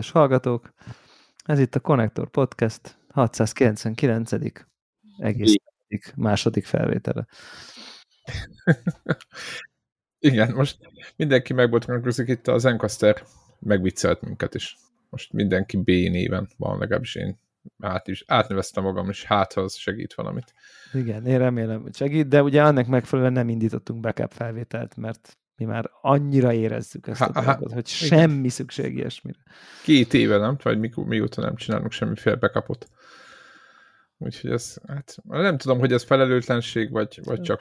[0.00, 0.72] Kedves hallgatók!
[1.44, 4.32] Ez itt a Connector Podcast 699.
[5.18, 5.54] egész
[6.16, 7.26] második felvétele.
[10.18, 10.78] Igen, most
[11.16, 13.22] mindenki meg volt itt az Encaster
[13.58, 14.76] megviccelt minket is.
[15.10, 17.38] Most mindenki B néven van, legalábbis én
[17.78, 20.54] át is, átneveztem magam, és hát az segít valamit.
[20.92, 25.66] Igen, én remélem, hogy segít, de ugye annak megfelelően nem indítottunk backup felvételt, mert mi
[25.66, 28.18] már annyira érezzük ezt a dolgot, hogy igen.
[28.18, 29.38] semmi szükség ilyesmire.
[29.82, 32.88] Két éve nem, vagy mikor, mióta nem csinálunk semmiféle backupot.
[34.18, 37.60] Úgyhogy ez, hát nem tudom, hogy ez felelőtlenség, vagy, vagy csak,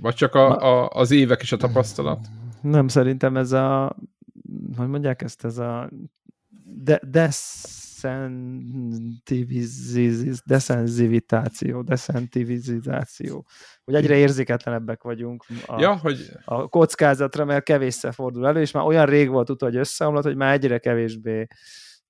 [0.00, 2.26] vagy csak a, a, az évek és a tapasztalat.
[2.62, 3.96] Nem, szerintem ez a,
[4.76, 5.90] hogy mondják ezt, ez a
[6.64, 7.00] de,
[10.44, 13.46] deszenzivitáció, deszentivizáció,
[13.84, 16.30] hogy egyre érzéketlenebbek vagyunk a, ja, hogy...
[16.44, 20.36] a kockázatra, mert kevésszer fordul elő, és már olyan rég volt utó, hogy összeomlott, hogy
[20.36, 21.46] már egyre kevésbé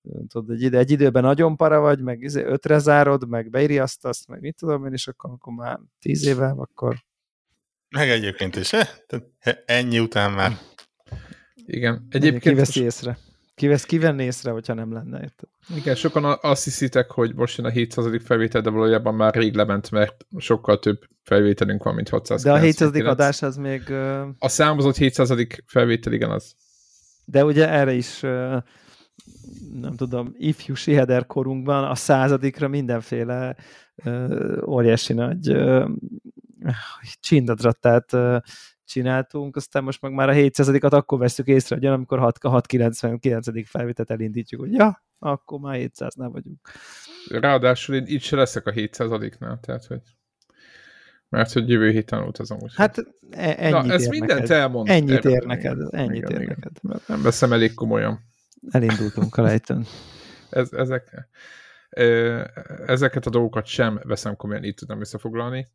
[0.02, 4.40] tudod, egy, ide, egy időben nagyon para vagy, meg izé ötre zárod, meg beiriasztasz, meg
[4.40, 6.96] mit tudom én, és akkor, akkor már tíz éve, akkor...
[7.88, 8.88] Meg egyébként is, eh?
[9.64, 10.52] ennyi után már.
[11.66, 12.06] Igen.
[12.10, 12.42] Egyébként...
[12.42, 13.18] Kiveszi észre.
[13.60, 15.20] Kivesz, kivenni észre, hogyha nem lenne.
[15.20, 15.48] Érted?
[15.76, 18.06] Igen, sokan azt hiszitek, hogy most jön a 700.
[18.24, 22.42] felvétel, de valójában már rég lement, mert sokkal több felvételünk van, mint 600.
[22.42, 22.94] De a 700.
[22.94, 23.90] adás az még...
[24.38, 25.32] A számozott 700.
[25.66, 26.54] felvétel, igen az.
[27.24, 28.20] De ugye erre is
[29.80, 33.56] nem tudom, ifjú siheder korunkban a századikra mindenféle
[34.66, 35.56] óriási nagy
[37.20, 38.16] csindadrattát
[38.90, 43.68] csináltunk, aztán most meg már a 700-at akkor veszük észre, hogy amikor 699.
[43.68, 46.58] felvételt elindítjuk, hogy ja, akkor már 700-nál vagyunk.
[47.30, 50.02] Ráadásul én itt se leszek a 700-nál, tehát hogy
[51.28, 52.58] mert hogy jövő héten utazom.
[52.60, 52.72] Úgy.
[52.74, 52.98] Hát
[53.30, 54.56] e- ennyit Na, ez mindent neked.
[54.56, 54.88] elmond.
[54.88, 56.72] Ennyit ér neked, ennyit ér neked.
[56.82, 58.20] Mert nem veszem elég komolyan.
[58.70, 59.86] Elindultunk a lejtőn.
[60.50, 61.28] ez, ezek,
[62.86, 65.68] ezeket a dolgokat sem veszem komolyan, így tudom összefoglalni.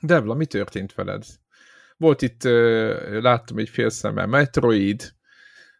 [0.00, 1.24] Devla, mi történt veled?
[1.96, 2.42] Volt itt,
[3.20, 5.14] láttam egy fél szemmel, Metroid,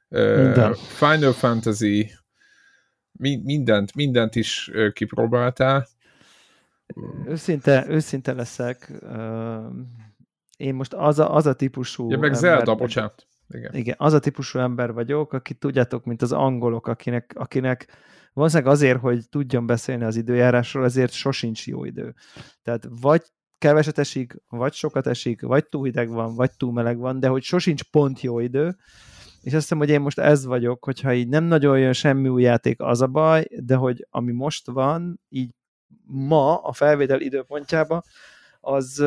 [0.09, 0.75] Minden.
[0.75, 2.11] Final Fantasy,
[3.43, 5.87] mindent, mindent is kipróbáltál.
[7.27, 8.93] Őszinte, őszinte leszek.
[10.57, 12.11] Én most az a, az a típusú...
[12.11, 13.27] Ja, meg ember, Zelda, bocsánat.
[13.49, 13.75] Igen.
[13.75, 17.87] Igen, az a típusú ember vagyok, aki tudjátok, mint az angolok, akinek, akinek
[18.33, 22.15] valószínűleg azért, hogy tudjon beszélni az időjárásról, ezért sosincs jó idő.
[22.63, 23.23] Tehát vagy
[23.65, 27.43] keveset esik, vagy sokat esik, vagy túl hideg van, vagy túl meleg van, de hogy
[27.43, 28.77] sosincs pont jó idő,
[29.41, 32.43] és azt hiszem, hogy én most ez vagyok, hogyha így nem nagyon jön semmi új
[32.43, 35.51] játék, az a baj, de hogy ami most van, így
[36.07, 38.03] ma a felvétel időpontjában,
[38.61, 38.99] az,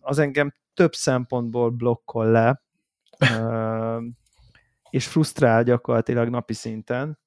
[0.00, 2.62] az engem több szempontból blokkol le,
[4.90, 7.18] és frusztrál gyakorlatilag napi szinten,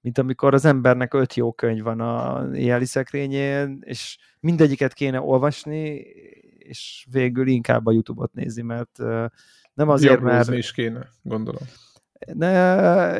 [0.00, 5.88] mint amikor az embernek öt jó könyv van a éjjeli szekrényén, és mindegyiket kéne olvasni,
[6.58, 8.98] és végül inkább a YouTube-ot nézi, mert
[9.74, 10.52] nem azért, mert...
[10.52, 11.62] is kéne, gondolom.
[12.32, 13.18] Ne,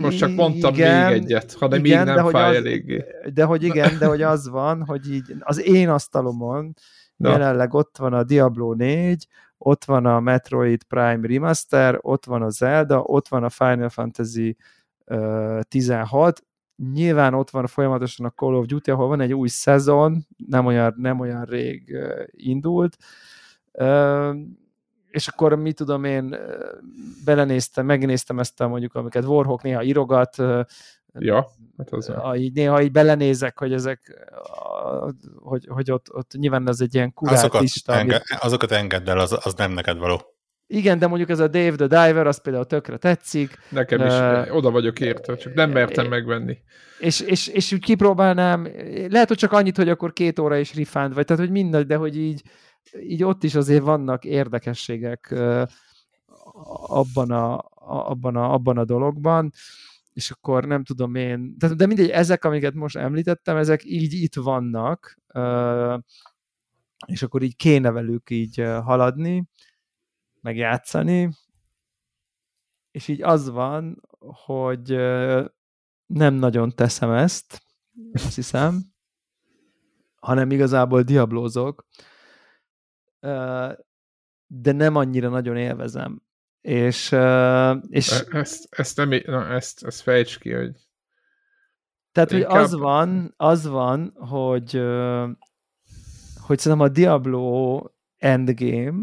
[0.00, 3.04] Most csak mondtam igen, még egyet, ha nem igen, így nem fáj az, eléggé.
[3.34, 6.74] De hogy igen, de hogy az van, hogy így az én asztalomon
[7.16, 7.30] Na.
[7.30, 9.26] jelenleg ott van a Diablo 4,
[9.58, 14.56] ott van a Metroid Prime Remaster, ott van a Zelda, ott van a Final Fantasy
[15.68, 16.42] 16,
[16.92, 20.94] nyilván ott van folyamatosan a Call of Duty, ahol van egy új szezon, nem olyan,
[20.96, 21.96] nem olyan rég
[22.30, 22.96] indult,
[25.10, 26.36] és akkor mit tudom én,
[27.24, 30.36] belenéztem, megnéztem ezt a mondjuk, amiket Warhawk néha írogat,
[31.18, 36.32] Ja, hát az a, így néha így belenézek, hogy ezek, a, hogy, hogy ott, ott
[36.32, 37.92] nyilván az egy ilyen kurált azokat lista.
[37.92, 38.22] Amit...
[38.40, 40.31] Azokat engedd el, az, az nem neked való.
[40.74, 43.58] Igen, de mondjuk ez a Dave the Diver, az például tökre tetszik.
[43.68, 46.58] Nekem is, uh, oda vagyok értve, csak nem mertem uh, megvenni.
[46.98, 48.68] És, és, és úgy kipróbálnám,
[49.08, 51.96] lehet, hogy csak annyit, hogy akkor két óra is rifánd, vagy tehát, hogy mindegy, de
[51.96, 52.42] hogy így,
[53.00, 55.62] így ott is azért vannak érdekességek uh,
[56.86, 57.64] abban a,
[58.08, 59.52] abban a, abban a dologban
[60.12, 64.34] és akkor nem tudom én, de, de mindegy, ezek, amiket most említettem, ezek így itt
[64.34, 65.18] vannak,
[67.06, 69.44] és akkor így kéne velük így haladni,
[70.42, 71.30] meg játszani,
[72.90, 74.90] és így az van, hogy
[76.06, 77.62] nem nagyon teszem ezt,
[78.12, 78.82] azt hiszem,
[80.16, 81.86] hanem igazából diablózok,
[84.46, 86.22] de nem annyira nagyon élvezem.
[86.60, 87.12] És,
[87.88, 90.76] és ezt, ezt, nem, na, ezt, ezt fejts ki, hogy
[92.12, 94.72] tehát, hogy az van, az van, hogy
[96.42, 97.82] hogy szerintem a Diablo
[98.16, 99.02] Endgame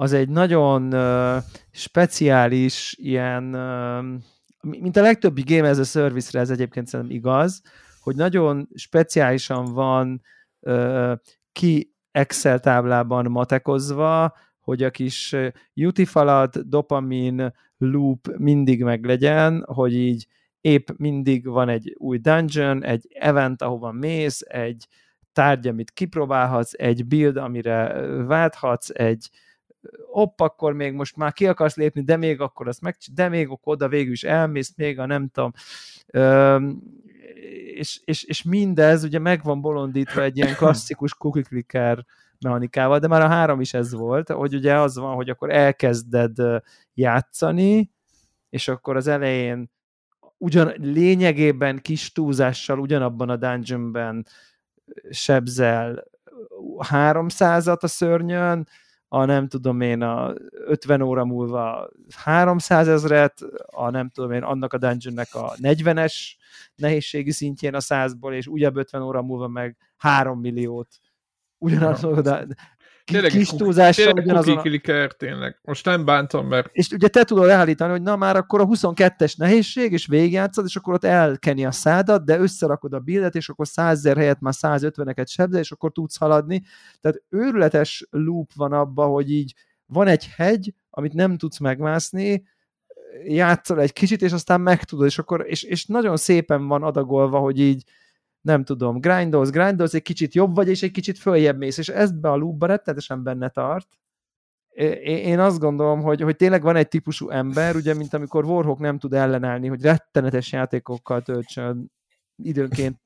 [0.00, 4.04] az egy nagyon uh, speciális ilyen, uh,
[4.80, 7.62] mint a legtöbbi Game as a Service-re ez egyébként szerintem igaz,
[8.00, 10.22] hogy nagyon speciálisan van
[10.60, 11.12] uh,
[11.52, 15.36] ki Excel táblában matekozva, hogy a kis
[15.74, 20.26] utifalat, dopamin, loop mindig meglegyen, hogy így
[20.60, 24.88] épp mindig van egy új dungeon, egy event, ahova mész, egy
[25.32, 29.30] tárgy, amit kipróbálhatsz, egy build, amire válthatsz, egy
[30.10, 33.48] hopp, akkor még most már ki akarsz lépni, de még akkor azt meg, de még
[33.48, 35.52] akkor oda végül is elmész, még a nem tudom,
[37.74, 42.04] és, és, és mindez ugye meg van bolondítva egy ilyen klasszikus cookie clicker
[42.40, 46.36] mechanikával, de már a három is ez volt, hogy ugye az van, hogy akkor elkezded
[46.94, 47.90] játszani,
[48.50, 49.70] és akkor az elején
[50.38, 54.26] ugyan lényegében kis túlzással ugyanabban a dungeonben
[55.10, 56.04] sebzel
[56.90, 58.68] 300-at a szörnyön,
[59.08, 64.72] a nem tudom én a 50 óra múlva 300 ezret, a nem tudom én annak
[64.72, 66.14] a dungeonnek a 40-es
[66.76, 70.98] nehézségi szintjén a 100-ból, és újabb 50 óra múlva meg 3 milliót
[71.58, 72.46] ugyanazon, de
[73.12, 74.56] Tényleg kis túlzással ugyanazon.
[74.56, 74.60] A...
[74.60, 75.58] clicker, tényleg.
[75.62, 76.68] Most nem bántam, mert...
[76.72, 80.76] És ugye te tudod állítani, hogy na már akkor a 22-es nehézség, és végigjátszod, és
[80.76, 85.28] akkor ott elkeni a szádat, de összerakod a bildet, és akkor 100 helyett már 150-eket
[85.28, 86.62] sebzel, és akkor tudsz haladni.
[87.00, 89.54] Tehát őrületes loop van abba, hogy így
[89.86, 92.42] van egy hegy, amit nem tudsz megmászni,
[93.24, 97.60] játszol egy kicsit, és aztán megtudod, és akkor, és, és nagyon szépen van adagolva, hogy
[97.60, 97.84] így
[98.48, 102.12] nem tudom, grindolsz, grindolsz, egy kicsit jobb vagy, és egy kicsit följebb mész, és ez
[102.12, 103.88] be a loopba rettenetesen benne tart.
[105.04, 108.98] Én azt gondolom, hogy, hogy tényleg van egy típusú ember, ugye, mint amikor Warhawk nem
[108.98, 111.90] tud ellenállni, hogy rettenetes játékokkal töltsön
[112.36, 113.00] időnként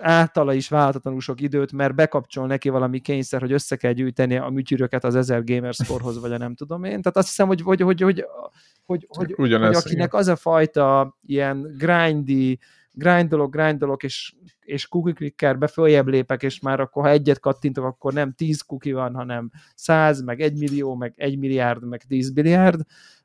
[0.00, 4.48] általa is váltatlanul sok időt, mert bekapcsol neki valami kényszer, hogy össze kell gyűjteni a
[4.48, 7.02] műtyűröket az 1000 Gamerscore-hoz, vagy a nem tudom én.
[7.02, 8.24] Tehát azt hiszem, hogy, hogy, hogy, hogy,
[8.84, 12.58] hogy, hogy, hogy akinek az a fajta ilyen grindy,
[12.96, 14.34] grindolok, grindolok, és,
[14.66, 18.94] és cookie clickerbe följebb lépek, és már akkor, ha egyet kattintok, akkor nem 10 cookie
[18.94, 22.80] van, hanem 100, meg 1 millió, meg 1 milliárd, meg 10 milliárd.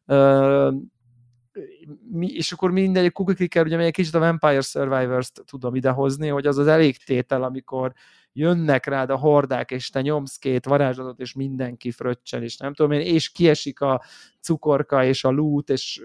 [0.06, 0.74] Uh,
[2.12, 6.28] mi, és akkor mindegy cookie clicker, ugye még egy kicsit a Vampire Survivors-t tudom idehozni,
[6.28, 7.94] hogy az az elég tétel, amikor
[8.34, 12.92] jönnek rád a hordák, és te nyomsz két varázslatot, és mindenki fröccsel, és nem tudom
[12.92, 14.04] én, és kiesik a
[14.42, 16.02] cukorka, és a loot, és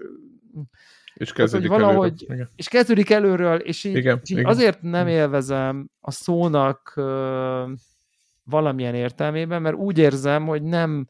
[1.17, 2.49] és kezdődik hát, valahogy, előről.
[2.55, 4.49] És kezdődik előről, és így, igen, és így igen.
[4.49, 7.69] azért nem élvezem a szónak uh,
[8.43, 11.05] valamilyen értelmében, mert úgy érzem, hogy nem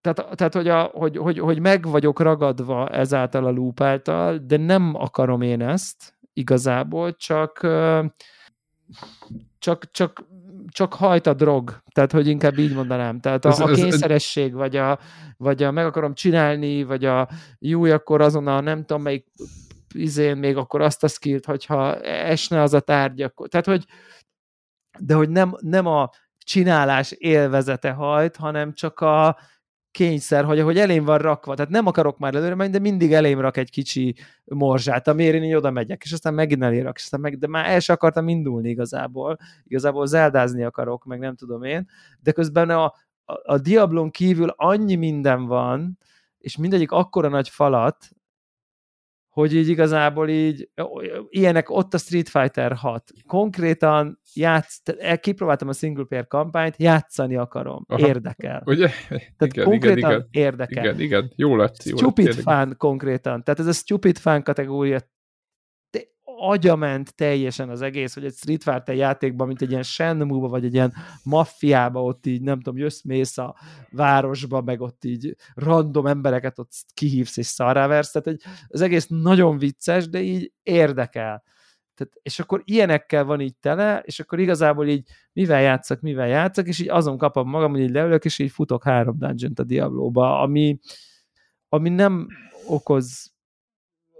[0.00, 4.56] tehát, tehát hogy, a, hogy, hogy, hogy meg vagyok ragadva ezáltal a loop által, de
[4.56, 7.66] nem akarom én ezt igazából, csak
[9.58, 10.24] csak, csak
[10.68, 13.20] csak hajt a drog, tehát hogy inkább így mondanám.
[13.20, 14.98] Tehát a, ez, a kényszeresség, vagy a,
[15.36, 17.28] vagy a meg akarom csinálni, vagy a
[17.58, 19.26] jó, akkor azon a nem tudom melyik
[19.94, 23.84] izén még akkor azt a skillt, hogyha esne az a tárgy, akkor, tehát hogy
[24.98, 29.38] de hogy nem, nem a csinálás élvezete hajt, hanem csak a,
[29.94, 33.40] kényszer, hogy ahogy elém van rakva, tehát nem akarok már előre menni, de mindig elém
[33.40, 37.20] rak egy kicsi morzsát, amiért én így oda megyek, és aztán megint elérak, és aztán
[37.20, 41.88] meg, de már el sem akartam indulni igazából, igazából zeldázni akarok, meg nem tudom én,
[42.20, 45.98] de közben a, a, a Diablon kívül annyi minden van,
[46.38, 48.08] és mindegyik akkora nagy falat,
[49.34, 50.68] hogy így igazából így,
[51.28, 53.12] ilyenek ott a Street Fighter 6.
[53.26, 54.82] Konkrétan játsz,
[55.20, 58.06] kipróbáltam a single player kampányt, játszani akarom, Aha.
[58.06, 58.62] érdekel.
[58.64, 58.88] Ugye?
[59.08, 60.28] Tehát igen, konkrétan igen, igen.
[60.30, 60.84] érdekel.
[60.84, 61.82] Igen, igen, jó lett.
[61.82, 65.00] Jó stupid lett, fan konkrétan, tehát ez a stupid fan kategória
[66.36, 70.74] agyament teljesen az egész, hogy egy Street Fighter játékban, mint egy ilyen shenmue vagy egy
[70.74, 73.56] ilyen maffiába, ott így nem tudom, jössz mész a
[73.90, 79.58] városba, meg ott így random embereket ott kihívsz és szarráversz, tehát egy, az egész nagyon
[79.58, 81.42] vicces, de így érdekel.
[81.94, 86.66] Tehát, és akkor ilyenekkel van így tele, és akkor igazából így mivel játszak, mivel játszak,
[86.66, 90.40] és így azon kapom magam, hogy így leülök, és így futok három dungeon a Diablo-ba,
[90.40, 90.78] ami,
[91.68, 92.28] ami nem
[92.66, 93.33] okoz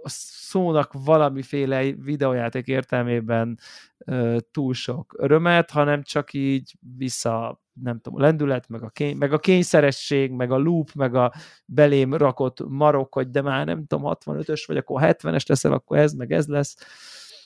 [0.05, 3.59] a szónak valamiféle videójáték értelmében
[3.97, 9.17] uh, túl sok örömet, hanem csak így vissza, nem tudom, a lendület, meg a, kény,
[9.17, 11.33] meg a kényszeresség, meg a loop, meg a
[11.65, 16.13] belém rakott marok, hogy de már nem tudom, 65-ös vagy, akkor 70-es leszel, akkor ez,
[16.13, 16.75] meg ez lesz.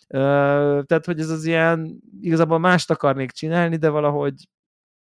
[0.08, 4.48] Uh, tehát, hogy ez az ilyen, igazából mást akarnék csinálni, de valahogy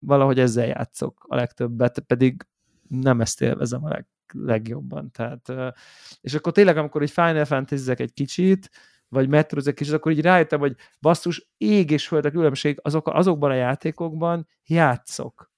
[0.06, 2.46] valahogy ezzel játszok a legtöbbet, pedig
[2.88, 5.10] nem ezt élvezem a leg, legjobban.
[5.10, 5.74] Tehát,
[6.20, 8.70] és akkor tényleg, amikor egy Final fantasy egy kicsit,
[9.08, 13.50] vagy metrozek kicsit, akkor így rájöttem, hogy basszus, ég és föld a különbség azok, azokban
[13.50, 15.50] a játékokban játszok.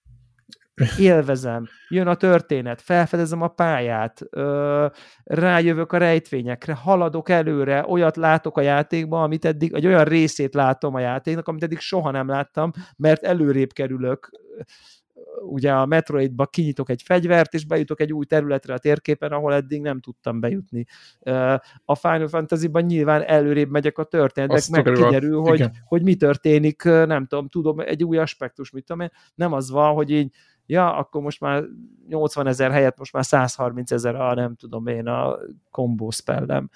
[0.98, 4.86] élvezem, jön a történet, felfedezem a pályát, ö,
[5.24, 10.94] rájövök a rejtvényekre, haladok előre, olyat látok a játékban, amit eddig, egy olyan részét látom
[10.94, 14.30] a játéknak, amit eddig soha nem láttam, mert előrébb kerülök
[15.40, 19.80] ugye a Metroidba kinyitok egy fegyvert, és bejutok egy új területre a térképen, ahol eddig
[19.80, 20.86] nem tudtam bejutni.
[21.84, 27.26] A Final Fantasy-ban nyilván előrébb megyek a történetek, meg kiderül, hogy, hogy mi történik, nem
[27.26, 30.34] tudom, tudom, egy új aspektus, mit tudom én, nem az van, hogy így
[30.66, 31.64] ja, akkor most már
[32.08, 35.38] 80 ezer helyett most már 130 ezer a nem tudom én a
[35.70, 36.70] kombó spellem,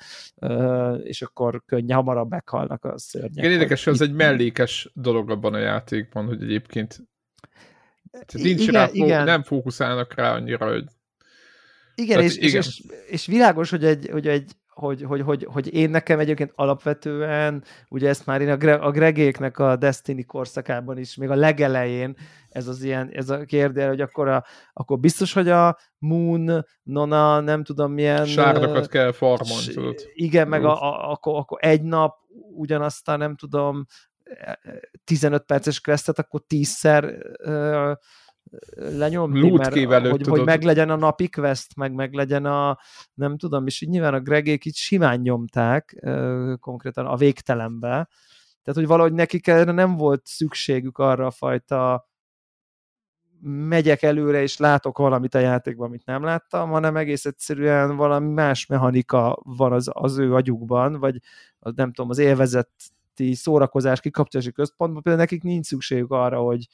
[1.03, 3.37] és akkor könnyen hamarabb meghalnak a szörnyek.
[3.37, 7.07] Igen, érdekes, hogy ez egy mellékes dolog abban a játékban, hogy egyébként
[8.11, 9.25] tehát nincs igen, rá, igen.
[9.25, 10.85] nem fókuszálnak rá annyira, hogy...
[11.95, 12.61] Igen, és, igen.
[12.61, 16.53] És, és, és világos, hogy egy, hogy egy hogy, hogy, hogy, hogy én nekem egyébként
[16.55, 21.35] alapvetően, ugye ezt már én a, Gre- a Gregéknek a Destiny korszakában is, még a
[21.35, 22.17] legelején,
[22.49, 27.41] ez az ilyen, ez a kérdés, hogy akkor, a, akkor biztos, hogy a Moon, Nona,
[27.41, 28.25] nem tudom milyen...
[28.27, 29.95] Sárdokat kell farmon, tudod.
[30.15, 32.15] Igen, meg a, a, akkor, akkor egy nap
[32.55, 33.87] ugyanazt nem tudom,
[35.05, 37.19] 15 perces questet, akkor tízszer
[38.75, 40.39] lenyomni, mert előtt, hogy, tudod.
[40.39, 42.79] hogy meglegyen a napi quest, meg meglegyen a,
[43.15, 46.07] nem tudom, és így nyilván a Gregék itt simán nyomták
[46.61, 48.09] konkrétan a végtelenbe,
[48.67, 52.09] tehát, hogy valahogy nekik erre nem volt szükségük arra a fajta
[53.41, 58.67] megyek előre, és látok valamit a játékban, amit nem láttam, hanem egész egyszerűen valami más
[58.67, 61.21] mechanika van az, az ő agyukban, vagy
[61.59, 62.19] az, nem tudom, az
[63.21, 66.67] élvezeti szórakozás kikapcsolási központban, például nekik nincs szükségük arra, hogy,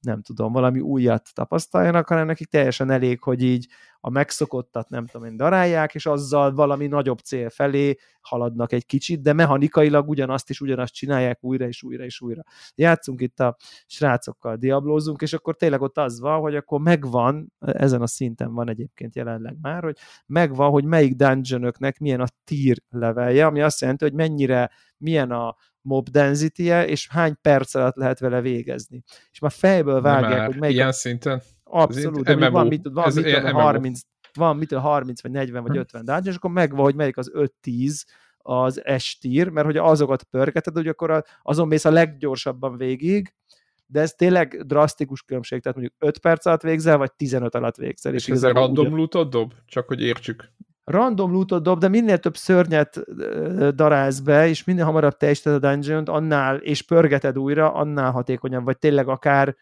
[0.00, 3.68] nem tudom, valami újat tapasztaljanak, hanem nekik teljesen elég, hogy így
[4.00, 9.22] a megszokottat nem tudom én darálják, és azzal valami nagyobb cél felé haladnak egy kicsit,
[9.22, 12.42] de mechanikailag ugyanazt is ugyanazt csinálják újra és újra és újra.
[12.74, 18.02] Játszunk itt a srácokkal, diablózunk, és akkor tényleg ott az van, hogy akkor megvan, ezen
[18.02, 23.46] a szinten van egyébként jelenleg már, hogy megvan, hogy melyik dungeonöknek milyen a tier levelje,
[23.46, 28.18] ami azt jelenti, hogy mennyire milyen a mob density -e, és hány perc alatt lehet
[28.18, 29.02] vele végezni.
[29.30, 30.76] És már fejből vágják, már hogy melyik...
[30.76, 30.92] Ilyen a...
[30.92, 31.42] szinten?
[31.70, 34.00] Abszolút, de van, mit, van, Ez mit, 30,
[34.34, 38.02] van mit, 30 vagy 40 vagy 50 dungeon, és akkor megvan, hogy melyik az 5-10
[38.38, 43.34] az estír, mert hogy azokat pörgeted, hogy akkor azon mész a leggyorsabban végig,
[43.86, 48.14] de ez tényleg drasztikus különbség, tehát mondjuk 5 perc alatt végzel, vagy 15 alatt végzel.
[48.14, 48.98] És, és ez a random ugyan...
[48.98, 49.52] lootot dob?
[49.66, 50.52] Csak hogy értsük
[50.90, 53.00] random lootot dob, de minél több szörnyet
[53.74, 58.78] darálsz be, és minél hamarabb teljesíted a dungeon annál, és pörgeted újra, annál hatékonyabb, vagy
[58.78, 59.56] tényleg akár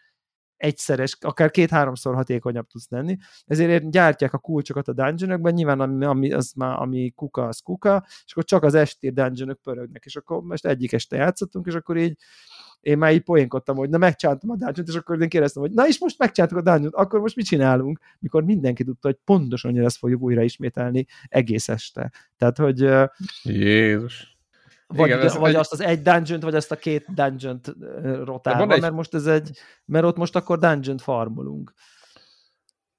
[0.59, 3.17] egyszeres, akár két-háromszor hatékonyabb tudsz lenni.
[3.45, 8.05] Ezért gyártják a kulcsokat a dungeonokban, nyilván ami, ami, az már, ami kuka, az kuka,
[8.25, 11.97] és akkor csak az estér dungeonok pörögnek, és akkor most egyik este játszottunk, és akkor
[11.97, 12.17] így
[12.79, 15.87] én már így poénkodtam, hogy na megcsántam a dungeon és akkor én kérdeztem, hogy na
[15.87, 17.99] és most megcsántuk a dungeon akkor most mit csinálunk?
[18.19, 22.11] Mikor mindenki tudta, hogy pontosan ezt fogjuk újra ismételni egész este.
[22.37, 22.89] Tehát, hogy...
[23.43, 24.38] Jézus.
[24.93, 25.55] Vagy, Igen, ez vagy egy...
[25.55, 27.61] azt az egy dungeon vagy azt a két dungeon
[28.23, 28.81] rotálva, egy...
[28.81, 29.51] mert most ez egy,
[29.85, 31.73] mert ott most akkor dungeon farmolunk.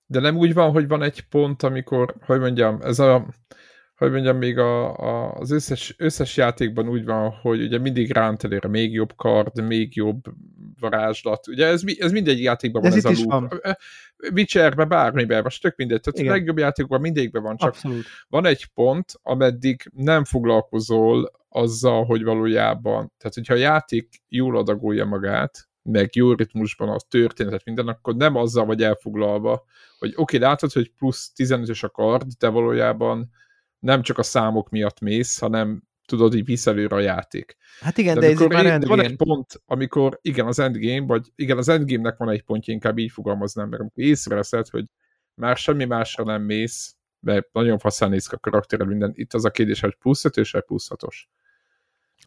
[0.06, 3.26] De nem úgy van, hogy van egy pont, amikor, hogy mondjam, ez a
[4.00, 8.44] hogy mondjam, még a, a, az összes, összes játékban úgy van, hogy ugye mindig ránt
[8.44, 10.24] előre még jobb kard, még jobb
[10.80, 11.48] varázslat.
[11.48, 13.76] Ugye ez, ez mindegy játékban van ez, ez a loop.
[14.34, 16.00] Witcherben, bármiben, most tök mindegy.
[16.00, 16.32] Tehát Igen.
[16.32, 18.04] a legjobb játékokban mindegyikben van, csak Abszolút.
[18.28, 25.04] van egy pont, ameddig nem foglalkozol azzal, hogy valójában, tehát hogyha a játék jól adagolja
[25.04, 29.64] magát, meg jó ritmusban a történetet, minden, akkor nem azzal vagy elfoglalva,
[29.98, 33.30] hogy oké, okay, látod, hogy plusz 15-ös a kard, de valójában
[33.78, 37.56] nem csak a számok miatt mész, hanem tudod, így visz előre a játék.
[37.80, 38.96] Hát igen, de, de ez már endgame.
[38.96, 42.98] Van egy pont, amikor igen, az endgame, vagy igen, az endgame-nek van egy pontja, inkább
[42.98, 44.84] így fogalmaznám, mert amikor észreveszed, hogy
[45.34, 49.12] már semmi másra nem mész, mert nagyon faszán néz ki a karakterrel minden.
[49.14, 51.16] Itt az a kérdés, hogy plusz 5 vagy plusz 6-os.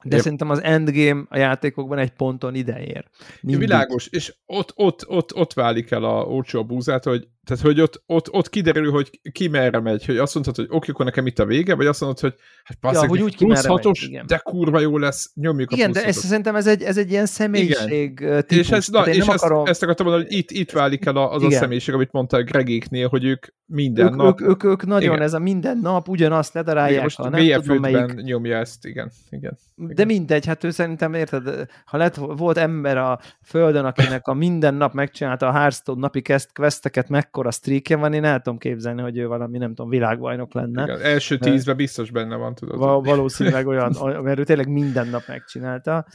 [0.04, 0.22] De Épp.
[0.22, 3.06] szerintem az endgame a játékokban egy ponton ide ér.
[3.42, 3.68] Mindig.
[3.68, 8.04] Világos, és ott, ott, ott, ott válik el a olcsó búzát, hogy tehát, hogy ott,
[8.06, 11.40] ott, ott kiderül, hogy ki merre megy, hogy azt mondhatod, hogy oké, akkor nekem itt
[11.40, 12.34] a vége, vagy azt mondod, hogy
[12.64, 15.90] hát passzeg, ja, hogy úgy plusz hatos, megy, de kurva jó lesz, nyomjuk igen, a
[15.90, 18.46] Igen, de ez, szerintem ez egy, ez egy ilyen személyiség igen.
[18.48, 18.58] típus.
[18.58, 19.66] És, ez, na, és ezt, akarom...
[19.66, 21.58] ezt akartam mondani, hogy itt, itt válik el az igen.
[21.58, 24.42] a személyiség, amit mondtál Gregéknél, hogy ők minden ők, nap...
[24.42, 25.22] Ők, ők, ők nagyon, igen.
[25.24, 26.92] ez a minden nap ugyanazt ledarálják.
[26.92, 28.14] Igen, most ha nem tudom, melyik...
[28.14, 29.12] nyomja ezt, igen.
[29.30, 29.58] igen.
[29.76, 29.96] igen.
[29.96, 34.74] De mindegy, hát ő szerintem, érted, ha lett, volt ember a földön, akinek a minden
[34.74, 36.22] nap megcsinálta a Hearthstone napi
[36.54, 40.84] questeket, mekkora streakje van, én el tudom képzelni, hogy ő valami, nem tudom, világbajnok lenne.
[40.84, 42.78] Igen, első tízben biztos benne van, tudod.
[42.78, 46.06] Val- valószínűleg olyan, mert ő tényleg minden nap megcsinálta.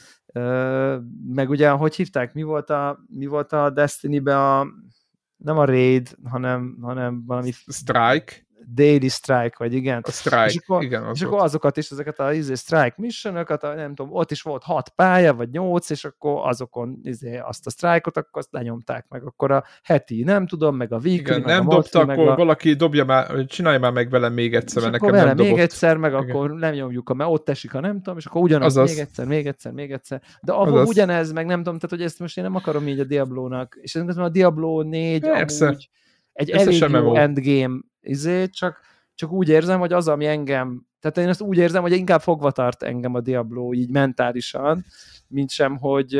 [1.28, 4.66] Meg ugye, hogy hívták, mi volt a, mi volt a Destiny-be a
[5.36, 8.46] nem a raid, hanem, hanem valami Strike.
[8.74, 10.02] Daily Strike, vagy igen.
[10.06, 11.04] A Strike, és akkor, igen.
[11.04, 14.42] Az és akkor azokat is, ezeket a izé, Strike mission a, nem tudom, ott is
[14.42, 19.06] volt hat pálya, vagy nyolc, és akkor azokon izé, azt a Strike-ot, akkor azt lenyomták
[19.08, 19.24] meg.
[19.24, 22.24] Akkor a heti, nem tudom, meg a weekly, igen, meg nem a dobta, monthly, akkor
[22.24, 22.36] meg a...
[22.36, 26.12] valaki dobja már, csinálja már meg velem még egyszer, mert nekem nem még egyszer, meg
[26.12, 26.24] Igen.
[26.24, 28.90] akkor nem nyomjuk, mert ott esik, ha nem tudom, és akkor ugyanaz Azaz.
[28.90, 30.22] még egyszer, még egyszer, még egyszer.
[30.42, 30.88] De ahol Azaz.
[30.88, 33.94] ugyanez, meg nem tudom, tehát hogy ezt most én nem akarom így a Diablo-nak, és
[33.94, 35.66] ez a Diablo 4 Persze.
[35.66, 35.88] amúgy
[36.32, 38.80] egy elég jó endgame izé, csak,
[39.14, 42.50] csak úgy érzem, hogy az, ami engem, tehát én ezt úgy érzem, hogy inkább fogva
[42.50, 44.84] tart engem a Diablo így mentálisan,
[45.28, 46.12] mint sem, hogy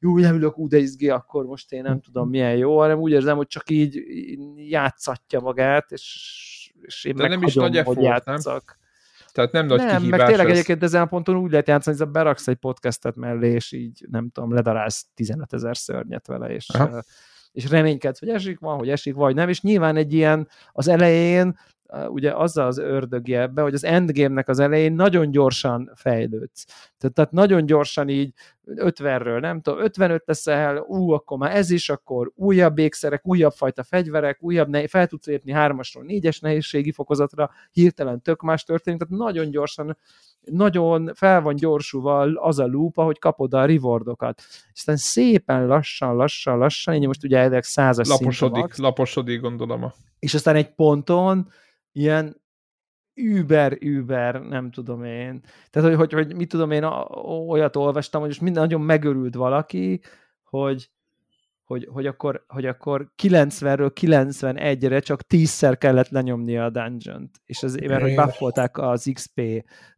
[0.00, 0.18] jó,
[0.54, 3.70] ú, de izgi, akkor most én nem tudom milyen jó, hanem úgy érzem, hogy csak
[3.70, 4.02] így
[4.56, 8.34] játszatja magát, és, és én De meg nem is hagyom, nagy hogy effort, nem?
[8.34, 8.78] játszak.
[9.32, 10.52] Tehát nem nagy nem, kihívás meg tényleg ez.
[10.52, 14.30] egyébként ezen a ponton úgy lehet játszani, hogy beraksz egy podcastet mellé, és így nem
[14.30, 17.02] tudom, ledarálsz 15 ezer szörnyet vele, és, Aha.
[17.52, 21.58] És reménykedsz, hogy esik van, hogy esik, vagy nem, és nyilván egy ilyen az elején
[22.08, 26.64] ugye azzal az ördögje ebbe, hogy az endgame-nek az elején nagyon gyorsan fejlődsz.
[26.98, 28.32] Tehát, tehát nagyon gyorsan így
[28.76, 33.82] 50-ről, nem tudom, 55 leszel, ú, akkor már ez is, akkor újabb ékszerek, újabb fajta
[33.82, 39.18] fegyverek, újabb, ne- fel tudsz lépni hármasról négyes nehézségi fokozatra, hirtelen tök más történik, tehát
[39.18, 39.96] nagyon gyorsan
[40.40, 44.42] nagyon fel van gyorsulva az a loop, ahogy kapod a rewardokat.
[44.48, 49.92] És aztán szépen lassan, lassan, lassan, így most ugye ezek százas Laposodik, laposodik gondolom.
[50.18, 51.48] és aztán egy ponton
[51.92, 52.36] ilyen
[53.18, 55.42] über, über, nem tudom én.
[55.70, 56.84] Tehát, hogy, hogy, hogy mit tudom én,
[57.48, 60.00] olyat olvastam, hogy most minden nagyon megörült valaki,
[60.42, 60.90] hogy,
[61.64, 67.74] hogy, hogy, akkor, hogy akkor 90-ről 91-re csak 10-szer kellett lenyomnia a dungeon És az,
[67.74, 69.40] mert hogy buffolták az XP,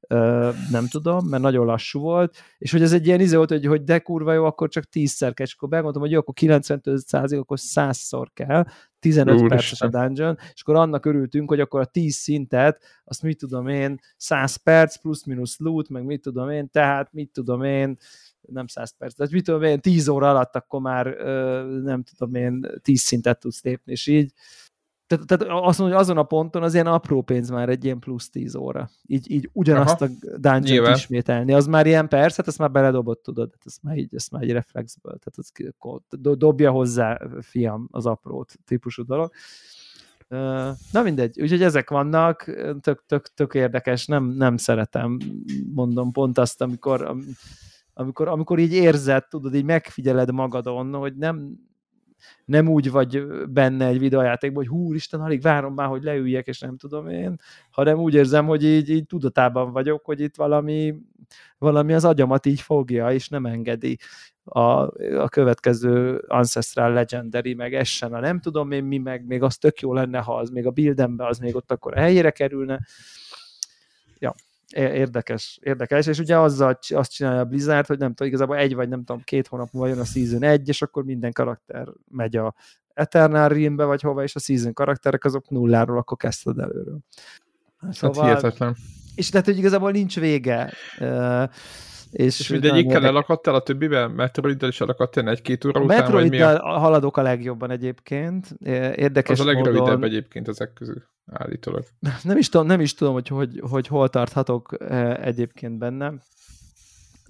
[0.01, 3.67] ö, nem tudom, mert nagyon lassú volt, és hogy ez egy ilyen izé volt, hogy,
[3.67, 7.05] hogy de kurva jó, akkor csak 10-szer kell, és akkor begondoltam, hogy jó, akkor 95
[7.13, 8.65] akkor 100-szor kell,
[9.01, 9.49] 15 Úristen.
[9.49, 13.69] perces a dungeon, és akkor annak örültünk, hogy akkor a 10 szintet, azt mit tudom
[13.69, 17.97] én, 100 perc plusz-minusz loot, meg mit tudom én, tehát mit tudom én,
[18.41, 21.07] nem 100 perc, de mit tudom én, 10 óra alatt akkor már
[21.83, 24.33] nem tudom én, 10 szintet tudsz lépni, és így
[25.11, 27.99] tehát, tehát azt mondom, hogy azon a ponton az ilyen apró pénz már egy ilyen
[27.99, 28.91] plusz 10 óra.
[29.07, 30.13] Így, így ugyanazt Aha.
[30.23, 31.53] a dungeon ismételni.
[31.53, 34.43] Az már ilyen perc, hát ezt már beledobott, tudod, hát ezt már így, ezt már
[34.43, 35.19] egy reflexből.
[35.19, 39.31] Tehát do- dobja hozzá, fiam, az aprót típusú dolog.
[40.93, 42.45] Na mindegy, úgyhogy ezek vannak,
[42.81, 45.19] tök, tök, tök érdekes, nem, nem szeretem,
[45.75, 47.25] mondom pont azt, amikor, am-
[47.95, 51.69] amikor, amikor így érzed, tudod, így megfigyeled magadon, hogy nem,
[52.45, 56.61] nem úgy vagy benne egy videójátékban, hogy hú, Isten, alig várom már, hogy leüljek, és
[56.61, 57.37] nem tudom én,
[57.71, 60.95] hanem úgy érzem, hogy így, így tudatában vagyok, hogy itt valami,
[61.59, 63.99] valami az agyamat így fogja, és nem engedi
[64.45, 64.61] a,
[65.19, 69.81] a következő Ancestral Legendary, meg Essen, a nem tudom én mi, meg még az tök
[69.81, 72.81] jó lenne, ha az még a buildembe, az még ott akkor a helyére kerülne.
[74.75, 78.89] Érdekes, érdekes, és ugye azzal azt csinálja a Blizzard, hogy nem tudom, igazából egy vagy
[78.89, 82.55] nem tudom, két hónap múlva jön a Season 1, és akkor minden karakter megy a
[82.95, 86.99] Eternal Realmbe, vagy hova, és a Season karakterek azok nulláról, akkor kezdted előről.
[87.81, 88.77] Hát hihetetlen.
[89.15, 90.73] és tehát, hogy igazából nincs vége.
[92.11, 94.09] És, És mindegyikkel elakadtál a többivel?
[94.09, 98.57] Metroiddal is elakadtál egy-két óra A után, Metroiddal haladok a legjobban egyébként.
[98.95, 101.85] Érdekes Az a legrövidebb módon, egyébként ezek közül, állítólag.
[102.23, 106.13] nem is tudom, nem is tudom hogy, hogy, hogy hol tarthatok eh, egyébként benne,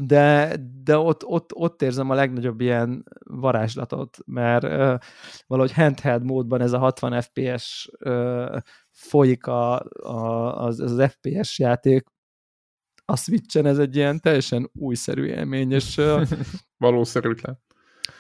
[0.07, 4.99] de, de ott, ott, ott érzem a legnagyobb ilyen varázslatot, mert uh,
[5.47, 8.57] valahogy handheld módban ez a 60 FPS uh,
[8.91, 12.05] folyik a, a, az, az FPS játék,
[13.11, 15.95] a Switchen ez egy ilyen teljesen újszerű élmény, és
[16.77, 17.59] Valószerűtlen.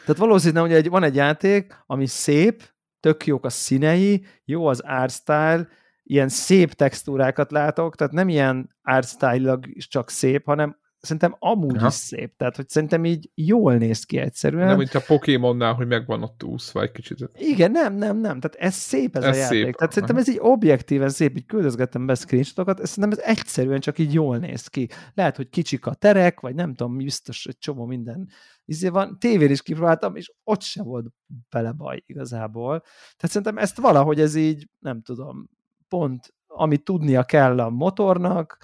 [0.05, 2.63] tehát valószínűleg ugye egy, van egy játék, ami szép,
[3.01, 5.69] tök jók a színei, jó az art style,
[6.03, 11.87] ilyen szép textúrákat látok, tehát nem ilyen art style csak szép, hanem szerintem amúgy Aha.
[11.87, 12.37] is szép.
[12.37, 14.67] Tehát, hogy szerintem így jól néz ki egyszerűen.
[14.67, 17.31] Nem, mint a Pokémonnál, hogy megvan ott úszva egy kicsit.
[17.35, 18.41] Igen, nem, nem, nem.
[18.41, 19.65] Tehát ez szép ez, Ez a játék.
[19.65, 19.77] szép.
[19.77, 20.27] Tehát szerintem Aha.
[20.27, 24.67] ez így objektíven szép, így küldözgettem be screenshotokat, szerintem ez egyszerűen csak így jól néz
[24.67, 24.89] ki.
[25.15, 28.29] Lehet, hogy kicsik a terek, vagy nem tudom, biztos egy csomó minden.
[28.65, 31.07] Izé van, tévén is kipróbáltam, és ott se volt
[31.51, 32.79] bele baj igazából.
[32.81, 35.51] Tehát szerintem ezt valahogy ez így, nem tudom,
[35.89, 38.59] pont amit tudnia kell a motornak,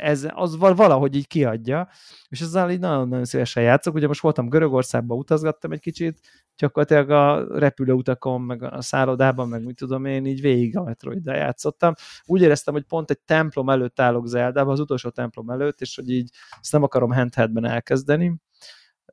[0.00, 1.88] ez, az val- valahogy így kiadja,
[2.28, 3.94] és ezzel így nagyon-nagyon szívesen játszok.
[3.94, 6.20] Ugye most voltam Görögországba, utazgattam egy kicsit,
[6.56, 11.94] gyakorlatilag a repülőutakon, meg a szállodában, meg mit tudom én, így végig a Metroiddal játszottam.
[12.24, 16.10] Úgy éreztem, hogy pont egy templom előtt állok Zeldában, az utolsó templom előtt, és hogy
[16.10, 18.36] így ezt nem akarom handheldben elkezdeni.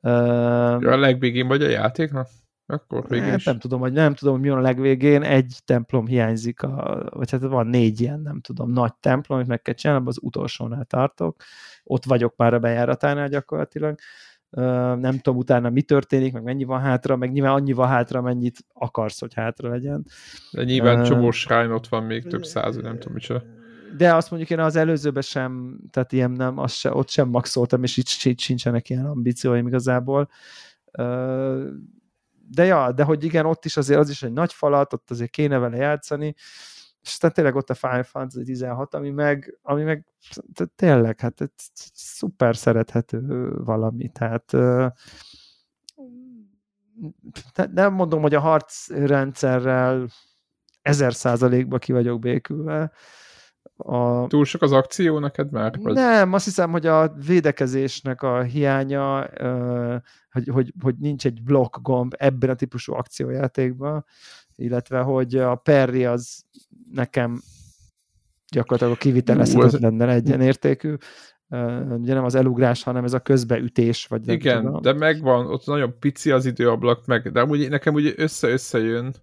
[0.00, 2.28] A legvégén vagy a játéknak?
[2.70, 6.06] Akkor végül hát, nem tudom, hogy nem tudom, hogy mi van a legvégén, egy templom
[6.06, 10.06] hiányzik, a, vagy hát van négy ilyen, nem tudom, nagy templom, amit meg kell csinálni,
[10.06, 11.36] az utolsónál tartok,
[11.84, 13.98] ott vagyok már a bejáratánál gyakorlatilag,
[15.00, 18.58] nem tudom utána mi történik, meg mennyi van hátra, meg nyilván annyi van hátra, mennyit
[18.72, 20.06] akarsz, hogy hátra legyen.
[20.52, 23.42] De nyilván uh, csomó shrine ott van még több száz, nem tudom micsoda.
[23.96, 27.82] De azt mondjuk én az előzőben sem, tehát ilyen nem, az se, ott sem maxoltam,
[27.82, 30.28] és itt, itt sincsenek ilyen ambícióim igazából.
[32.50, 35.30] De ja, de hogy igen, ott is azért az is egy nagy falat, ott azért
[35.30, 36.34] kéne vele játszani,
[37.00, 40.06] és aztán tényleg ott a Final Fantasy 16, ami meg, ami meg
[40.74, 41.52] tényleg, hát
[41.94, 44.52] szuper szerethető valami, tehát
[47.72, 50.08] nem mondom, hogy a harcrendszerrel
[50.82, 52.92] ezer százalékba ki vagyok békülve.
[53.80, 54.26] A...
[54.26, 55.78] Túl sok az akció neked már?
[55.82, 55.94] Vagy?
[55.94, 59.28] Nem, azt hiszem, hogy a védekezésnek a hiánya,
[60.30, 64.04] hogy, hogy, hogy nincs egy blokk gomb ebben a típusú akciójátékban,
[64.56, 66.42] illetve hogy a Perry az
[66.92, 67.40] nekem
[68.50, 70.94] gyakorlatilag a kivitelezhetetlen egyenértékű.
[71.98, 74.06] Ugye nem az elugrás, hanem ez a közbeütés.
[74.06, 74.82] Vagy Igen, tudom.
[74.82, 79.14] de megvan, ott nagyon pici az időablak, meg, de úgy, nekem ugye össze-össze jön,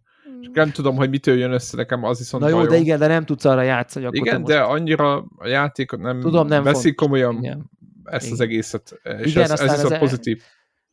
[0.41, 2.71] és nem tudom, hogy mitől jön össze nekem, az viszont Na jó, bajom.
[2.71, 4.05] de igen, de nem tudsz arra játszani.
[4.05, 7.05] Akkor igen, de annyira a játék nem, tudom, nem veszik fontos.
[7.05, 7.71] komolyan igen.
[8.03, 8.33] ezt igen.
[8.33, 10.41] az egészet, és igen, ez, ez is a e- pozitív.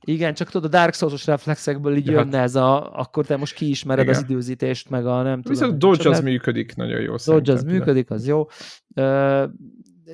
[0.05, 3.55] Igen, csak tudod, a Dark Souls-os reflexekből így ja, jönne ez a, akkor te most
[3.55, 4.17] kiismered igen.
[4.17, 5.59] az időzítést, meg a nem tudom.
[5.59, 7.15] Viszont Dodge az működik nagyon jó.
[7.25, 8.47] Dodge az működik, az jó.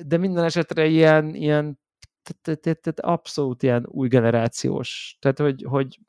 [0.05, 1.79] De minden esetre ilyen, ilyen
[2.95, 5.17] abszolút ilyen új generációs.
[5.19, 5.99] Tehát, hogy, hogy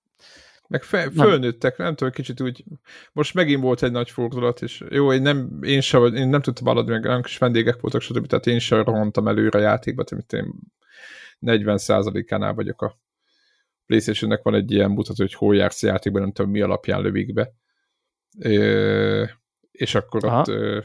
[0.70, 2.64] meg fe, fölnőttek, nem tudom, kicsit úgy,
[3.12, 6.66] most megint volt egy nagy fordulat, és jó, én nem, én sem, én nem tudtam
[6.66, 8.26] aladni, meg kis vendégek voltak, stb.
[8.26, 10.54] Tehát én sem rohantam előre a játékba, tehát én
[11.40, 12.98] 40%-ánál vagyok a
[13.86, 17.52] PlayStation-nek van egy ilyen mutató, hogy hol jársz játékban, nem tudom mi alapján lövik be.
[18.38, 19.24] Ö,
[19.70, 20.40] és akkor Aha.
[20.40, 20.80] ott ö,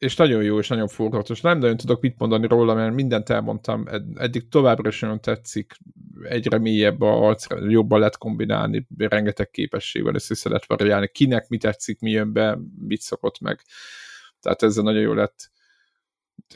[0.00, 1.40] és nagyon jó, és nagyon forgatos.
[1.40, 5.76] Nem nagyon tudok mit mondani róla, mert mindent elmondtam, eddig továbbra is nagyon tetszik,
[6.22, 12.00] egyre mélyebb a arc, jobban lehet kombinálni, rengeteg képességvel össze lehet variálni, kinek mi tetszik,
[12.00, 12.58] mi jön be,
[12.88, 13.60] mit szokott meg.
[14.40, 15.50] Tehát ezzel nagyon jó lett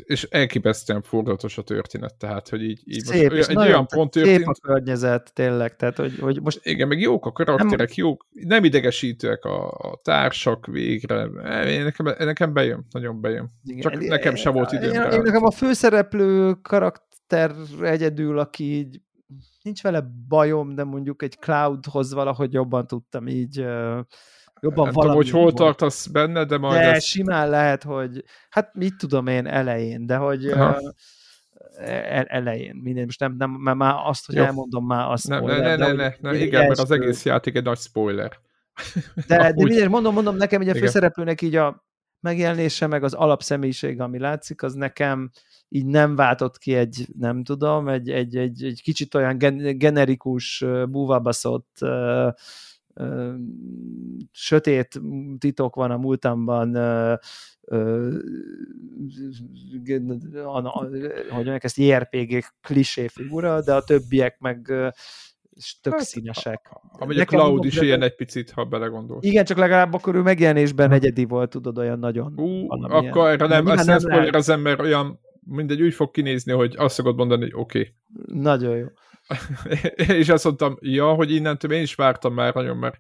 [0.03, 4.37] és elképesztően forgatos a történet, tehát, hogy így, így szép, most egy olyan pont történt.
[4.37, 6.61] Szép a környezet, tényleg, tehát, hogy, hogy most...
[6.63, 7.97] Igen, meg jók a karakterek, nem...
[7.97, 11.23] jók, nem idegesítőek a, a társak végre,
[11.67, 13.53] én, nekem, nekem bejön, nagyon bejön.
[13.65, 13.81] Igen.
[13.81, 14.93] Csak nekem sem volt időm.
[14.93, 19.01] Én, én, nekem a főszereplő karakter egyedül, aki így
[19.63, 23.65] nincs vele bajom, de mondjuk egy Cloudhoz valahogy jobban tudtam így
[24.65, 25.55] jobban nem tudom, hogy hol volt.
[25.55, 26.81] tartasz benne, de majd...
[26.81, 27.07] De ezt...
[27.07, 30.77] simán lehet, hogy hát mit tudom én elején, de hogy uh,
[32.27, 34.43] elején, minden, most nem, nem, mert már azt, hogy Jó.
[34.43, 35.79] elmondom, már azt ne, spoiler.
[35.79, 38.33] Ne, ne, ne, ne, ne, igen, mert az egész játék egy nagy spoiler.
[39.27, 41.85] De, de minden, mondom, mondom, nekem egy a főszereplőnek így a
[42.21, 45.31] megjelenése, meg az alapszemélyisége, ami látszik, az nekem
[45.69, 49.39] így nem váltott ki egy, nem tudom, egy, egy, egy, egy kicsit olyan
[49.79, 51.79] generikus, búvabaszott
[54.31, 55.01] sötét
[55.39, 56.77] titok van a múltamban,
[60.63, 64.73] hogy mondják, ezt JRPG klisé figura, de a többiek meg
[65.81, 66.71] tök hát, színesek.
[66.93, 69.25] Amúgy a Cloud is ilyen egy picit, ha belegondolsz.
[69.25, 72.33] Igen, csak legalább akkor ő megjelenésben egyedi volt, tudod, olyan nagyon.
[72.37, 76.75] Ú, akkor erre nem, azt nem spoiler az ember olyan, mindegy, úgy fog kinézni, hogy
[76.77, 77.79] azt szokott mondani, hogy oké.
[77.79, 78.41] Okay.
[78.41, 78.87] Nagyon jó.
[80.19, 82.97] és azt mondtam, ja, hogy innentől én is vártam már nagyon, mert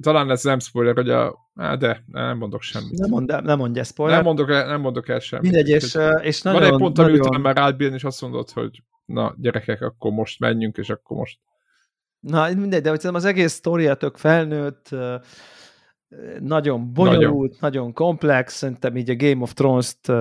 [0.00, 1.36] talán ez nem spoiler, hogy a...
[1.54, 2.98] Á, de nem mondok semmit.
[2.98, 4.16] Nem, mond, nem mondja spoiler.
[4.16, 5.52] Nem mondok, el, nem mondok el semmit.
[5.52, 6.60] Mindegy, és, és nagyon...
[6.60, 7.20] Van egy pont, nagyon...
[7.20, 11.38] amit már átbírni, és azt mondod, hogy na, gyerekek, akkor most menjünk, és akkor most...
[12.20, 14.88] Na, mindegy, de hogy az egész sztoria tök felnőtt,
[16.40, 17.56] nagyon bonyolult, nagyon.
[17.60, 20.12] nagyon komplex, szerintem így a Game of Thrones-t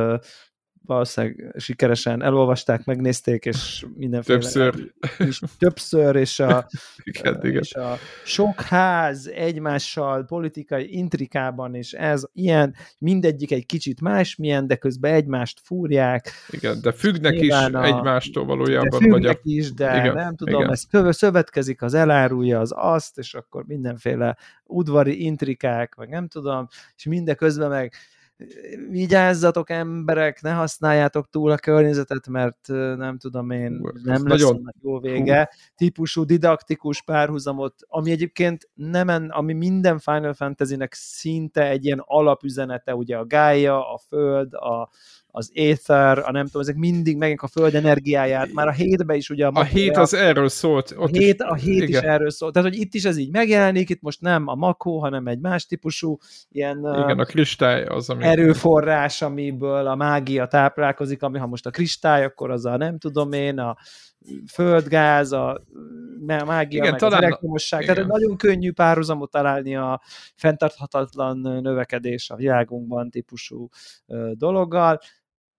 [0.88, 4.39] valószínűleg sikeresen elolvasták, megnézték, és mindenféle...
[4.39, 4.91] Többször.
[5.17, 6.67] És többször, és a,
[7.04, 7.62] igen, igen.
[7.62, 14.76] és a sok ház egymással politikai intrikában, és ez ilyen, mindegyik egy kicsit másmilyen, de
[14.76, 16.32] közben egymást fúrják.
[16.50, 18.89] Igen, de függnek is a, egymástól valójában.
[18.89, 19.39] De függnek vagy a...
[19.43, 20.71] is, de igen, nem tudom, igen.
[20.71, 27.06] ez szövetkezik, az elárulja az azt, és akkor mindenféle udvari intrikák, meg nem tudom, és
[27.06, 27.93] mindeközben meg
[28.89, 34.73] vigyázzatok emberek, ne használjátok túl a környezetet, mert nem tudom én, nem lesz nagyon...
[34.82, 35.50] jó vége.
[35.76, 42.95] Típusú didaktikus párhuzamot, ami egyébként nem, en, ami minden Final Fantasy-nek szinte egy ilyen alapüzenete,
[42.95, 44.89] ugye a gája, a föld, a,
[45.38, 49.30] az Ether, a nem tudom, ezek mindig megint a föld energiáját, már a hétben is
[49.30, 50.91] ugye a, A hét az erről szólt.
[50.91, 52.04] a Ott hét, is, a hét is igen.
[52.04, 52.52] erről szól.
[52.52, 55.65] Tehát, hogy itt is ez így megjelenik, itt most nem a makó, hanem egy más
[55.65, 56.17] típusú
[56.50, 58.23] ilyen Igen, a kristály az, ami...
[58.23, 63.32] erőforrás, amiből a mágia táplálkozik, ami ha most a kristály, akkor az a nem tudom
[63.32, 63.76] én, a
[64.54, 65.63] földgáz, a
[66.26, 67.82] má- mágia, Igen, meg talán- az elektromosság.
[67.82, 68.10] Tehát igen.
[68.12, 70.02] egy nagyon könnyű párhuzamot találni a
[70.36, 73.69] fenntarthatatlan növekedés a világunkban típusú
[74.34, 75.00] dologgal,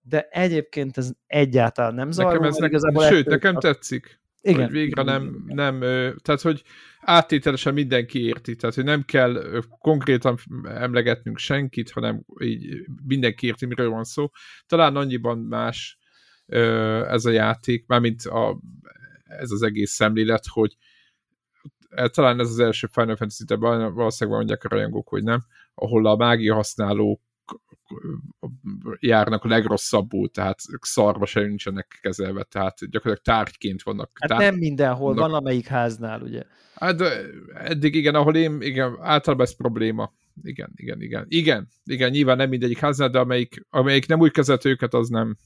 [0.09, 2.35] de egyébként ez egyáltalán nem zavaró.
[2.35, 4.21] Nekem ez ne, igazából sőt, ettől nekem tetszik.
[4.41, 5.81] igen, hogy végre nem, nem,
[6.23, 6.63] tehát hogy
[7.01, 13.91] áttételesen mindenki érti, tehát hogy nem kell konkrétan emlegetnünk senkit, hanem így mindenki érti, miről
[13.91, 14.31] van szó.
[14.67, 15.99] Talán annyiban más
[17.09, 18.61] ez a játék, mármint a,
[19.25, 20.77] ez az egész szemlélet, hogy
[21.89, 25.45] eh, talán ez az első Final Fantasy, de valószínűleg mondják a rajongók, hogy nem,
[25.75, 27.21] ahol a mágia használók
[28.99, 34.11] járnak a legrosszabbul, tehát szarva se nincsenek kezelve, tehát gyakorlatilag tárgyként vannak.
[34.15, 35.21] Hát tár- nem mindenhol, Na.
[35.21, 36.43] van amelyik háznál, ugye.
[36.75, 37.25] Hát de
[37.55, 40.13] eddig igen, ahol én, igen, általában ez probléma.
[40.43, 41.25] Igen, igen, igen.
[41.29, 45.37] Igen, igen, nyilván nem mindegyik háznál, de amelyik, amelyik nem úgy kezelt őket, az nem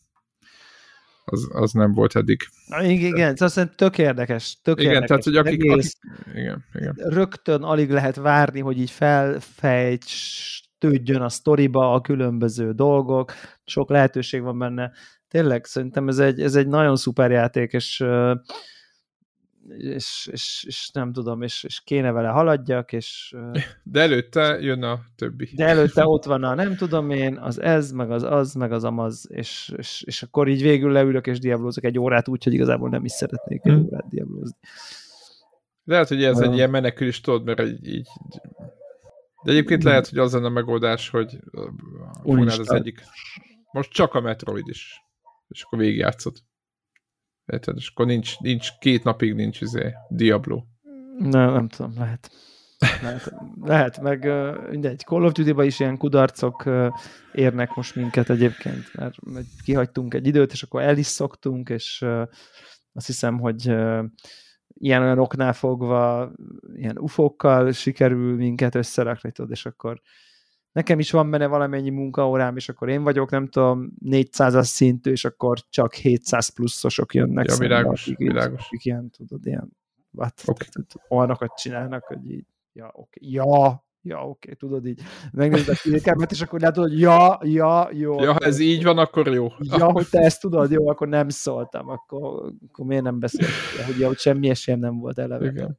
[1.25, 2.41] az, az nem volt eddig.
[2.67, 5.09] Igen, igen, szóval szerintem tök érdekes, tök Igen, érdekes.
[5.09, 5.93] tehát, hogy akik, akik
[6.35, 6.95] igen, igen.
[6.97, 8.91] rögtön alig lehet várni, hogy így
[10.83, 13.33] felfejtődjön a sztoriba a különböző dolgok,
[13.65, 14.93] sok lehetőség van benne.
[15.29, 18.05] Tényleg szerintem ez egy, ez egy nagyon szuper játék, és,
[19.77, 23.35] és, és, és nem tudom, és, és kéne vele haladjak, és
[23.83, 25.49] De előtte jön a többi.
[25.55, 28.85] de előtte ott van a nem tudom én, az ez, meg az az, meg az
[28.85, 32.89] amaz, és, és, és akkor így végül leülök és diablózok egy órát úgy, hogy igazából
[32.89, 33.85] nem is szeretnék egy Hm.
[33.85, 34.57] órát diablózni.
[35.85, 38.09] Lehet, hogy ez egy ilyen menekülés, tudod, mert így, így
[39.45, 41.39] de egyébként lehet, hogy az lenne a megoldás, hogy
[42.23, 43.03] fognád az egyik.
[43.73, 45.03] Most csak a Metroid is.
[45.49, 46.37] És akkor végigjátszod.
[47.47, 47.77] Érted?
[47.77, 50.63] És akkor nincs, nincs két napig nincs izé, Diablo.
[51.19, 52.31] Nem, nem tudom, lehet.
[53.03, 54.31] Lehet, lehet meg
[54.71, 56.65] mindegy, Call of Duty-ba is ilyen kudarcok
[57.33, 59.15] érnek most minket egyébként, mert,
[59.65, 62.05] kihagytunk egy időt, és akkor el is szoktunk, és
[62.93, 63.75] azt hiszem, hogy
[64.83, 66.33] ilyen olyan oknál fogva,
[66.75, 70.01] ilyen ufókkal sikerül minket összerakni, tudod, és akkor
[70.73, 75.25] nekem is van benne valamennyi munkaórám, és akkor én vagyok, nem tudom, 400-as szintű, és
[75.25, 78.67] akkor csak 700 pluszosok jönnek Ja, világos, akik világos.
[78.67, 79.77] akik ilyen, tudod, ilyen
[80.15, 80.43] Oké.
[80.47, 80.85] okay.
[81.09, 83.33] olyanokat csinálnak, hogy így, ja, oké, okay.
[83.33, 85.01] ja, ja, oké, okay, tudod így,
[85.33, 88.21] megnézed a filmeket, és akkor látod, hogy ja, ja, jó.
[88.21, 89.53] Ja, ha ez így van, akkor jó.
[89.59, 93.99] Ja, hogy te ezt tudod, jó, akkor nem szóltam, akkor, akkor miért nem beszéltél, hogy,
[93.99, 95.47] ja, hogy semmi esélyem nem volt eleve.
[95.47, 95.79] Igen.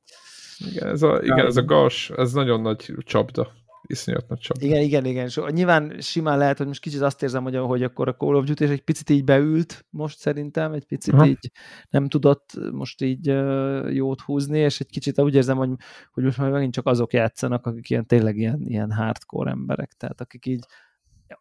[0.72, 3.52] Igen, ez a, igen, ez a gas, ez nagyon nagy csapda.
[3.94, 4.66] Iszonyat nagy csapda.
[4.66, 5.30] Igen, igen, igen.
[5.30, 8.46] So, nyilván simán lehet, hogy most kicsit azt érzem, hogy, hogy akkor a Call of
[8.46, 11.26] Duty egy picit így beült most szerintem, egy picit Aha.
[11.26, 11.52] így
[11.90, 15.70] nem tudott most így uh, jót húzni, és egy kicsit úgy érzem, hogy,
[16.12, 20.22] hogy most már megint csak azok játszanak, akik ilyen tényleg ilyen, ilyen hardcore emberek, tehát
[20.22, 20.66] akik így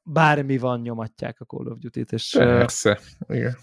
[0.05, 2.99] bármi van, nyomatják a Call of Duty-t, és uh, Persze.
[3.29, 3.57] Igen.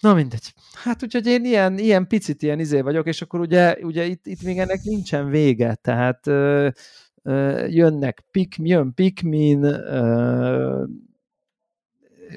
[0.00, 0.54] Na mindegy.
[0.74, 4.42] Hát úgyhogy én ilyen, ilyen picit ilyen izé vagyok, és akkor ugye, ugye itt, itt
[4.42, 6.26] még ennek nincsen vége, tehát
[7.68, 9.64] jönnek Pik, jön Pikmin,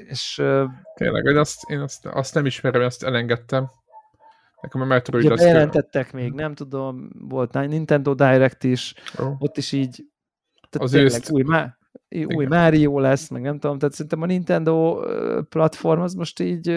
[0.08, 0.41] és
[0.95, 3.69] Tényleg, én azt, én azt, azt nem ismerem, azt elengedtem.
[4.62, 9.71] Nekem a Metroid ugye bejelentettek még, nem tudom, volt Nintendo Direct is, Ó, ott is
[9.71, 10.04] így
[10.69, 11.78] tehát Az tényleg őszt- új, má,
[12.10, 12.47] új Igen.
[12.47, 14.99] Mario lesz, meg nem tudom, tehát szerintem a Nintendo
[15.49, 16.67] platform az most így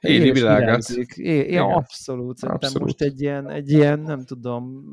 [0.00, 0.88] Éli világát.
[1.16, 1.62] É, ja, Igen.
[1.62, 2.36] abszolút.
[2.38, 2.86] Szerintem Abszolút.
[2.88, 4.84] most egy ilyen, egy ilyen, nem tudom,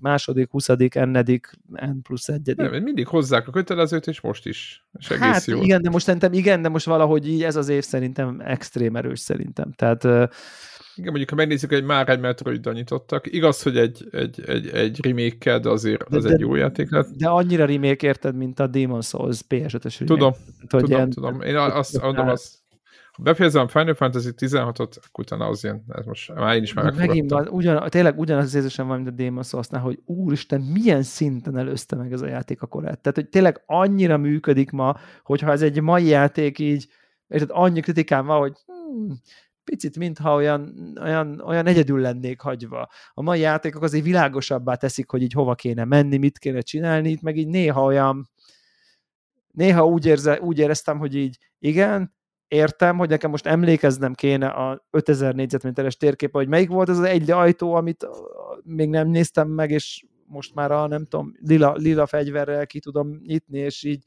[0.00, 2.70] második, huszadik, ennedik, N plusz egyedik.
[2.70, 4.84] nem, mindig hozzák a kötelezőt, és most is.
[4.98, 5.62] És egész Hát jó.
[5.62, 9.20] igen, de most szerintem igen, de most valahogy így ez az év szerintem extrém erős
[9.20, 9.72] szerintem.
[9.72, 10.04] Tehát
[10.94, 15.04] Igen, mondjuk, ha megnézzük, hogy már egy Metroid-dal nyitottak, igaz, hogy egy, egy, egy, egy
[15.06, 17.08] remake de azért De- az de- egy jó játék lett.
[17.16, 20.04] de annyira remake érted, mint a Demon's Souls PS5-ös remake.
[20.04, 21.40] Tudom, hogy tudom, ilyen- tudom.
[21.40, 22.58] Én azt mondom, az,
[23.12, 26.92] ha befejezem Final Fantasy 16-ot, akkor utána az ilyen, ez most már én is már
[26.92, 31.02] megint van, ugyan, tényleg ugyanaz az érzésem van, mint a Demon's Souls-nál, hogy úristen, milyen
[31.02, 33.00] szinten előzte meg ez a játék a korát.
[33.00, 36.88] Tehát, hogy tényleg annyira működik ma, hogyha ez egy mai játék így,
[37.28, 39.20] és annyi kritikám van, hogy hmm,
[39.64, 42.88] picit, mintha olyan, olyan, olyan egyedül lennék hagyva.
[43.14, 47.22] A mai játékok azért világosabbá teszik, hogy így hova kéne menni, mit kéne csinálni, itt
[47.22, 48.30] meg így néha olyan,
[49.50, 52.14] néha úgy, érze, úgy éreztem, hogy így igen,
[52.50, 57.04] értem, hogy nekem most emlékeznem kéne a 5000 négyzetméteres térképe, hogy melyik volt az az
[57.04, 58.06] egy ajtó, amit
[58.62, 63.20] még nem néztem meg, és most már a nem tudom, lila, lila fegyverrel ki tudom
[63.24, 64.04] nyitni, és így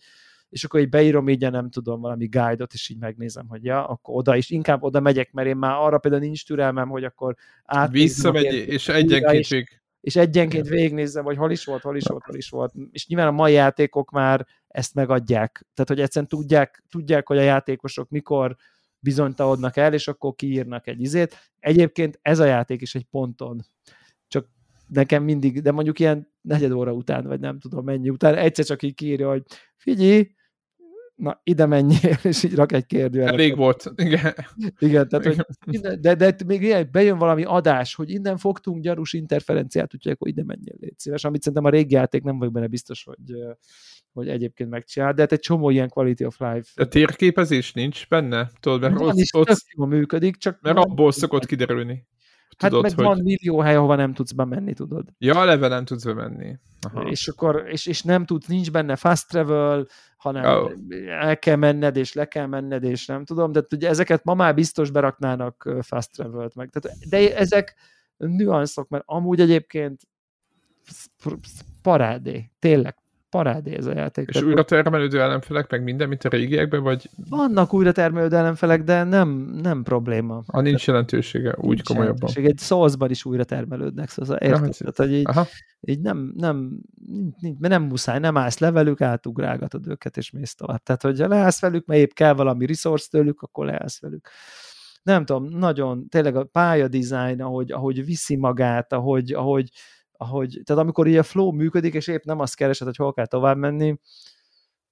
[0.50, 4.16] és akkor így beírom így, nem tudom, valami guide-ot, és így megnézem, hogy ja, akkor
[4.16, 7.92] oda is, inkább oda megyek, mert én már arra például nincs türelmem, hogy akkor át.
[7.92, 9.83] Visszamegy, és egyenként vég...
[10.04, 12.74] És egyenként végignézem, hogy hol is volt, hol is volt, hol is volt.
[12.92, 15.66] És nyilván a mai játékok már ezt megadják.
[15.74, 18.56] Tehát, hogy egyszerűen tudják, tudják hogy a játékosok mikor
[19.00, 21.52] bizonytalanodnak el, és akkor kiírnak egy izét.
[21.60, 23.62] Egyébként ez a játék is egy ponton.
[24.28, 24.48] Csak
[24.88, 28.84] nekem mindig, de mondjuk ilyen negyed óra után, vagy nem tudom mennyi után, egyszer csak
[28.84, 29.44] így kiírja, hogy
[29.78, 30.32] figyelj,
[31.16, 33.34] na ide menjél, és így rak egy kérdőjelet.
[33.34, 34.34] Elég volt, igen.
[34.80, 39.14] Igen, tehát, hogy innen, de, de még ilyen, bejön valami adás, hogy innen fogtunk gyarus
[39.14, 42.68] interferenciát, úgyhogy akkor ide menjél, légy szíves, amit szerintem a régi játék nem vagyok benne
[42.68, 43.38] biztos, hogy,
[44.14, 46.82] hogy egyébként megcsinál, de hát egy csomó ilyen quality of life.
[46.82, 48.52] A térképezés nincs benne?
[48.60, 50.62] Tudod, mert van ott, is ott, működik, csak...
[50.62, 52.06] Mert abból szokott kiderülni.
[52.64, 53.06] Hát tudod, meg hogy...
[53.06, 55.06] van millió hely, ahova nem tudsz bemenni, tudod.
[55.18, 56.58] Ja, eleve nem tudsz bemenni.
[56.82, 57.10] Aha.
[57.10, 60.72] És akkor, és, és nem tudsz, nincs benne fast travel, hanem oh.
[61.08, 64.54] el kell menned, és le kell menned, és nem tudom, de ugye ezeket ma már
[64.54, 66.70] biztos beraknának fast travel-t meg.
[66.70, 67.76] Tehát, de ezek
[68.18, 70.02] nüanszok, mert amúgy egyébként
[71.82, 73.03] parádé, tényleg
[73.34, 74.30] parádé ez a játék.
[74.30, 77.10] És újra termelődő ellenfelek, meg minden, mint a régiekben, vagy?
[77.30, 79.30] Vannak újra termelődő ellenfelek, de nem,
[79.62, 80.44] nem probléma.
[80.46, 82.30] A nincs jelentősége, úgy nincs komolyabban.
[82.36, 82.46] Jelentőség.
[82.46, 84.60] Egy souls is újra termelődnek, szóval érted?
[84.60, 85.28] Ja, hát, Tehát, hogy így,
[85.82, 86.80] így nem, nem,
[87.40, 90.84] nincs, nem muszáj, nem állsz levelük, átugrálgatod őket, és mész tovább.
[90.84, 94.30] Tehát, hogyha leállsz velük, mert épp kell valami resource tőlük, akkor leállsz velük
[95.04, 99.70] nem tudom, nagyon, tényleg a pályadizájn, ahogy, ahogy viszi magát, ahogy, ahogy
[100.24, 103.26] ahogy, tehát amikor így a flow működik, és épp nem azt keresed, hogy hol kell
[103.26, 104.00] tovább menni,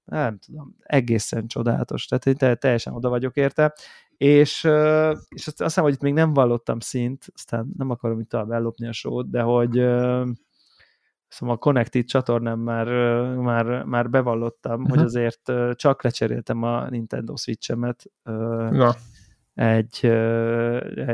[0.03, 3.73] nem tudom, egészen csodálatos, tehát én teljesen oda vagyok érte,
[4.17, 4.63] és,
[5.29, 8.87] és azt hiszem, hogy itt még nem vallottam szint, aztán nem akarom itt tovább ellopni
[8.87, 9.71] a sót, de hogy
[11.27, 12.87] szóval a Connected csatornám már,
[13.35, 14.89] már, már bevallottam, uh-huh.
[14.89, 18.03] hogy azért csak lecseréltem a Nintendo Switch-emet.
[18.71, 18.95] Na
[19.61, 20.05] egy,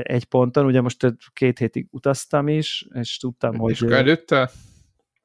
[0.01, 0.65] egy ponton.
[0.65, 3.71] Ugye most két hétig utaztam is, és tudtam, hogy...
[3.71, 4.49] És előtte?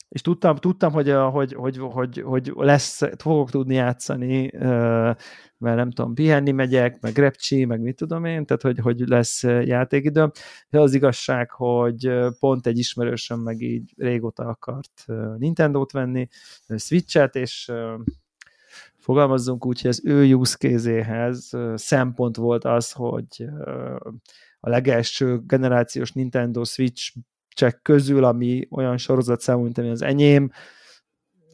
[0.09, 4.51] És tudtam, tudtam hogy, hogy, hogy, hogy, hogy lesz, fogok tudni játszani,
[5.59, 9.43] mert nem tudom, pihenni megyek, meg repcsi, meg mit tudom én, tehát hogy, hogy lesz
[9.43, 10.31] játékidőm.
[10.69, 15.05] De az igazság, hogy pont egy ismerősöm meg így régóta akart
[15.39, 16.29] Nintendo-t venni,
[16.77, 17.73] Switch-et, és
[19.03, 21.33] fogalmazzunk úgy, hogy az ő use case
[21.75, 23.45] szempont volt az, hogy
[24.61, 27.17] a legelső generációs Nintendo Switch
[27.49, 30.51] csak közül, ami olyan sorozat számú, mint ami az enyém.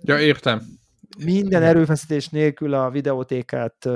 [0.02, 0.62] Ja, értem.
[1.24, 3.88] Minden erőfeszítés nélkül a videótékát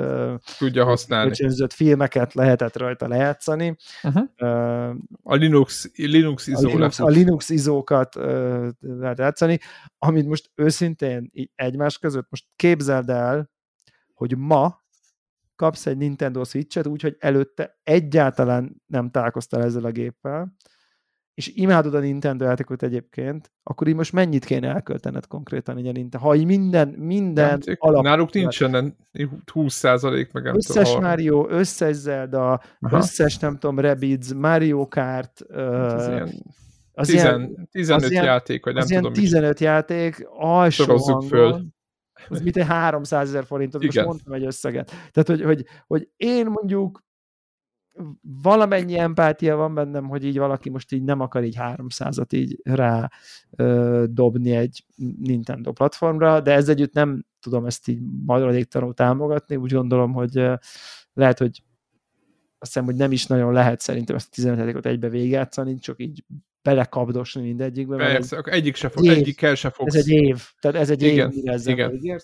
[0.59, 1.27] tudja használni.
[1.27, 3.77] Kölcsönzött filmeket lehetett rajta lejátszani.
[4.03, 4.23] Uh-huh.
[4.39, 9.59] Uh, a Linux, Linux izó a Linux, a Linux izókat uh, lehet játszani,
[9.99, 13.51] amit most őszintén így egymás között, most képzeld el,
[14.15, 14.81] hogy ma
[15.57, 20.55] kapsz egy Nintendo Switch-et, úgyhogy előtte egyáltalán nem találkoztál ezzel a géppel,
[21.35, 25.93] és imádod a Nintendo játékot egyébként, akkor így most mennyit kéne elköltened konkrétan így a
[25.93, 26.27] Nintendo?
[26.27, 28.03] Ha így minden, minden nem, alap...
[28.03, 28.97] Náluk nincsen
[29.55, 32.97] 20% meg nem Összes tudom, Mario, összes Zelda, Aha.
[32.97, 36.31] összes nem tudom, Rabbids, Mario Kart, az ilyen,
[36.93, 39.13] az 10, ilyen, 15 az játék, vagy nem az tudom.
[39.13, 39.61] Ilyen 15 is.
[39.61, 41.73] játék, alsó hangon, föl
[42.29, 44.87] az mit egy 300 ezer forintot, most mondtam egy összeget.
[45.11, 47.03] Tehát, hogy, hogy, hogy én mondjuk
[48.43, 53.11] valamennyi empátia van bennem, hogy így valaki most így nem akar így 300-at így rá
[53.57, 54.85] ö, dobni egy
[55.19, 60.55] Nintendo platformra, de ez együtt nem tudom ezt így maradéktalanul támogatni, úgy gondolom, hogy ö,
[61.13, 61.63] lehet, hogy
[62.59, 66.01] azt hiszem, hogy nem is nagyon lehet szerintem ezt a 15 ot egybe végigjátszani, csak
[66.01, 66.25] így
[66.63, 67.97] belekapdosni mindegyikbe.
[67.97, 69.95] Persze, egy, egyik se fog, év, egyikkel se fogsz.
[69.95, 72.21] Ez egy év, tehát ez egy igen, év, mire ezzel igen.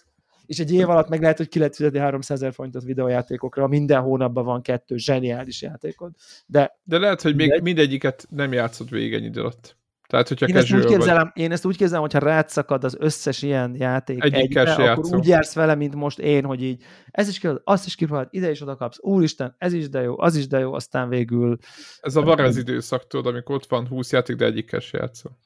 [0.49, 4.01] És egy év alatt meg lehet, hogy ki lehet fizetni 300 ezer forintot videójátékokra, minden
[4.01, 6.13] hónapban van kettő zseniális játékod.
[6.47, 9.77] De, de lehet, hogy még mindegyiket nem játszott végig ennyi idő alatt.
[10.07, 11.43] Tehát, hogyha én ezt, úgy képzelem, vagy...
[11.43, 15.19] én ezt úgy képzelem, hogyha rátszakad az összes ilyen játék egybe, akkor játszom.
[15.19, 18.51] úgy jársz vele, mint most én, hogy így ez is kell, azt is kipróbáld, ide
[18.51, 21.59] is oda kapsz, úristen, ez is de jó, az is de jó, aztán végül...
[22.01, 25.39] Ez a varez időszak, tudod, amikor ott van 20 játék, de egyikkel se játszol.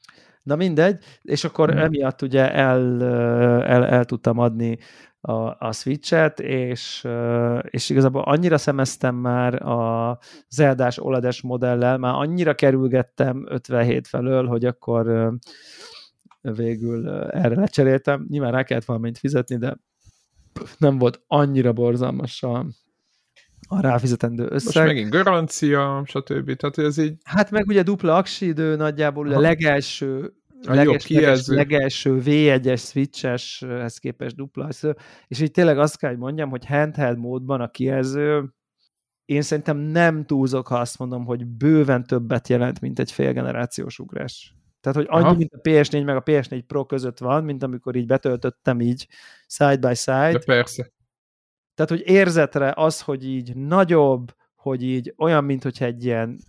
[0.43, 1.79] Na mindegy, és akkor hmm.
[1.79, 3.03] emiatt ugye el,
[3.63, 4.77] el, el tudtam adni
[5.21, 7.07] a, a Switch-et, és,
[7.69, 10.17] és igazából annyira szemeztem már a
[10.49, 15.33] Zeldás olades modellel, már annyira kerülgettem 57 felől, hogy akkor
[16.41, 18.25] végül erre lecseréltem.
[18.29, 19.77] Nyilván rá kellett valamit fizetni, de
[20.77, 22.65] nem volt annyira borzalmas a,
[23.67, 24.75] a ráfizetendő összeg.
[24.75, 26.55] Most megint garancia, stb.
[26.55, 27.15] Tehát ez így...
[27.23, 30.33] Hát meg ugye dupla aksi idő nagyjából, ugye a legelső
[30.67, 31.55] A leges, leges, kijelző.
[31.55, 34.69] legelső V1-es switcheshez képest dupla
[35.27, 38.53] és így tényleg azt kell, hogy mondjam, hogy handheld módban a kijelző
[39.25, 44.55] én szerintem nem túlzok, ha azt mondom, hogy bőven többet jelent, mint egy félgenerációs ugrás.
[44.81, 45.33] Tehát, hogy annyi, Aha.
[45.33, 49.07] mint a PS4 meg a PS4 Pro között van, mint amikor így betöltöttem így
[49.47, 50.31] side by side.
[50.31, 50.91] De persze.
[51.73, 56.39] Tehát, hogy érzetre az, hogy így nagyobb, hogy így olyan, mint hogyha egy ilyen,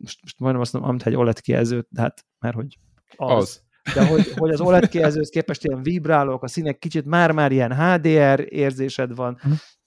[0.00, 2.78] most, most majdnem azt mondom, mint egy OLED kijelzőt, de hát, mert hogy
[3.16, 3.36] az.
[3.36, 3.62] Az.
[3.94, 8.46] De hogy, hogy az OLED kijelzőhöz képest ilyen vibrálók, a színek kicsit már-már ilyen HDR
[8.48, 9.40] érzésed van.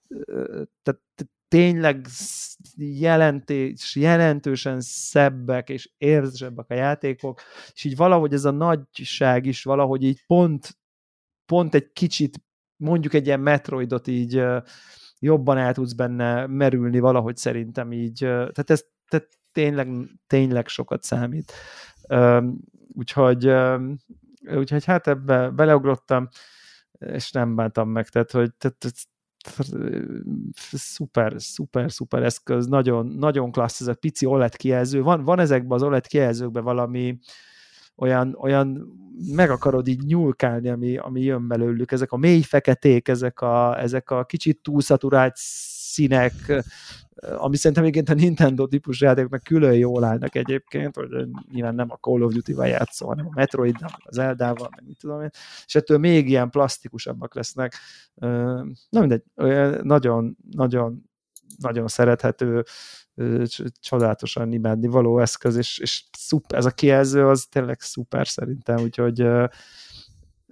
[0.08, 1.02] Ö, tehát
[1.48, 2.06] tényleg
[2.76, 7.42] jelentés, jelentősen szebbek és érzésebbek a játékok,
[7.74, 10.78] és így valahogy ez a nagyság is valahogy így pont,
[11.46, 12.45] pont egy kicsit
[12.78, 14.44] mondjuk egy ilyen Metroidot így
[15.20, 18.18] jobban el tudsz benne merülni valahogy szerintem így.
[18.18, 19.90] Tehát ez tehát tényleg,
[20.28, 21.54] tényleg sokat számít.
[22.94, 23.52] Úgyhogy,
[24.56, 26.28] úgyhogy hát ebbe beleugrottam,
[27.00, 28.94] és nem bántam meg, tehát hogy tehát,
[30.72, 35.02] szuper, szuper, szuper eszköz, nagyon, nagyon klassz ez a pici OLED kijelző.
[35.02, 37.20] Van, van ezekben az OLED kijelzőkben valami
[37.96, 38.88] olyan, olyan
[39.36, 41.92] meg akarod így nyúlkálni, ami, ami jön belőlük.
[41.92, 46.64] Ezek a mély feketék, ezek a, ezek a kicsit túlszaturált színek,
[47.38, 51.08] ami szerintem egyébként a Nintendo típus játékoknak külön jól állnak egyébként, hogy
[51.52, 54.98] nyilván nem a Call of Duty-val játszol, hanem a Metroid, meg az Eldával, meg mit
[54.98, 55.30] tudom én,
[55.66, 57.74] és ettől még ilyen plastikusabbak lesznek.
[58.90, 59.24] Na mindegy,
[59.82, 61.10] nagyon, nagyon,
[61.58, 62.64] nagyon szerethető,
[63.80, 69.20] csodálatosan imádni való eszköz, és, és szuper, ez a kijelző az tényleg szuper szerintem, úgyhogy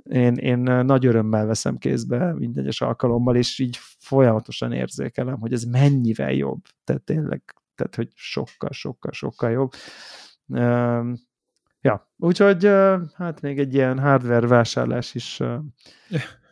[0.04, 5.64] én, én nagy örömmel veszem kézbe minden egyes alkalommal, és így folyamatosan érzékelem, hogy ez
[5.64, 6.62] mennyivel jobb.
[6.84, 7.42] Tehát tényleg,
[7.76, 9.72] tehát hogy sokkal, sokkal, sokkal jobb.
[11.82, 12.66] Ja, úgyhogy
[13.14, 15.40] hát még egy ilyen hardware vásárlás is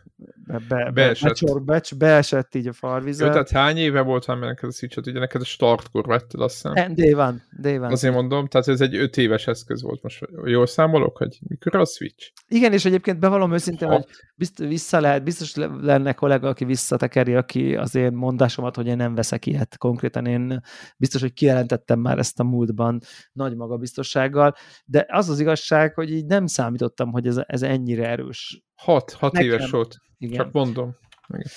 [0.51, 1.29] be, be, be, Beesett.
[1.29, 3.31] becsor, becs, beesett így a Jó, farvizet.
[3.31, 6.95] tehát hány éve volt már neked a switch Ugye neked a startkor vetted, azt hiszem.
[6.95, 7.91] Day van, day van.
[7.91, 10.27] Azért mondom, tehát ez egy öt éves eszköz volt most.
[10.45, 12.31] Jól számolok, hogy mikor a Switch?
[12.47, 13.93] Igen, és egyébként bevallom őszintén, Ha.
[13.93, 18.87] hogy bizt, vissza lehet, biztos le- lenne kollega, aki visszatekeri, aki az én mondásomat, hogy
[18.87, 19.77] én nem veszek ilyet.
[19.77, 20.61] Konkrétan én
[20.97, 22.99] biztos, hogy kijelentettem már ezt a múltban
[23.33, 28.61] nagy magabiztossággal, de az az igazság, hogy így nem számítottam, hogy ez, ez ennyire erős.
[28.81, 29.47] Hat, hat Nekem.
[29.47, 29.95] éves volt.
[30.17, 30.37] Igen.
[30.37, 30.95] Csak mondom.
[31.27, 31.47] Igen.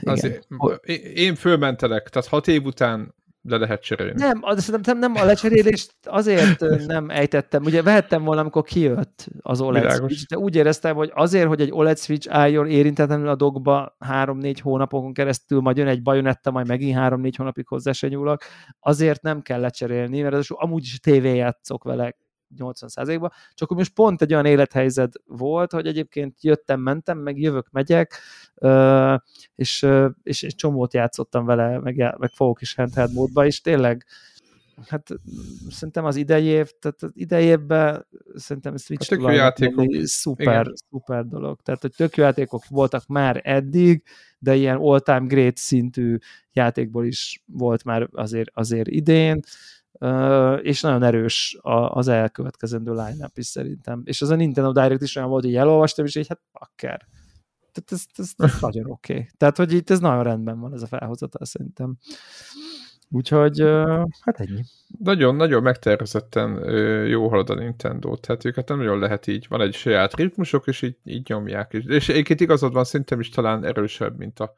[0.00, 0.46] Azért,
[0.84, 4.12] én- én fölmentelek, tehát hat év után le lehet cserélni.
[4.20, 7.64] Nem, az, szerintem nem a lecserélést azért nem ejtettem.
[7.64, 10.12] Ugye vehettem volna, amikor kijött az OLED Világos.
[10.12, 14.56] Switch, de úgy éreztem, hogy azért, hogy egy OLED Switch álljon érintetlenül a dogba 3-4
[14.62, 18.42] hónapokon keresztül, majd jön egy bajonetta, majd megint 3-4 hónapig hozzá se nyúlok,
[18.80, 22.16] azért nem kell lecserélni, mert az amúgy is tévé játszok vele
[22.56, 28.20] 80%-ba, csak most pont egy olyan élethelyzet volt, hogy egyébként jöttem, mentem, meg jövök, megyek,
[29.54, 29.86] és,
[30.22, 34.06] és egy csomót játszottam vele, meg, meg fogok is handheld módba, és tényleg
[34.86, 35.08] hát
[35.68, 39.86] szerintem az idei év, tehát az idei évben szerintem a Switch tök jó tulajnak játékok.
[40.02, 40.72] szuper, Igen.
[40.90, 41.60] szuper dolog.
[41.60, 44.02] Tehát, hogy tök jó játékok voltak már eddig,
[44.38, 46.16] de ilyen all-time great szintű
[46.52, 49.40] játékból is volt már azért, azért idén,
[50.62, 54.02] és nagyon erős az elkövetkezendő line is szerintem.
[54.04, 57.06] És az a Nintendo Direct is olyan volt, hogy elolvastam, és így hát pakker.
[57.72, 59.12] Tehát ez, ez, ez nagyon oké.
[59.12, 59.28] Okay.
[59.36, 61.96] Tehát, hogy itt ez nagyon rendben van ez a felhozatal szerintem.
[63.10, 63.60] Úgyhogy,
[64.20, 64.64] hát ennyi.
[64.98, 66.70] Nagyon, nagyon megtervezetten
[67.06, 70.82] jó halad a Nintendo, tehát őket nem nagyon lehet így, van egy saját ritmusok, és
[70.82, 71.72] így, így nyomják.
[71.72, 74.54] És, és egyébként igazad van, szerintem is talán erősebb, mint a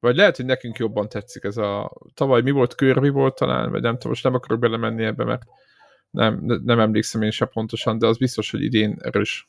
[0.00, 1.92] vagy lehet, hogy nekünk jobban tetszik ez a...
[2.14, 5.42] Tavaly mi volt, Kirby volt talán, vagy nem tudom, most nem akarok belemenni ebbe, mert
[6.10, 9.46] nem, ne- nem emlékszem én se pontosan, de az biztos, hogy idén erős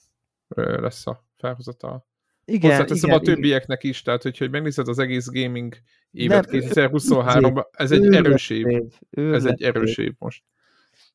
[0.56, 2.08] lesz a felhozata.
[2.46, 5.76] Igen, Hozzáteszem igen, a többieknek is, tehát hogyha megnézed az egész gaming
[6.12, 8.68] évet Nem, 2023-ban, ez egy erős év.
[8.68, 10.44] év, Ez egy erős év most.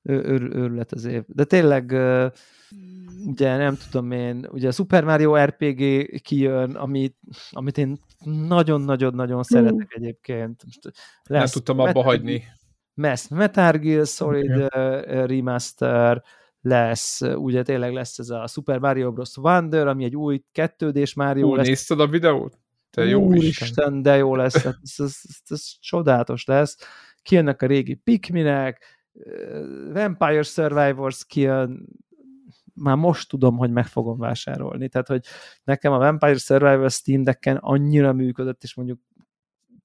[0.02, 1.22] Őrület az év.
[1.26, 1.90] De tényleg,
[3.26, 5.82] ugye nem tudom én, ugye a Super Mario RPG
[6.22, 7.16] kijön, amit,
[7.50, 10.62] amit én nagyon-nagyon-nagyon szeretek egyébként.
[10.64, 10.80] Most
[11.28, 12.44] Nem tudtam abba Metal- hagyni.
[12.94, 14.70] Lesz Metal Gear Solid uh,
[15.26, 16.22] remaster,
[16.60, 19.36] lesz, ugye tényleg lesz ez a Super Mario Bros.
[19.36, 21.66] Wonder, ami egy új 2D-s Mario Hú, lesz.
[21.66, 22.58] nézted a videót?
[22.90, 23.36] Te jó Isten.
[23.36, 26.76] Úristen, de jó lesz, hát ez, ez, ez, ez csodálatos lesz.
[27.22, 28.84] Kijönnek a régi Pikminek,
[29.92, 31.86] Vampire Survivors kijön,
[32.74, 34.88] már most tudom, hogy meg fogom vásárolni.
[34.88, 35.24] Tehát, hogy
[35.64, 39.00] nekem a Vampire Survivors Steam Decken annyira működött, és mondjuk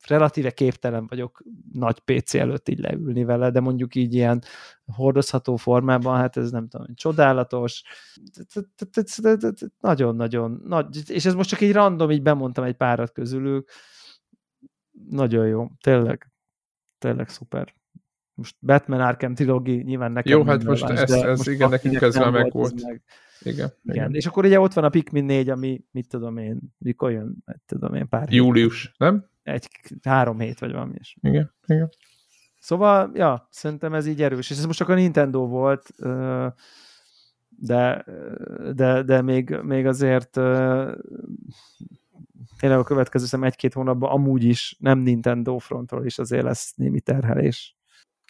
[0.07, 4.41] relatíve képtelen vagyok nagy PC előtt így leülni vele, de mondjuk így ilyen
[4.85, 7.81] hordozható formában, hát ez nem tudom, csodálatos,
[9.79, 13.69] nagyon-nagyon nagy, és ez most csak így random, így bemondtam egy párat közülük,
[15.09, 16.31] nagyon jó, tényleg,
[16.97, 17.78] tényleg szuper.
[18.39, 22.15] Most Batman Arkham Trilogy nyilván nekem Jó, hát most ez, ez most igen, nekünk ez
[22.15, 22.83] már meg volt.
[22.83, 23.01] Meg.
[23.41, 23.95] Igen, igen.
[23.95, 24.13] igen.
[24.13, 27.61] És akkor ugye ott van a Pikmin 4, ami, mit tudom én, mikor jön, mit
[27.65, 28.93] tudom én, pár Július, hét.
[28.97, 29.25] nem?
[29.43, 29.67] Egy,
[30.03, 31.17] három hét, vagy valami is.
[31.21, 31.89] Igen, igen.
[32.59, 34.49] Szóval, ja, szerintem ez így erős.
[34.49, 35.89] És ez most csak a Nintendo volt,
[37.49, 38.05] de,
[38.73, 40.39] de, de még, még azért
[42.59, 47.01] tényleg a következő szem egy-két hónapban amúgy is nem Nintendo frontról is azért lesz némi
[47.01, 47.78] terhelés.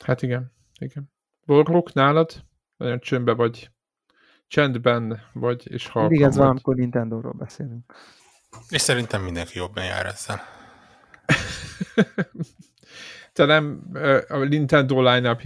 [0.05, 1.11] Hát igen, igen.
[1.45, 2.45] Borlok, nálad?
[2.77, 3.71] Nagyon csöndbe vagy,
[4.47, 7.93] csendben vagy, és halkan Igen, ez van, amikor Nintendo-ról beszélünk.
[8.69, 10.39] És szerintem mindenki jobban jár ezzel.
[13.33, 13.91] Te nem,
[14.27, 15.37] a Nintendo line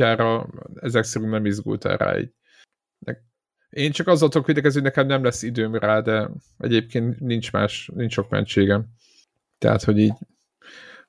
[0.76, 2.34] ezek szerint nem izgultál rá egy.
[3.70, 8.14] Én csak azzal tudok hogy nekem nem lesz időm rá, de egyébként nincs más, nincs
[8.14, 8.86] sok mentségem.
[9.58, 10.14] Tehát, hogy így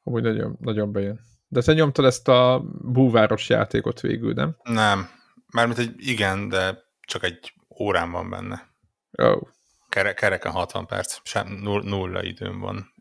[0.03, 1.21] amúgy nagyon, nagyon bejön.
[1.55, 4.57] De te nyomtad ezt a búváros játékot végül, nem?
[4.63, 5.09] Nem.
[5.47, 8.69] Mármint egy igen, de csak egy órán van benne.
[9.11, 9.49] Oh.
[9.89, 12.93] Kere, kereken 60 perc, sem nulla időm van.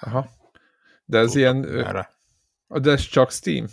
[0.00, 0.30] Aha.
[1.04, 1.86] De ez Tudok ilyen...
[1.86, 2.18] Erre.
[2.66, 3.66] De ez csak Steam?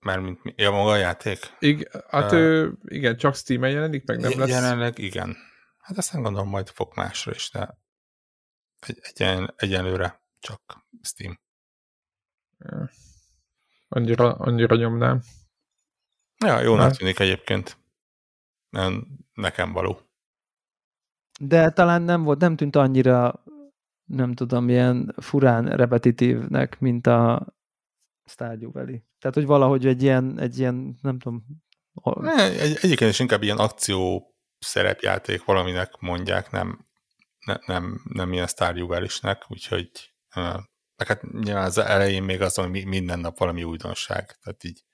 [0.00, 1.38] Mármint ja, maga a játék?
[1.58, 4.48] Igen, hát uh, ő, igen, csak Steam-en jelenik, meg nem lesz.
[4.48, 5.36] Jelenleg igen.
[5.78, 7.78] Hát aztán gondolom majd fog másra is, de
[8.86, 11.40] egy, egyen, egyenlőre csak Steam.
[12.58, 12.90] Ja.
[13.88, 15.20] Annyira, annyira nyomnám.
[16.44, 16.96] Ja, jónak hát.
[16.96, 17.76] tűnik egyébként.
[19.32, 20.00] Nekem való.
[21.40, 23.42] De talán nem volt, nem tűnt annyira
[24.08, 27.46] nem tudom, ilyen furán repetitívnek, mint a
[28.24, 28.98] Stardew Valley.
[29.18, 31.44] Tehát, hogy valahogy egy ilyen, egy ilyen nem tudom...
[32.20, 36.86] Ne, egy, egyébként is inkább ilyen akció szerepjáték valaminek mondják, nem,
[37.46, 39.90] ne, nem, nem ilyen Stardew Valley-snek, úgyhogy
[40.98, 44.84] meg hát nyilván az elején még az, hogy minden nap valami újdonság, tehát így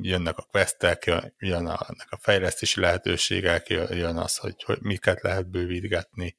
[0.00, 1.04] jönnek a questek,
[1.38, 6.36] jön a, a fejlesztési lehetőségek, jön az, hogy, hogy miket lehet bővítgetni,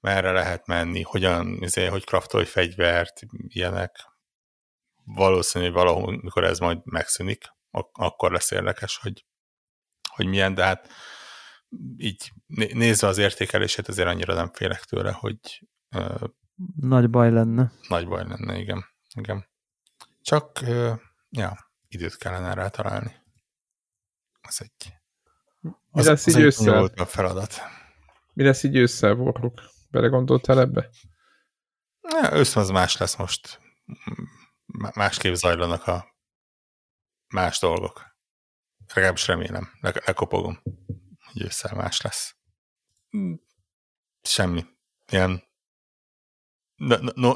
[0.00, 3.96] merre lehet menni, hogyan, izé, hogy kraftolj fegyvert, ilyenek.
[5.04, 7.44] Valószínű, hogy valahol, mikor ez majd megszűnik,
[7.92, 9.24] akkor lesz érdekes, hogy,
[10.08, 10.88] hogy milyen, de hát
[11.96, 12.32] így
[12.72, 15.38] nézve az értékelését azért annyira nem félek tőle, hogy
[16.76, 17.72] nagy baj lenne.
[17.88, 18.84] Nagy baj lenne, igen.
[19.14, 19.46] igen.
[20.22, 20.60] Csak,
[21.30, 23.14] ja, időt kellene rá találni.
[24.40, 24.92] Ez egy...
[25.90, 26.84] Az, Mi lesz az így ősszel?
[26.84, 27.54] a feladat.
[28.34, 29.60] Mi lesz így ősszel, Borluk?
[29.90, 30.90] Belegondoltál ebbe?
[32.00, 33.60] Ja, őszön az más lesz most.
[34.94, 36.16] Másképp zajlanak a
[37.28, 38.16] más dolgok.
[38.94, 39.72] Legalábbis remélem.
[39.80, 40.62] Le lekopogom,
[41.32, 42.36] hogy ősszel más lesz.
[44.22, 44.64] Semmi.
[45.10, 45.42] Ilyen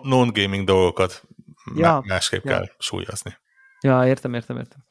[0.03, 1.23] non-gaming dolgokat
[1.75, 2.51] ja, másképp ja.
[2.51, 3.37] kell súlyozni.
[3.81, 4.85] Ja, értem, értem, értem.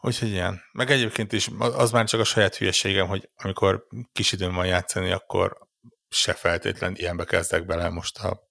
[0.00, 0.60] Úgyhogy ilyen.
[0.72, 5.10] Meg egyébként is az már csak a saját hülyeségem, hogy amikor kis időm van játszani,
[5.10, 5.68] akkor
[6.08, 7.88] se feltétlen ilyenbe kezdek bele.
[7.88, 8.48] Most a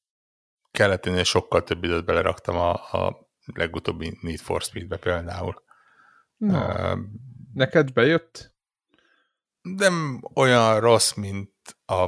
[0.71, 5.63] keleténél sokkal több időt beleraktam a, a legutóbbi Need for Speed-be például.
[6.37, 6.99] Na, uh,
[7.53, 8.53] neked bejött?
[9.61, 11.53] Nem olyan rossz, mint
[11.85, 12.07] a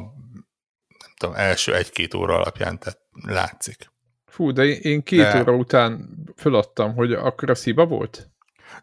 [1.21, 3.91] tudom, első egy-két óra alapján tehát látszik.
[4.25, 5.39] Fú, de én két de...
[5.39, 8.29] óra után föladtam, hogy akkor a sziba volt?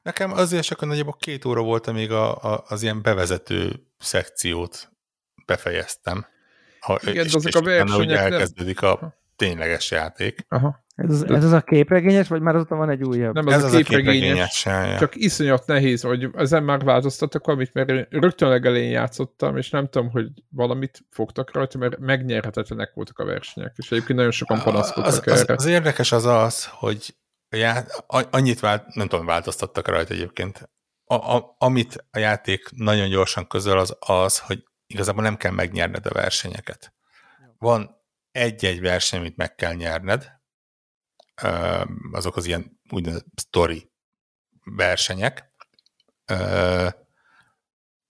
[0.03, 4.93] Nekem azért csak nagyjából két óra volt, amíg a, a, az ilyen bevezető szekciót
[5.47, 6.27] befejeztem.
[6.81, 8.91] Ha, Igen, és, azok és a versenyek elkezdődik nem...
[8.91, 10.47] a tényleges játék.
[10.49, 10.85] Aha.
[10.99, 13.35] Ez, az, ez az a képregényes, vagy már azóta van egy újabb?
[13.35, 14.63] Nem, ez, ez az, az a képregényes.
[14.63, 19.89] képregényes csak iszonyat nehéz, hogy ezen már változtattak valamit, mert rögtön legelén játszottam, és nem
[19.89, 25.27] tudom, hogy valamit fogtak rajta, mert megnyerhetetlenek voltak a versenyek, és egyébként nagyon sokan panaszkodtak
[25.27, 25.55] az, erre.
[25.55, 27.15] Az, az érdekes az az, hogy
[27.57, 30.71] já, annyit vált, nem tudom, változtattak rajta egyébként.
[31.05, 36.07] A, a, amit a játék nagyon gyorsan közöl, az az, hogy igazából nem kell megnyerned
[36.07, 36.95] a versenyeket.
[37.59, 37.97] Van
[38.31, 40.38] egy-egy verseny, amit meg kell nyerned,
[42.13, 43.91] azok az ilyen úgynevezett story
[44.65, 45.53] versenyek,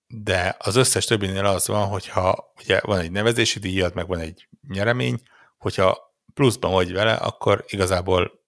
[0.07, 4.49] de az összes többinél az van, hogyha ugye van egy nevezési díjat, meg van egy
[4.69, 5.21] nyeremény,
[5.57, 8.47] hogyha pluszban vagy vele, akkor igazából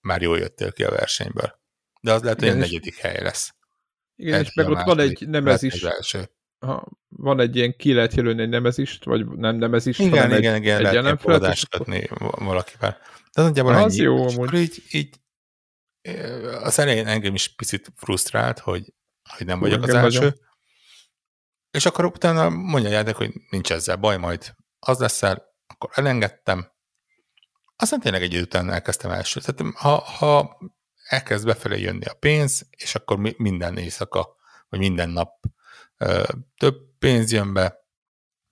[0.00, 1.60] már jól jöttél ki a versenyből.
[2.00, 3.54] De az lehet, hogy a negyedik hely lesz.
[4.16, 5.86] Igen, és meg ott van egy nemezis.
[6.58, 10.54] ha van egy ilyen, ki lehet jelölni egy nemezist, vagy nem nemezist, igen, hanem igen,
[10.54, 11.66] egy, igen, egy lehet ilyen jelenfelet, és
[12.44, 12.98] valakivel.
[13.32, 14.02] De nagyjából Az ennyi.
[14.02, 14.54] jó És amúgy.
[14.54, 15.20] így, így
[16.62, 18.92] az elején engem is picit frusztrált, hogy,
[19.36, 20.18] hogy nem Hú, vagyok az első.
[20.18, 20.38] nagyon.
[21.70, 26.72] És akkor utána mondja a játék, hogy nincs ezzel baj, majd az leszel, akkor elengedtem.
[27.76, 29.40] Aztán tényleg egy idő után elkezdtem első.
[29.40, 30.58] Tehát ha, ha
[31.08, 34.36] elkezd befelé jönni a pénz, és akkor mi- minden éjszaka,
[34.68, 35.44] vagy minden nap
[35.96, 36.22] ö,
[36.56, 37.76] több pénz jön be,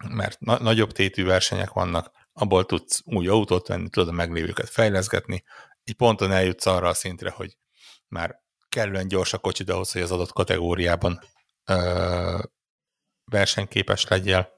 [0.09, 2.11] mert na- nagyobb tétű versenyek vannak,
[2.41, 5.45] abból tudsz új autót venni, tudod a meglévőket fejleszgetni,
[5.84, 7.57] egy ponton eljutsz arra a szintre, hogy
[8.09, 11.20] már kellően gyors a kocsid ahhoz, hogy az adott kategóriában
[11.64, 12.38] ö,
[13.24, 14.49] versenyképes legyél,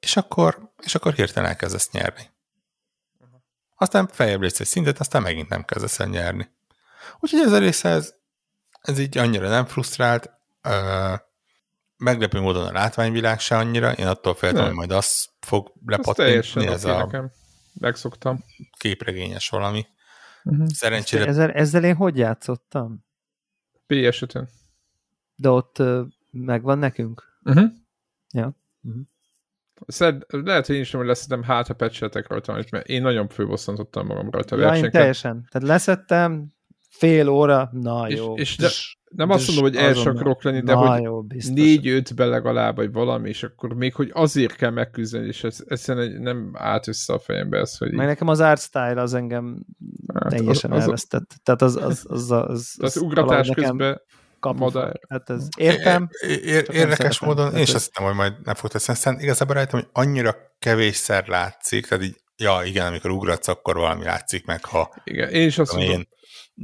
[0.00, 2.30] és akkor, és akkor hirtelen elkezdesz nyerni.
[3.76, 6.50] Aztán feljebb lépsz egy szintet, aztán megint nem kezdesz el nyerni.
[7.20, 8.14] Úgyhogy ez a része, ez,
[8.80, 10.30] ez így annyira nem frusztrált.
[10.62, 11.14] Ö,
[12.02, 15.72] meglepő módon a látványvilág se annyira, én attól féltem, hogy majd az fog
[16.14, 17.30] teljesen ez a nekem.
[17.80, 18.44] Megszoktam.
[18.78, 19.86] képregényes valami.
[20.44, 20.66] Uh-huh.
[20.68, 23.04] Szerencsére Ezzel, ezzel én hogy játszottam?
[23.88, 24.48] PS5-ön.
[25.36, 27.38] De ott ö, megvan nekünk?
[27.42, 27.70] Uh-huh.
[28.34, 28.56] Ja.
[28.80, 28.98] Mhm.
[29.86, 34.06] Szed, lehet, hogy én is nem leszettem, hát ha patcheltek rajta, mert én nagyon főbosszantottam
[34.06, 35.00] magam rajta a Ja, én versenyeken.
[35.00, 35.48] teljesen.
[35.50, 36.52] Tehát leszettem,
[36.88, 38.34] fél óra, na És- jó.
[38.36, 38.68] és de-
[39.16, 43.74] Nem azt mondom, hogy akarok lenni, de hogy jó, négy-ötbe legalább, vagy valami, és akkor
[43.74, 47.92] még, hogy azért kell megküzdeni, és ez, egyszerűen nem állt össze a fejembe ez, hogy
[47.92, 49.64] Meg nekem az art style az engem
[50.14, 51.40] Hát, teljesen az- az- elvesztett.
[51.42, 54.00] Tehát az, az, az, az, az, tehát az ugratás közben
[54.50, 55.00] madár.
[55.08, 58.32] Hát ez, értem, É- é- csak nem érdekes módon, én is azt hittem, hogy majd
[58.44, 58.98] nem fog tetszeni.
[58.98, 64.04] Aztán igazából rájöttem, hogy annyira kevésszer látszik, tehát így, ja igen, amikor ugratsz, akkor valami
[64.04, 66.08] látszik, meg ha Igen, én is azt mondom, én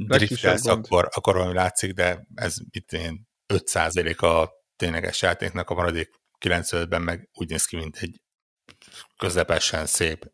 [0.07, 6.09] driftelsz, akkor, akkor valami látszik, de ez itt én 5% a tényleges játéknak, a maradék
[6.45, 8.21] 95-ben meg úgy néz ki, mint egy
[9.17, 10.31] közepesen szép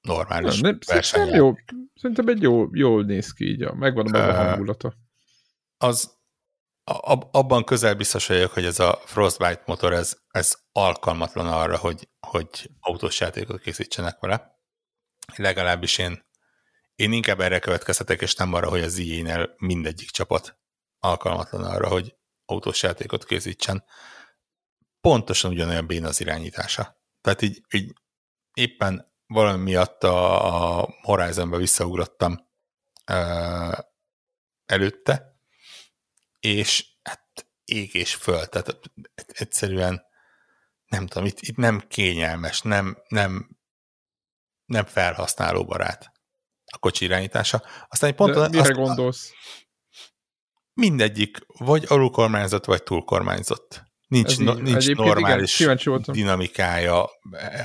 [0.00, 1.34] normális nem, szerintem verseny.
[1.34, 1.54] jó,
[1.94, 4.94] szerintem egy jó, jól néz ki így, a- megvan a maga Ö, hangulata.
[5.76, 6.16] az
[6.84, 12.08] ab- abban közel biztos vagyok, hogy ez a Frostbite motor, ez, ez alkalmatlan arra, hogy,
[12.26, 14.56] hogy autós játékot készítsenek vele.
[15.36, 16.26] Legalábbis én,
[16.98, 20.58] én inkább erre következtetek, és nem arra, hogy az EA-nél mindegyik csapat
[20.98, 23.84] alkalmatlan arra, hogy autós játékot készítsen.
[25.00, 27.02] Pontosan ugyanolyan béna az irányítása.
[27.20, 27.92] Tehát így, így
[28.52, 32.48] éppen valami miatt a, a Horizonba visszaugrottam
[33.10, 33.78] uh,
[34.66, 35.40] előtte,
[36.40, 38.80] és hát ég és föl, tehát
[39.26, 40.04] egyszerűen
[40.86, 43.58] nem tudom, itt, itt nem kényelmes, nem, nem,
[44.64, 46.16] nem felhasználóbarát
[46.78, 47.62] a kocsi irányítása.
[47.88, 49.32] Aztán egy ponton De mire azt, gondolsz?
[50.72, 53.82] mindegyik vagy alulkormányzott, vagy túlkormányzott.
[54.06, 57.10] Nincs, Ez no, így- nincs normális igen, dinamikája.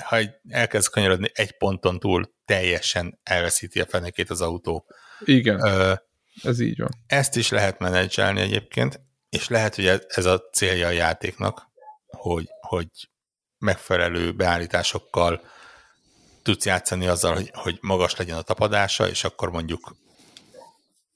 [0.03, 4.85] Ha egy- elkezd kanyarodni egy ponton túl, teljesen elveszíti a fenekét az autó.
[5.19, 5.93] Igen, Ö,
[6.43, 6.89] ez így van.
[7.07, 11.67] ezt is lehet menedzselni egyébként, és lehet, hogy ez a célja a játéknak,
[12.05, 12.87] hogy, hogy
[13.57, 15.41] megfelelő beállításokkal
[16.43, 19.95] tudsz játszani azzal, hogy, hogy magas legyen a tapadása, és akkor mondjuk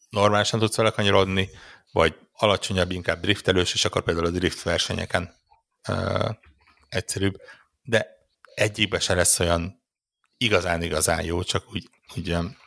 [0.09, 1.49] normálisan tudsz vele kanyarodni,
[1.91, 5.35] vagy alacsonyabb, inkább driftelős, és akkor például a drift versenyeken
[5.89, 6.29] uh,
[6.89, 7.41] egyszerűbb,
[7.83, 8.07] de
[8.53, 9.83] egyikbe se lesz olyan
[10.37, 12.57] igazán-igazán jó, csak úgy, úgy olyan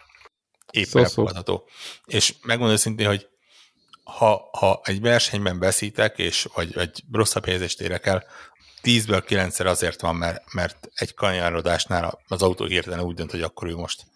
[0.70, 0.98] épp Szó-szó.
[0.98, 1.68] elfogadható.
[2.04, 3.28] És megmondom őszintén, hogy
[4.04, 8.24] ha, ha egy versenyben veszítek, és vagy, vagy rosszabb helyezést érek el,
[8.83, 13.68] 10-ből 9-szer azért van, mert, mert egy kanyarodásnál az autó hirtelen úgy dönt, hogy akkor
[13.68, 14.07] ő most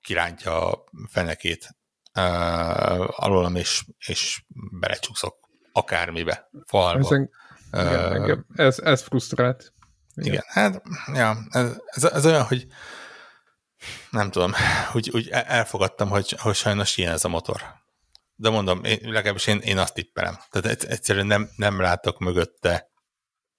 [0.00, 1.68] kirántja a fenekét
[2.14, 4.44] uh, alólam, és, és
[4.80, 5.36] belecsúszok
[5.72, 7.06] akármibe, falba.
[7.06, 7.30] Ezen,
[7.72, 9.72] igen, engem, ez, ez frusztrált.
[10.14, 10.32] igen.
[10.32, 10.82] igen, hát
[11.12, 12.66] ja, ez, ez, ez olyan, hogy
[14.10, 14.52] nem tudom,
[14.92, 17.62] úgy, úgy el- elfogadtam, hogy, hogy sajnos ilyen ez a motor.
[18.34, 20.38] De mondom, én, legalábbis én, én azt tippelem.
[20.50, 22.90] Tehát egy- egyszerűen nem, nem látok mögötte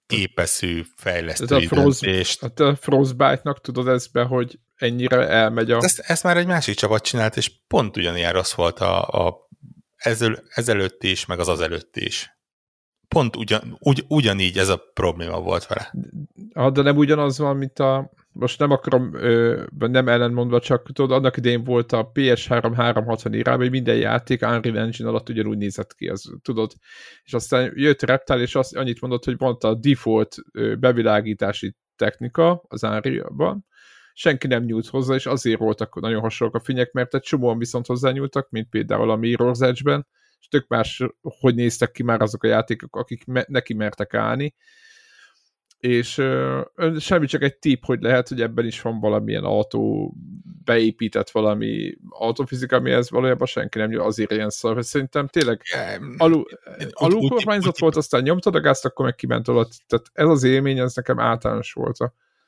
[0.08, 5.78] épeszű Ez fejlesztői a Frost, hát a Frostbite-nak tudod ezbe, hogy ennyire elmegy a...
[5.82, 9.48] Ezt, ezt már egy másik csapat csinált, és pont ugyanilyen rossz volt a, a
[9.96, 12.36] ezel, ezelőtt is, meg az azelőtt is.
[13.08, 15.92] Pont ugyan, ugy, ugyanígy ez a probléma volt vele.
[16.70, 18.10] De nem ugyanaz van, mint a...
[18.38, 23.62] Most nem akarom, ö, nem ellenmondva, csak tudod, annak idején volt a PS3 360 irányba,
[23.62, 26.72] hogy minden játék Unreal Engine alatt ugyanúgy nézett ki, az, tudod.
[27.22, 32.64] És aztán jött Reptile, és azt, annyit mondott, hogy volt a default ö, bevilágítási technika
[32.68, 33.66] az Unreal-ban,
[34.12, 37.86] senki nem nyújt hozzá, és azért voltak nagyon hasonlók a fények, mert egy csomóan viszont
[37.86, 40.06] hozzányúltak, mint például a Mirror's Edge-ben,
[40.40, 44.54] és tök más, hogy néztek ki már azok a játékok, akik me- neki mertek állni,
[45.78, 50.14] és uh, semmi csak egy tip, hogy lehet, hogy ebben is van valamilyen autó
[50.64, 54.84] beépített valami autofizika, amihez valójában senki nem azért ilyen szar.
[54.84, 55.62] Szerintem tényleg
[56.16, 56.44] alul,
[56.90, 59.72] alul kormányzott volt, aztán nyomtad a gázt, akkor meg kiment alatt.
[59.86, 61.96] Tehát ez az élmény, ez nekem általános volt.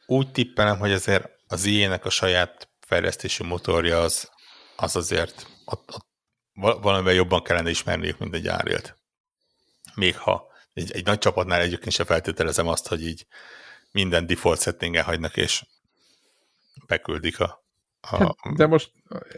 [0.06, 4.30] Úgy tippelem, hogy azért az ilyenek a saját fejlesztési motorja az,
[4.76, 6.06] az azért ott, ott
[6.82, 8.96] valamivel jobban kellene ismerniük, mint egy árért.
[9.94, 13.26] Még ha egy, egy nagy csapatnál egyébként se feltételezem azt, hogy így
[13.90, 15.64] minden default settingen hagynak, és
[16.86, 17.64] beküldik a,
[18.00, 18.92] a hát, De most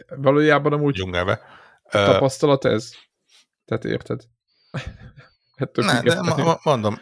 [0.07, 1.41] valójában amúgy dzsungelbe.
[1.89, 2.91] tapasztalat ez?
[3.65, 4.21] Tehát érted?
[5.57, 6.99] hát ne, de ma, mondom,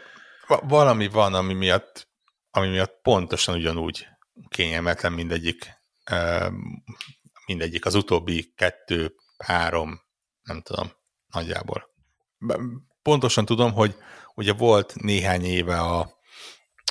[0.62, 2.08] valami van, ami miatt,
[2.50, 4.06] ami miatt pontosan ugyanúgy
[4.48, 5.82] kényelmetlen mindegyik,
[7.46, 10.00] mindegyik az utóbbi kettő, három,
[10.42, 10.92] nem tudom,
[11.26, 11.90] nagyjából.
[13.02, 13.96] Pontosan tudom, hogy
[14.34, 16.20] ugye volt néhány éve a,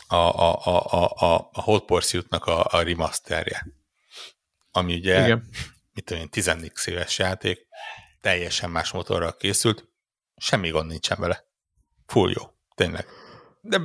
[0.07, 3.67] a, a, a, a, a Hot Pursuit-nak a, a remasterje,
[4.71, 5.49] ami ugye, Igen.
[5.93, 7.67] mit tudom én, 14 éves játék,
[8.21, 9.87] teljesen más motorral készült,
[10.35, 11.43] semmi gond nincsen vele.
[12.05, 12.43] Full jó,
[12.75, 13.05] tényleg.
[13.61, 13.81] De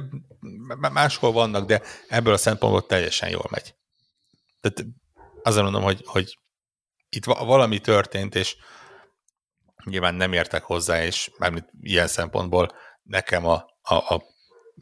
[0.90, 3.74] máshol vannak, de ebből a szempontból teljesen jól megy.
[4.60, 4.84] Tehát
[5.42, 6.38] azon mondom, hogy, hogy
[7.08, 8.56] itt valami történt, és
[9.84, 12.72] nyilván nem értek hozzá, és mármint ilyen szempontból
[13.06, 14.22] nekem a, a, a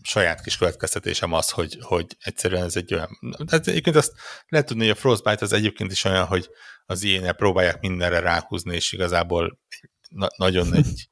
[0.02, 3.18] saját kis következtetésem az, hogy, hogy egyszerűen ez egy olyan...
[3.50, 4.12] Hát egyébként azt
[4.48, 6.50] lehet tudni, hogy a Frostbite az egyébként is olyan, hogy
[6.86, 9.58] az ilyen próbálják mindenre ráhúzni, és igazából
[10.08, 11.08] na, nagyon egy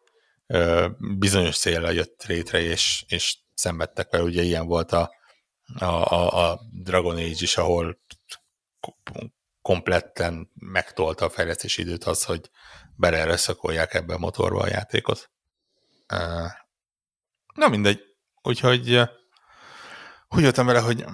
[0.46, 0.88] ö,
[1.18, 4.24] bizonyos célra jött létre, és, és szenvedtek vele.
[4.24, 5.10] Ugye ilyen volt a,
[5.78, 8.00] a, a, a Dragon Age is, ahol
[9.62, 12.50] kompletten megtolta a fejlesztési időt az, hogy
[12.96, 15.30] belereszakolják ebbe a motorba a játékot.
[17.54, 18.00] Na mindegy.
[18.42, 19.00] Úgyhogy
[20.28, 21.04] úgy jöttem vele, hogy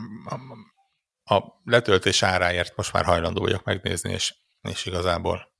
[1.24, 5.52] a letöltés áráért most már hajlandó vagyok megnézni, és, és igazából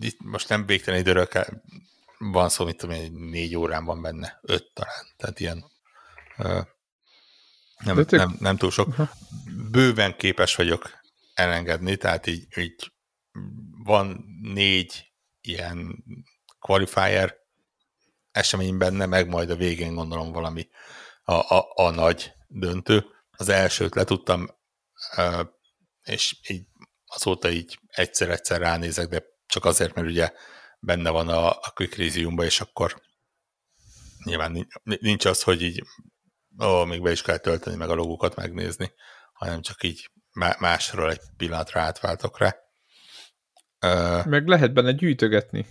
[0.00, 1.46] itt most nem végtelen időről kell,
[2.18, 5.64] van szó, mit tudom én, négy órán van benne, öt talán, tehát ilyen
[7.84, 8.94] nem, nem, nem túl sok.
[9.70, 10.90] Bőven képes vagyok
[11.34, 12.92] elengedni, tehát így, így
[13.84, 16.04] van négy ilyen
[16.58, 17.41] qualifier
[18.32, 20.68] esemény benne, meg majd a végén gondolom valami
[21.22, 23.04] a, a, a nagy döntő.
[23.30, 24.48] Az elsőt letudtam,
[26.02, 26.66] és így
[27.06, 30.32] azóta így egyszer-egyszer ránézek, de csak azért, mert ugye
[30.80, 33.02] benne van a, a Quick Resume-ba, és akkor
[34.24, 35.82] nyilván nincs az, hogy így
[36.62, 38.92] ó, még be is kell tölteni, meg a logókat megnézni,
[39.32, 40.10] hanem csak így
[40.58, 42.56] másról egy pillanatra átváltok rá.
[44.24, 45.66] Meg lehet benne gyűjtögetni.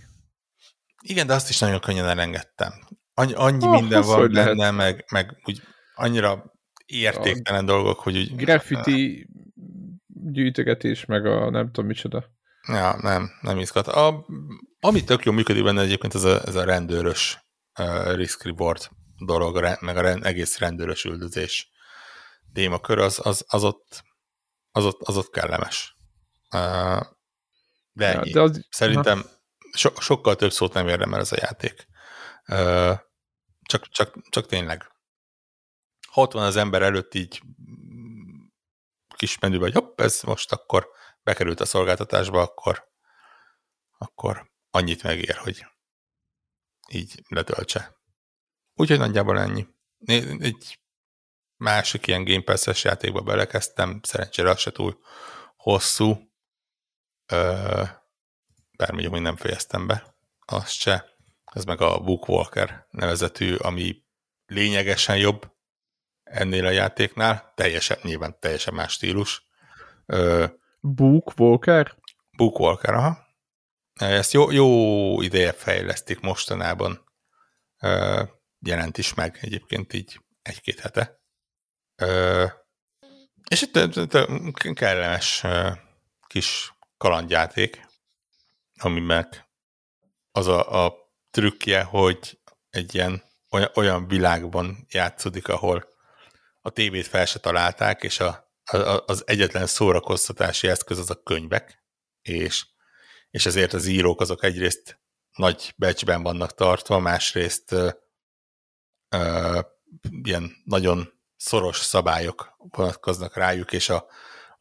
[1.02, 2.72] Igen, de azt is nagyon könnyen elengedtem.
[3.14, 4.74] Annyi, annyi oh, minden van benne, lehet.
[4.74, 5.62] meg, meg úgy
[5.94, 6.52] annyira
[6.86, 8.36] értéktelen a dolgok, hogy úgy...
[8.36, 9.28] Graffiti
[10.06, 12.24] gyűjtögetés, meg a nem tudom micsoda.
[12.68, 13.88] Ja, nem, nem izgat.
[13.88, 14.26] A,
[14.80, 17.38] ami tök jó működik benne egyébként, ez a, ez a rendőrös
[17.78, 18.88] uh, risk reward
[19.18, 21.70] dolog, meg a rend, egész rendőrös üldözés
[22.52, 24.04] témakör, az, az, az, ott,
[24.70, 25.96] az, ott, az ott kellemes.
[26.54, 27.00] Uh,
[27.92, 29.41] de, ja, de az, Szerintem ha
[29.72, 31.86] so, sokkal több szót nem érdemel ez a játék.
[32.46, 32.98] Uh,
[33.62, 34.90] csak, csak, csak tényleg.
[36.08, 37.42] Ha ott van az ember előtt így
[39.16, 40.90] kis menü, vagy hopp, ez most akkor
[41.22, 42.88] bekerült a szolgáltatásba, akkor,
[43.98, 45.66] akkor annyit megér, hogy
[46.88, 48.00] így letöltse.
[48.74, 49.66] Úgyhogy nagyjából ennyi.
[50.38, 50.80] Egy
[51.56, 55.00] másik ilyen Game Pass-es játékba belekezdtem, szerencsére az se túl
[55.56, 56.32] hosszú
[58.82, 60.14] bár még nem fejeztem be,
[60.46, 61.04] azt se.
[61.44, 64.04] Ez meg a Bookwalker nevezetű, ami
[64.46, 65.52] lényegesen jobb
[66.22, 69.46] ennél a játéknál, teljesen, nyilván teljesen más stílus.
[70.80, 71.96] Bookwalker?
[72.36, 73.18] Bookwalker, aha.
[73.94, 77.04] Ezt jó, jó ideje fejlesztik mostanában.
[78.58, 81.20] Jelent is meg egyébként így egy-két hete.
[83.48, 83.78] És itt
[84.74, 85.44] kellemes
[86.26, 87.90] kis kalandjáték
[88.84, 89.48] ami meg
[90.30, 90.94] az a, a
[91.30, 95.88] trükkje, hogy egy ilyen olyan, olyan világban játszódik, ahol
[96.60, 101.84] a tévét fel se találták, és a, a, az egyetlen szórakoztatási eszköz az a könyvek,
[102.22, 102.66] és,
[103.30, 105.00] és ezért az írók azok egyrészt
[105.32, 107.90] nagy becsben vannak tartva, másrészt ö,
[109.08, 109.60] ö,
[110.22, 114.06] ilyen nagyon szoros szabályok vonatkoznak rájuk, és a,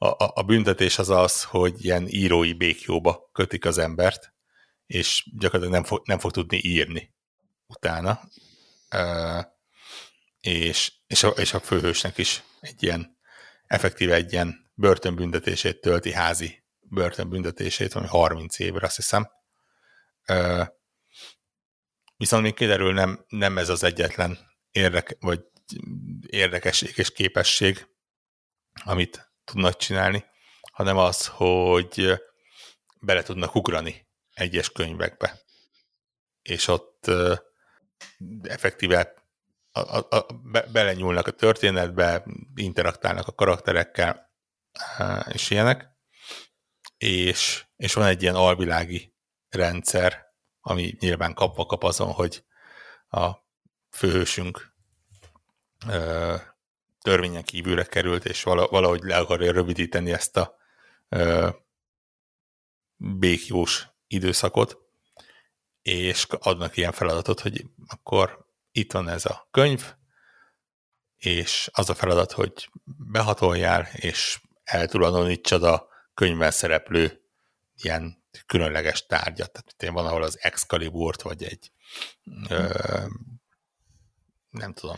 [0.09, 4.33] a, a büntetés az az, hogy ilyen írói békjóba kötik az embert,
[4.85, 7.13] és gyakorlatilag nem fog, nem fog tudni írni
[7.67, 8.19] utána.
[10.39, 13.17] És, és, a, és a főhősnek is egy ilyen,
[13.65, 19.29] effektíve egy ilyen börtönbüntetését tölti, házi börtönbüntetését, ami 30 évre, azt hiszem.
[22.17, 24.39] Viszont még kiderül, nem, nem ez az egyetlen
[24.71, 25.41] érdek, vagy
[26.25, 27.87] érdekesség és képesség,
[28.83, 30.25] amit tudnak csinálni,
[30.71, 32.21] hanem az, hogy
[32.99, 35.41] bele tudnak ugrani egyes könyvekbe.
[36.41, 37.11] És ott
[38.43, 39.13] effektíve
[39.71, 42.23] a, a, a, be, belenyúlnak a történetbe,
[42.55, 44.31] interaktálnak a karakterekkel,
[45.31, 45.89] és ilyenek.
[46.97, 49.15] És, és van egy ilyen alvilági
[49.49, 50.25] rendszer,
[50.61, 52.43] ami nyilván kapva kap azon, hogy
[53.09, 53.31] a
[53.89, 54.73] főhősünk
[57.01, 60.57] törvényen kívülre került, és valahogy le akarja rövidíteni ezt a
[62.97, 64.77] békjós időszakot,
[65.81, 69.93] és adnak ilyen feladatot, hogy akkor itt van ez a könyv,
[71.17, 72.69] és az a feladat, hogy
[73.11, 77.21] behatoljál, és eltulajdonítsad a könyvben szereplő
[77.75, 79.63] ilyen különleges tárgyat.
[79.77, 81.71] Tehát van, ahol az Excaliburt, vagy egy
[82.49, 82.79] ö,
[84.49, 84.97] nem tudom,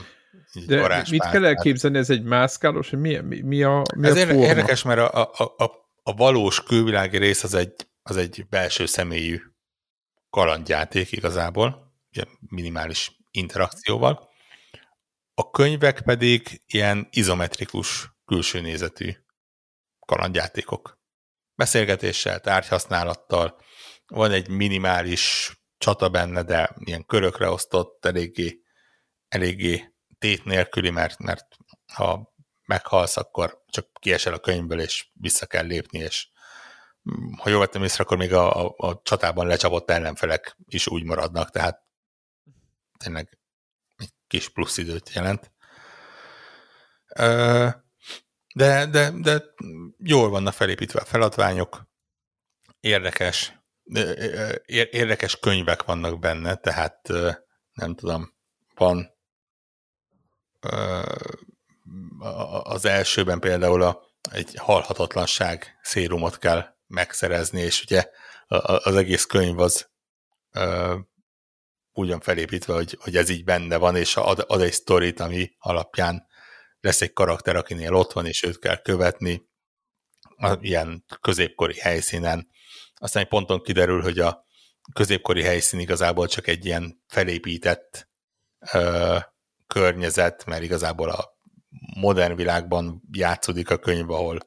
[0.68, 4.44] de mit kell elképzelni, ez egy mászkálós, mi, mi, mi a mi Ez a forma?
[4.46, 5.72] érdekes, mert a, a, a,
[6.04, 9.42] a valós külvilági rész az egy, az egy belső személyű
[10.30, 14.30] kalandjáték igazából, ilyen minimális interakcióval.
[15.34, 19.12] A könyvek pedig ilyen izometrikus külső nézetű
[20.06, 21.02] kalandjátékok.
[21.56, 23.58] Beszélgetéssel, tárgyhasználattal,
[24.08, 28.60] van egy minimális csata benne, de ilyen körökre osztott, eléggé,
[29.28, 29.93] eléggé
[30.24, 31.58] tét nélküli, mert, mert
[31.94, 32.34] ha
[32.66, 36.28] meghalsz, akkor csak kiesel a könyvből, és vissza kell lépni, és
[37.38, 41.50] ha jól vettem észre, akkor még a, a, a csatában lecsapott ellenfelek is úgy maradnak,
[41.50, 41.84] tehát
[42.98, 43.38] tényleg
[43.98, 45.52] egy kis plusz időt jelent.
[48.56, 49.44] De, de, de
[49.98, 51.88] jól vannak felépítve a feladványok,
[52.80, 53.60] érdekes,
[54.90, 57.08] érdekes könyvek vannak benne, tehát
[57.74, 58.34] nem tudom,
[58.76, 59.14] van
[62.64, 64.02] az elsőben például a,
[64.32, 68.10] egy halhatatlanság szérumot kell megszerezni, és ugye
[68.58, 69.90] az egész könyv az
[70.56, 71.00] uh,
[71.92, 76.28] ugyan felépítve, hogy, hogy ez így benne van, és ad, ad egy sztorit, ami alapján
[76.80, 79.52] lesz egy karakter, akinél ott van, és őt kell követni,
[80.60, 82.50] ilyen középkori helyszínen.
[82.96, 84.46] Aztán egy ponton kiderül, hogy a
[84.94, 88.10] középkori helyszín igazából csak egy ilyen felépített
[88.74, 89.22] uh,
[89.68, 91.30] környezet, mert igazából a
[92.00, 94.40] modern világban játszódik a könyv, ahol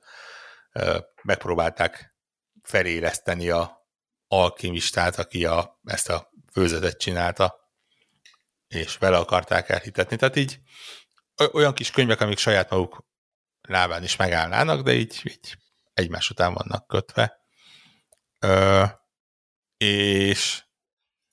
[1.22, 2.16] megpróbálták
[2.62, 3.88] feléleszteni a
[4.28, 7.54] alkimistát, aki a, ezt a főzetet csinálta,
[8.68, 10.16] és vele akarták elhitetni.
[10.16, 10.60] Tehát így
[11.52, 13.04] olyan kis könyvek, amik saját maguk
[13.60, 15.56] lábán is megállnának, de így, így
[15.92, 17.40] egymás után vannak kötve.
[18.38, 18.84] Ö,
[19.76, 20.64] és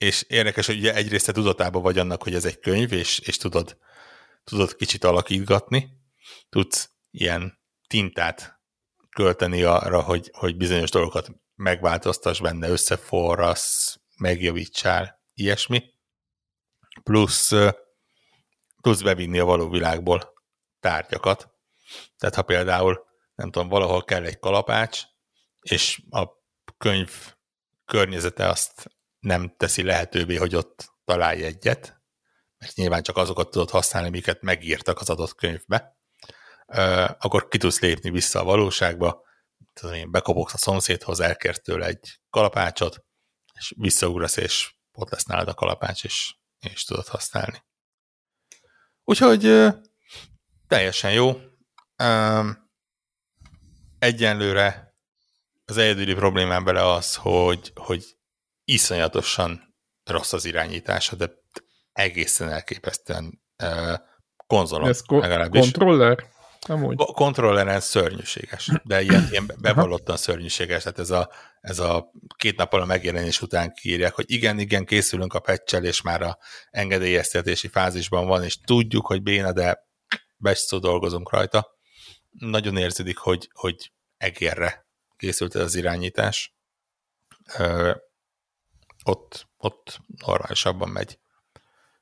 [0.03, 3.37] és érdekes, hogy ugye egyrészt te tudatában vagy annak, hogy ez egy könyv, és, és
[3.37, 3.77] tudod,
[4.43, 5.89] tudod kicsit alakítgatni,
[6.49, 8.59] tudsz ilyen tintát
[9.09, 15.83] költeni arra, hogy, hogy bizonyos dolgokat megváltoztass benne, összeforrasz, megjavítsál, ilyesmi.
[17.03, 17.51] Plusz,
[18.81, 20.33] plusz bevinni a való világból
[20.79, 21.49] tárgyakat.
[22.17, 25.01] Tehát ha például, nem tudom, valahol kell egy kalapács,
[25.61, 26.27] és a
[26.77, 27.33] könyv
[27.85, 28.92] környezete azt
[29.23, 32.01] nem teszi lehetővé, hogy ott találj egyet,
[32.57, 35.97] mert nyilván csak azokat tudod használni, amiket megírtak az adott könyvbe,
[37.17, 39.23] akkor ki tudsz lépni vissza a valóságba,
[39.73, 43.05] tudom én, bekopogsz a szomszédhoz, elkért tőle egy kalapácsot,
[43.53, 47.63] és visszaugrasz, és ott lesz nálad a kalapács, és, és tudod használni.
[49.03, 49.73] Úgyhogy
[50.67, 51.39] teljesen jó.
[53.99, 54.95] Egyenlőre
[55.65, 58.17] az egyedüli problémám bele az, hogy, hogy
[58.65, 61.29] iszonyatosan rossz az irányítása, de
[61.91, 63.93] egészen elképesztően uh,
[64.47, 65.61] konzolon Ez ko- legalábbis.
[65.61, 66.31] Kontroller?
[66.67, 66.95] Amúgy.
[66.97, 70.83] A kontrolleren szörnyűséges, de ilyen, ilyen bevallottan szörnyűséges.
[70.83, 71.29] Tehát ez a,
[71.61, 76.01] ez a két nappal a megjelenés után kiírják, hogy igen, igen, készülünk a pecsel, és
[76.01, 76.37] már a
[76.69, 79.87] engedélyeztetési fázisban van, és tudjuk, hogy béna, de
[80.37, 81.67] bestszó dolgozunk rajta.
[82.29, 84.85] Nagyon érződik, hogy, hogy egérre
[85.17, 86.55] készült ez az irányítás
[89.03, 91.19] ott, ott normálisabban megy.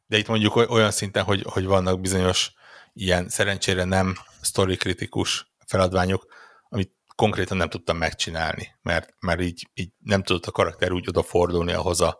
[0.06, 2.54] De itt mondjuk olyan szinten, hogy, hogy vannak bizonyos
[2.94, 6.26] ilyen szerencsére nem sztori kritikus feladványok,
[6.70, 11.72] amit konkrétan nem tudtam megcsinálni, mert, mert így, így nem tudott a karakter úgy odafordulni
[11.72, 12.20] ahhoz a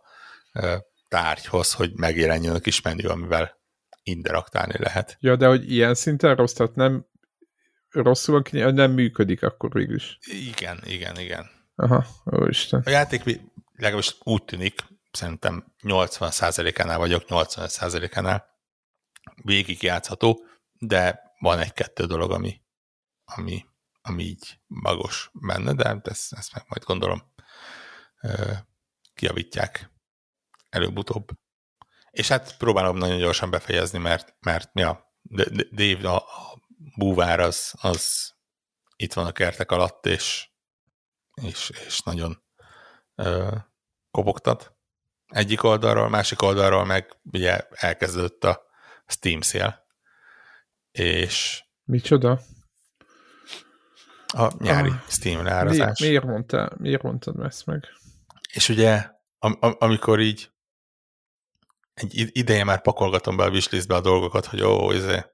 [1.08, 3.60] tárgyhoz, hogy megjelenjen a kis menü, amivel
[4.02, 5.16] interaktálni lehet.
[5.20, 7.06] Ja, de hogy ilyen szinten rossz, tehát nem
[7.90, 10.18] rosszul nem működik akkor végül is.
[10.56, 11.50] Igen, igen, igen.
[11.74, 12.04] Aha,
[12.46, 12.82] Isten.
[12.84, 13.40] A játék
[13.76, 18.46] legalábbis úgy tűnik, szerintem 80%-ánál vagyok, 80%-ánál
[19.42, 22.60] végig játszható, de van egy-kettő dolog, ami,
[23.24, 23.64] ami,
[24.02, 27.32] ami így magos benne, de ezt, ezt meg majd gondolom
[29.14, 29.90] kiavítják
[30.68, 31.30] előbb-utóbb.
[32.10, 35.14] És hát próbálom nagyon gyorsan befejezni, mert, mert ja,
[35.72, 36.58] Dave, a, a
[36.96, 38.32] búvár az, az
[38.96, 40.48] itt van a kertek alatt, és,
[41.42, 42.41] és, és nagyon
[43.24, 43.56] ö,
[44.10, 44.76] kopogtat.
[45.26, 48.62] Egyik oldalról, másik oldalról meg ugye elkezdődött a
[49.06, 49.86] Steam szél.
[50.90, 51.64] És...
[51.84, 52.40] Micsoda?
[54.26, 55.76] A nyári ah, Steam leárazás.
[55.78, 57.88] Miért, miért, mondtál, miért mondtad ezt meg?
[58.52, 60.50] És ugye, am, am, amikor így
[61.94, 65.24] egy ideje már pakolgatom be a wishlistbe a dolgokat, hogy ó, izé,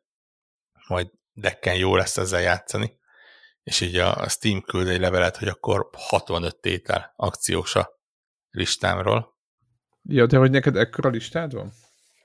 [0.89, 2.98] majd dekken jó lesz ezzel játszani,
[3.69, 7.89] és így a Steam küld egy levelet, hogy akkor 65 tétel akciós a
[8.51, 9.37] listámról.
[10.03, 11.73] Ja, de hogy neked ekkora listád van?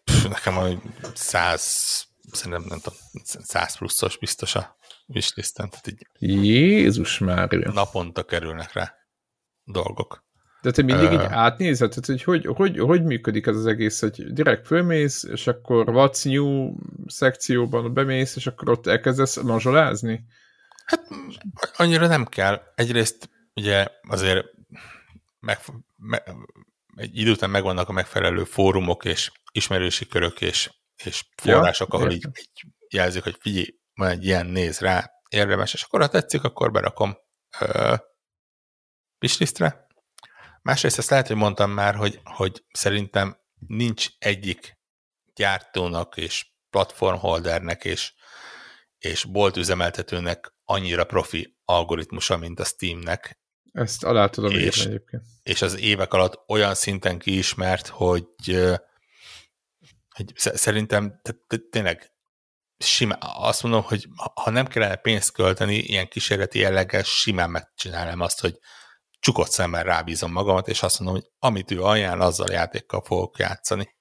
[0.03, 0.67] Pff, nekem a
[1.13, 4.77] 100, szerintem nem tudom, 100 pluszos biztos a
[5.07, 5.69] wishlisten.
[5.69, 7.49] Tehát így Jézus már.
[7.49, 8.93] Naponta kerülnek rá
[9.63, 10.25] dolgok.
[10.61, 11.89] De te mindig uh, így átnézed?
[11.89, 16.25] Tehát, hogy, hogy, hogy hogy működik ez az egész, hogy direkt fölmész, és akkor what's
[16.25, 16.75] new
[17.05, 20.25] szekcióban bemész, és akkor ott elkezdesz mazsolázni?
[20.85, 21.07] Hát
[21.75, 22.61] annyira nem kell.
[22.75, 24.45] Egyrészt ugye azért
[25.39, 25.59] meg,
[25.95, 26.23] me,
[26.95, 30.71] egy idő után megvannak a megfelelő fórumok és ismerősi körök és,
[31.03, 35.73] és források, ja, ahol így, így jelzik, hogy figyelj, van egy ilyen, néz rá, érdemes,
[35.73, 37.17] és akkor ha tetszik, akkor berakom
[37.59, 37.95] ö,
[39.21, 39.81] wishlist
[40.61, 44.77] Másrészt ezt lehet, hogy mondtam már, hogy, hogy szerintem nincs egyik
[45.35, 48.13] gyártónak és platformholdernek és,
[48.97, 53.39] és bolt üzemeltetőnek annyira profi algoritmusa, mint a Steamnek.
[53.71, 55.23] Ezt alá tudom és, egyébként.
[55.43, 58.25] És az évek alatt olyan szinten kiismert, hogy,
[60.09, 61.21] hogy szerintem
[61.69, 62.11] tényleg
[62.77, 68.41] simán, azt mondom, hogy ha nem kellene pénzt költeni, ilyen kísérleti jelleggel simán megcsinálnám azt,
[68.41, 68.59] hogy
[69.19, 73.95] csukott szemmel rábízom magamat, és azt mondom, hogy amit ő ajánl, azzal játékkal fogok játszani.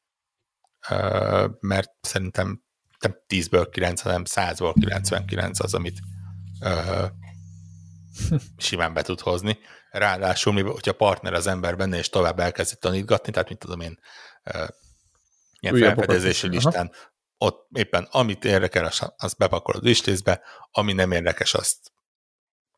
[1.60, 2.62] Mert szerintem
[2.98, 5.98] nem 10-ből 9, hanem 100-ból 99 az, amit
[8.56, 9.58] simán be tud hozni.
[9.90, 13.98] Ráadásul, hogyha partner az ember benne, és tovább elkezdi tanítgatni, tehát mint tudom én,
[15.60, 17.12] ilyen felfedezési listán, Aha.
[17.36, 20.40] ott éppen amit érdekel, azt bepakolod listésbe,
[20.70, 21.92] ami nem érdekes, azt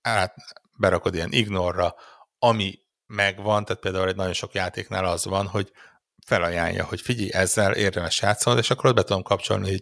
[0.00, 0.34] át,
[0.78, 1.94] berakod ilyen ignorra,
[2.38, 5.72] ami megvan, tehát például egy nagyon sok játéknál az van, hogy
[6.26, 9.80] felajánlja, hogy figyelj, ezzel érdemes játszani, és akkor ott be tudom kapcsolni, hogy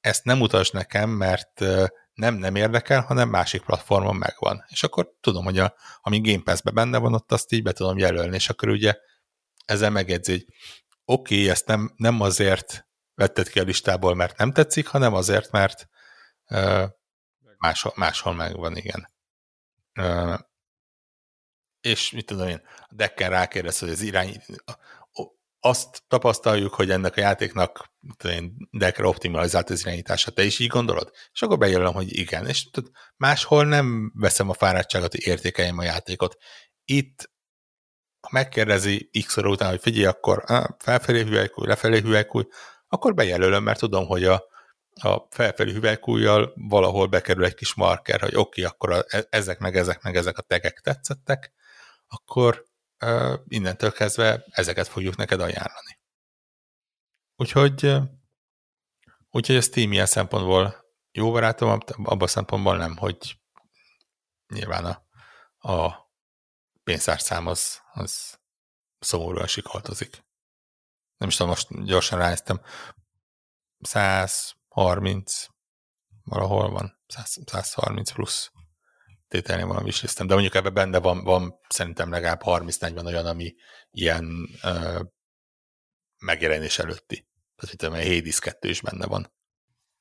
[0.00, 1.64] ezt nem utasd nekem, mert
[2.14, 4.64] nem nem érdekel, hanem másik platformon megvan.
[4.68, 7.98] És akkor tudom, hogy a, ami Game Pass-be benne van, ott azt így be tudom
[7.98, 8.94] jelölni, és akkor ugye
[9.64, 10.46] ezzel megjegyzi, hogy
[11.04, 15.50] oké, okay, ezt nem, nem azért vetted ki a listából, mert nem tetszik, hanem azért,
[15.50, 15.88] mert
[16.50, 16.88] uh,
[17.58, 19.12] máshol, máshol megvan, igen.
[20.00, 20.38] Uh,
[21.80, 24.42] és mit tudom én, a decken rákérdez, hogy az irány,
[25.66, 27.92] azt tapasztaljuk, hogy ennek a játéknak
[28.24, 30.30] én, deckre optimalizált az irányítása.
[30.30, 31.10] Te is így gondolod?
[31.32, 32.46] És akkor bejelölöm, hogy igen.
[32.46, 36.36] És tudod, máshol nem veszem a fáradtságot, hogy értékeljem a játékot.
[36.84, 37.30] Itt
[38.20, 42.44] ha megkérdezi x óra után, hogy figyelj, akkor á, felfelé hüvelykúj, lefelé hüvelykúj,
[42.88, 44.44] akkor bejelölöm, mert tudom, hogy a,
[45.00, 49.58] a felfelé hüvelykújjal valahol bekerül egy kis marker, hogy oké, okay, akkor a, e, ezek
[49.58, 51.52] meg ezek meg ezek a tegek tetszettek,
[52.06, 52.64] akkor
[53.48, 55.98] innentől kezdve ezeket fogjuk neked ajánlani.
[57.36, 57.96] Úgyhogy,
[59.30, 63.40] úgyhogy a Steam ilyen szempontból jó barátom, abban a szempontból nem, hogy
[64.48, 65.02] nyilván a,
[65.72, 66.08] a
[66.82, 68.38] pénzárszám az, az
[68.98, 70.24] szomorúan sikoltozik.
[71.16, 72.60] Nem is tudom, most gyorsan ránéztem.
[73.80, 75.46] 130
[76.24, 78.50] valahol van, 100, 130 plusz
[79.28, 83.54] tételnél van a wishlisten, de mondjuk ebben benne van, van szerintem legalább 30-40 olyan, ami
[83.90, 85.00] ilyen uh,
[86.18, 87.26] megjelenés előtti.
[87.56, 89.32] Tehát, hogy a Hades 2 is benne van.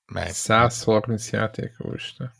[0.05, 2.33] Meg, 130 játék, úristen.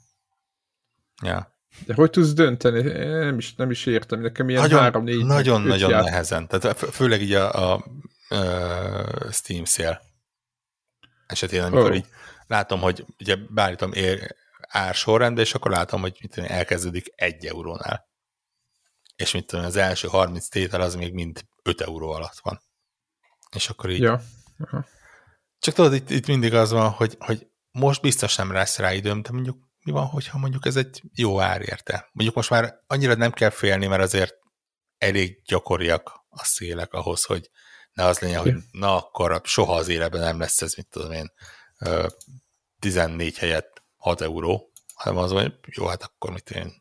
[1.24, 1.52] Ja.
[1.86, 2.82] De hogy tudsz dönteni?
[3.08, 4.20] Nem is, nem is értem.
[4.20, 6.48] Nekem ilyen nagyon, három, négy, Nagyon-nagyon nagyon nehezen.
[6.48, 7.86] Tehát főleg így a, a,
[8.28, 10.02] a Steam szél
[11.28, 11.96] esetén, amikor oh.
[11.96, 12.06] így
[12.48, 14.36] látom, hogy ugye beállítom ér,
[14.74, 18.08] ár sorrendben, és akkor látom, hogy mit tudom, elkezdődik egy eurónál.
[19.16, 22.62] És mit tudom, az első 30 tétel az még mind 5 euró alatt van.
[23.56, 24.02] És akkor így...
[24.02, 24.22] Ja.
[25.60, 29.22] Csak tudod, itt, itt mindig az van, hogy, hogy most biztos nem lesz rá időm,
[29.22, 32.10] de mondjuk mi van, hogyha mondjuk ez egy jó ár érte.
[32.12, 34.34] Mondjuk most már annyira nem kell félni, mert azért
[34.98, 37.50] elég gyakoriak a szélek ahhoz, hogy
[37.92, 41.32] ne az legyen, hogy na akkor soha az életben nem lesz ez, mit tudom én,
[42.80, 46.74] 14 helyett 6 euró, hanem az, hogy jó, hát akkor mit én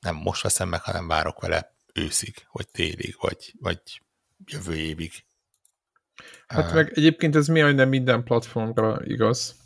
[0.00, 3.80] nem most veszem meg, hanem várok vele őszig, vagy télig, vagy, vagy
[4.44, 5.12] jövő évig.
[6.46, 9.56] Hát uh, meg egyébként ez majdnem minden platformra igaz.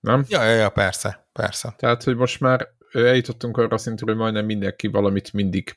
[0.00, 0.24] Nem?
[0.28, 1.74] Ja, ja, ja, persze, persze.
[1.78, 5.76] Tehát, hogy most már eljutottunk arra szintre, hogy majdnem mindenki valamit mindig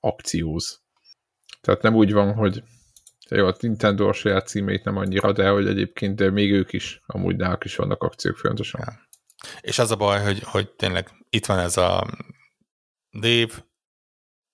[0.00, 0.82] akcióz.
[1.60, 2.62] Tehát nem úgy van, hogy
[3.28, 7.02] jó, a Nintendo a saját címeit nem annyira, de hogy egyébként de még ők is,
[7.06, 8.80] amúgy náluk is vannak akciók folyamatosan.
[8.84, 9.10] Ja.
[9.60, 12.06] És az a baj, hogy, hogy tényleg itt van ez a
[13.20, 13.70] Dave,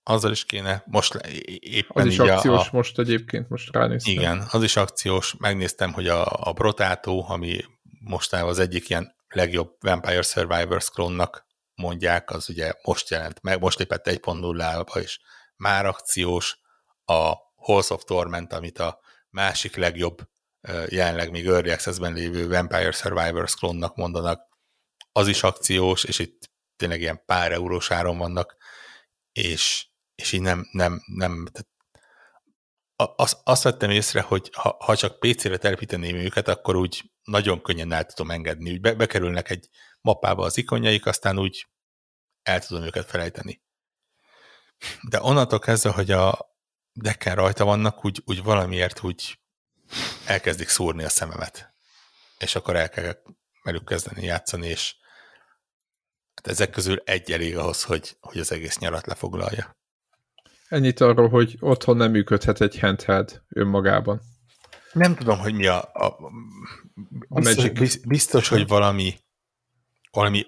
[0.03, 1.15] azzal is kéne, most
[1.59, 4.13] éppen Az is akciós a, most egyébként, most ránéztem.
[4.13, 7.61] Igen, az is akciós, megnéztem, hogy a, a Brotato, ami
[8.01, 13.79] mostában az egyik ilyen legjobb Vampire Survivors klónnak mondják, az ugye most jelent meg, most
[13.79, 15.21] lépett 1.0-ba is
[15.57, 16.59] már akciós,
[17.05, 20.29] a Halls of Torment, amit a másik legjobb,
[20.89, 24.41] jelenleg még Early Access-ben lévő Vampire Survivors klónnak mondanak,
[25.19, 28.57] az is akciós, és itt tényleg ilyen pár eurós áron vannak,
[29.33, 31.69] és, és így nem, nem, nem tehát
[33.17, 37.93] azt, azt vettem észre, hogy ha, ha csak PC-re telepíteném őket, akkor úgy nagyon könnyen
[37.93, 38.71] el tudom engedni.
[38.71, 39.69] Úgy be, bekerülnek egy
[40.01, 41.67] mappába az ikonjaik, aztán úgy
[42.43, 43.63] el tudom őket felejteni.
[45.09, 46.57] De onnantól kezdve, hogy a
[46.93, 49.39] decken rajta vannak, úgy, úgy valamiért úgy
[50.27, 51.75] elkezdik szúrni a szememet.
[52.39, 53.23] És akkor el kell
[53.63, 54.97] velük kezdeni játszani, és
[56.39, 59.77] hát ezek közül egy elég ahhoz, hogy, hogy az egész nyarat lefoglalja.
[60.69, 64.21] Ennyit arról, hogy otthon nem működhet egy handheld önmagában.
[64.93, 65.91] Nem tudom, hogy mi a...
[65.93, 66.07] a,
[67.29, 68.07] a biztos, Magic.
[68.07, 69.15] biztos, hogy valami
[70.11, 70.47] valami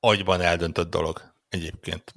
[0.00, 2.14] agyban eldöntött dolog egyébként.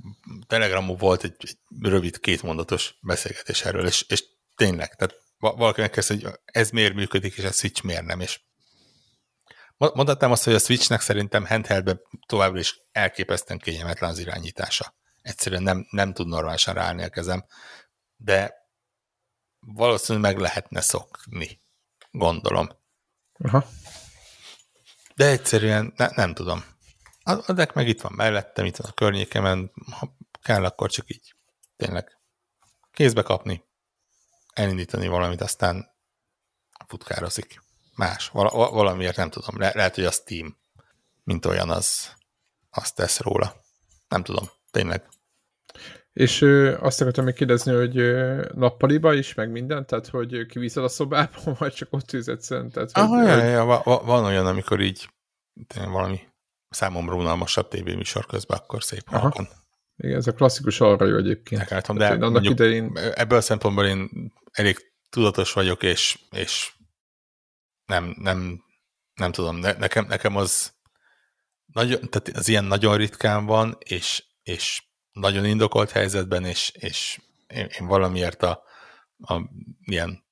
[0.48, 4.24] Telegramon volt egy, egy rövid kétmondatos beszélgetés erről, és, és
[4.56, 8.40] tényleg, tehát valaki megkezdte, hogy ez miért működik, és a Switch miért nem, és
[9.78, 14.96] mondhatnám azt, hogy a Switchnek szerintem handheldben továbbra is elképesztően kényelmetlen az irányítása.
[15.22, 17.46] Egyszerűen nem, nem tud normálisan ráállni a kezem,
[18.16, 18.54] de
[19.60, 21.60] valószínűleg meg lehetne szokni,
[22.12, 22.70] gondolom.
[23.40, 23.66] Aha.
[25.16, 26.64] De egyszerűen ne, nem tudom.
[27.24, 31.10] A, a deck meg itt van mellettem, itt van a környékemen, ha kell, akkor csak
[31.10, 31.36] így
[31.76, 32.20] tényleg
[32.92, 33.64] kézbe kapni,
[34.54, 35.96] elindítani valamit, aztán
[36.88, 37.62] futkározik.
[37.98, 38.30] Más.
[38.30, 39.60] Val- valamiért nem tudom.
[39.60, 40.58] Le- lehet, hogy a Steam,
[41.24, 42.16] mint olyan, az
[42.72, 43.54] azt tesz róla.
[44.08, 44.50] Nem tudom.
[44.72, 45.04] Tényleg.
[46.14, 50.84] És ö, azt akartam még kérdezni, hogy ö, nappaliba is, meg minden, tehát hogy kiviszed
[50.84, 52.70] a szobába, vagy csak ott űz egyszerűen?
[52.70, 55.10] Tehát, hogy, Aha, ja, ja, va- van olyan, amikor így
[55.74, 56.20] valami
[56.70, 59.48] számomra unalmasabb tévéműsor közben, akkor szép halkan.
[59.98, 61.62] Igen, ez a klasszikus arra jó egyébként.
[61.62, 62.98] Nekálltam, de annak idején...
[63.16, 64.10] ebből a szempontból én
[64.52, 64.78] elég
[65.10, 66.77] tudatos vagyok, és, és
[67.88, 68.64] nem, nem,
[69.14, 70.74] nem tudom, ne, nekem, nekem az
[71.66, 77.68] nagyon, tehát az ilyen nagyon ritkán van, és, és nagyon indokolt helyzetben, és, és én,
[77.80, 78.64] én valamiért a,
[79.18, 79.42] a
[79.82, 80.26] ilyen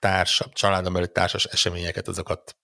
[0.00, 2.56] társabb, családom előtt társas eseményeket, azokat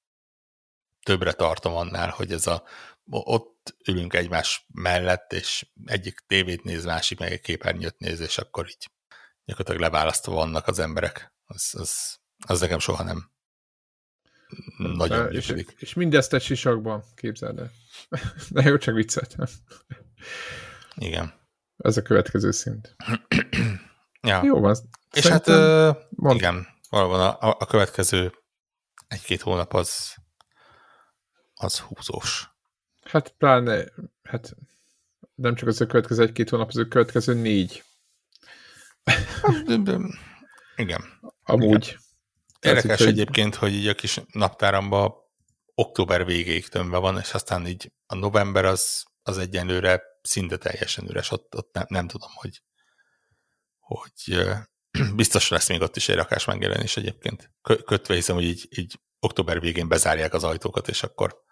[1.03, 2.65] többre tartom annál, hogy ez a
[3.11, 8.69] ott ülünk egymás mellett, és egyik tévét néz, másik meg egy képernyőt néz, és akkor
[8.69, 8.90] így
[9.44, 11.32] gyakorlatilag leválasztva vannak az emberek.
[11.44, 13.34] Az, az, az nekem soha nem
[14.76, 15.74] nagyon és, működik.
[15.78, 17.70] És mindezt egy sisakban, képzeld el.
[18.51, 19.47] De jó, csak vicceltem.
[20.94, 21.32] Igen.
[21.76, 22.97] Ez a következő szint.
[24.22, 24.40] ja.
[24.44, 24.76] Jó van.
[25.12, 28.32] És hát uh, igen, valóban a, a következő
[29.09, 30.14] egy-két hónap az
[31.55, 32.48] az húzós.
[33.02, 33.85] Hát pláne,
[34.22, 34.56] hát
[35.35, 37.85] nem csak az a következő egy-két hónap, az a következő négy.
[40.76, 41.02] Igen.
[41.43, 41.86] Amúgy.
[41.86, 42.02] Igen.
[42.65, 45.12] Érdekes így, egyébként, hogy így a kis naptáramban
[45.74, 51.31] október végéig tömve van, és aztán így a november az, az egyenlőre szinte teljesen üres,
[51.31, 52.62] ott, ott nem, nem tudom, hogy,
[53.78, 54.47] hogy
[55.16, 57.51] biztos lesz még ott is egy rakás megjelenés egyébként.
[57.85, 61.43] Kötve hiszem, hogy így, így október végén bezárják az ajtókat, és akkor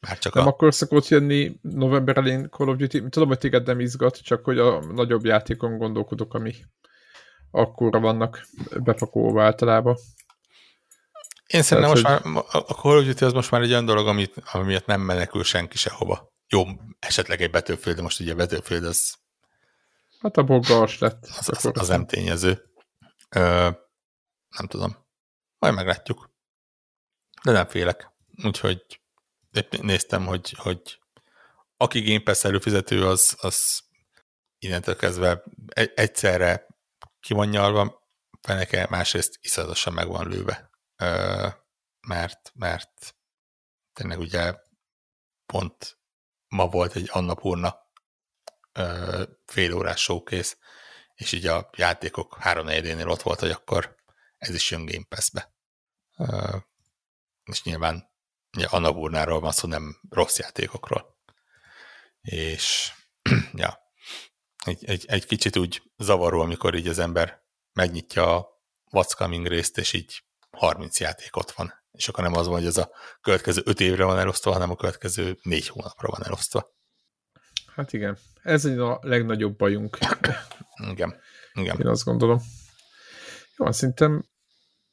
[0.00, 0.48] már csak nem a...
[0.48, 3.08] akkor szokott jönni november elén Call of Duty.
[3.08, 6.54] Tudom, hogy téged nem izgat, csak hogy a nagyobb játékon gondolkodok, ami
[7.50, 8.46] akkora vannak
[8.82, 9.96] bepakolva általában.
[11.46, 12.32] Én szerintem most hogy...
[12.32, 15.44] már a Call of Duty az most már egy olyan dolog, amit, amiért nem menekül
[15.44, 16.32] senki sehova.
[16.48, 16.64] jó,
[16.98, 19.14] esetleg egy Battlefield, de most ugye a Battlefield az
[20.20, 21.26] Hát a boggas lett.
[21.38, 22.70] az, az, az nem tényező.
[23.28, 23.70] Ö,
[24.56, 24.96] nem tudom.
[25.58, 26.30] Majd meglátjuk.
[27.42, 28.10] De nem félek.
[28.44, 29.00] Úgyhogy
[29.80, 30.98] néztem, hogy, hogy
[31.76, 33.80] aki Game Pass előfizető, az, az
[34.58, 36.66] innentől kezdve egy, egyszerre
[37.20, 38.08] ki van nyalva,
[38.40, 40.70] feneke, másrészt iszonyatosan meg van lőve.
[42.00, 43.16] Mert, mert
[43.92, 44.54] tényleg ugye
[45.46, 45.98] pont
[46.48, 47.82] ma volt egy Annapurna
[49.44, 50.54] fél órás showcase,
[51.14, 53.96] és így a játékok három negyedénél ott volt, hogy akkor
[54.38, 55.54] ez is jön Game Pass-be.
[57.44, 58.12] És nyilván
[58.56, 61.18] ugye Annapurnáról van szó, nem rossz játékokról.
[62.20, 62.92] És
[63.52, 63.78] ja,
[64.64, 67.42] egy, egy, egy kicsit úgy zavaró, amikor így az ember
[67.72, 71.72] megnyitja a What's Coming részt, és így 30 játék ott van.
[71.92, 72.90] És akkor nem az van, hogy ez a
[73.20, 76.72] következő 5 évre van elosztva, hanem a következő 4 hónapra van elosztva.
[77.74, 79.98] Hát igen, ez egy a legnagyobb bajunk.
[80.90, 81.20] Igen,
[81.52, 81.80] igen.
[81.80, 82.40] Én azt gondolom.
[83.56, 84.24] Jó, szerintem,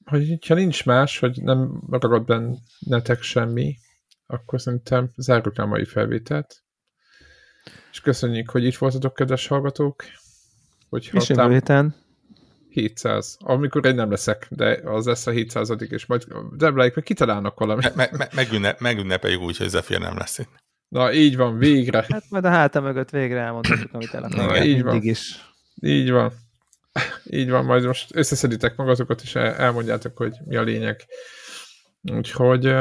[0.06, 3.78] hogy ha nincs más, hogy nem ragad bennetek semmi,
[4.26, 6.64] akkor szerintem zárjuk a mai felvételt.
[7.92, 10.04] És köszönjük, hogy itt voltatok, kedves hallgatók.
[10.90, 12.01] Hogyha És jövő héten
[12.72, 13.38] 700.
[13.40, 16.26] Amikor én nem leszek, de az lesz a 700 és majd
[16.58, 17.82] Debláik meg kitalálnak valami.
[17.96, 20.50] Me- me- megünne- megünnepeljük úgy, hogy Zephyr nem lesz itt.
[20.88, 22.06] Na, így van, végre.
[22.10, 24.50] Hát majd a háta mögött végre elmondhatjuk, amit el akarunk.
[24.50, 25.02] Na, így van.
[25.02, 25.46] Is.
[25.82, 26.34] Így van.
[27.24, 31.06] Így van, majd most összeszeditek magatokat, és el- elmondjátok, hogy mi a lényeg.
[32.02, 32.76] Úgyhogy,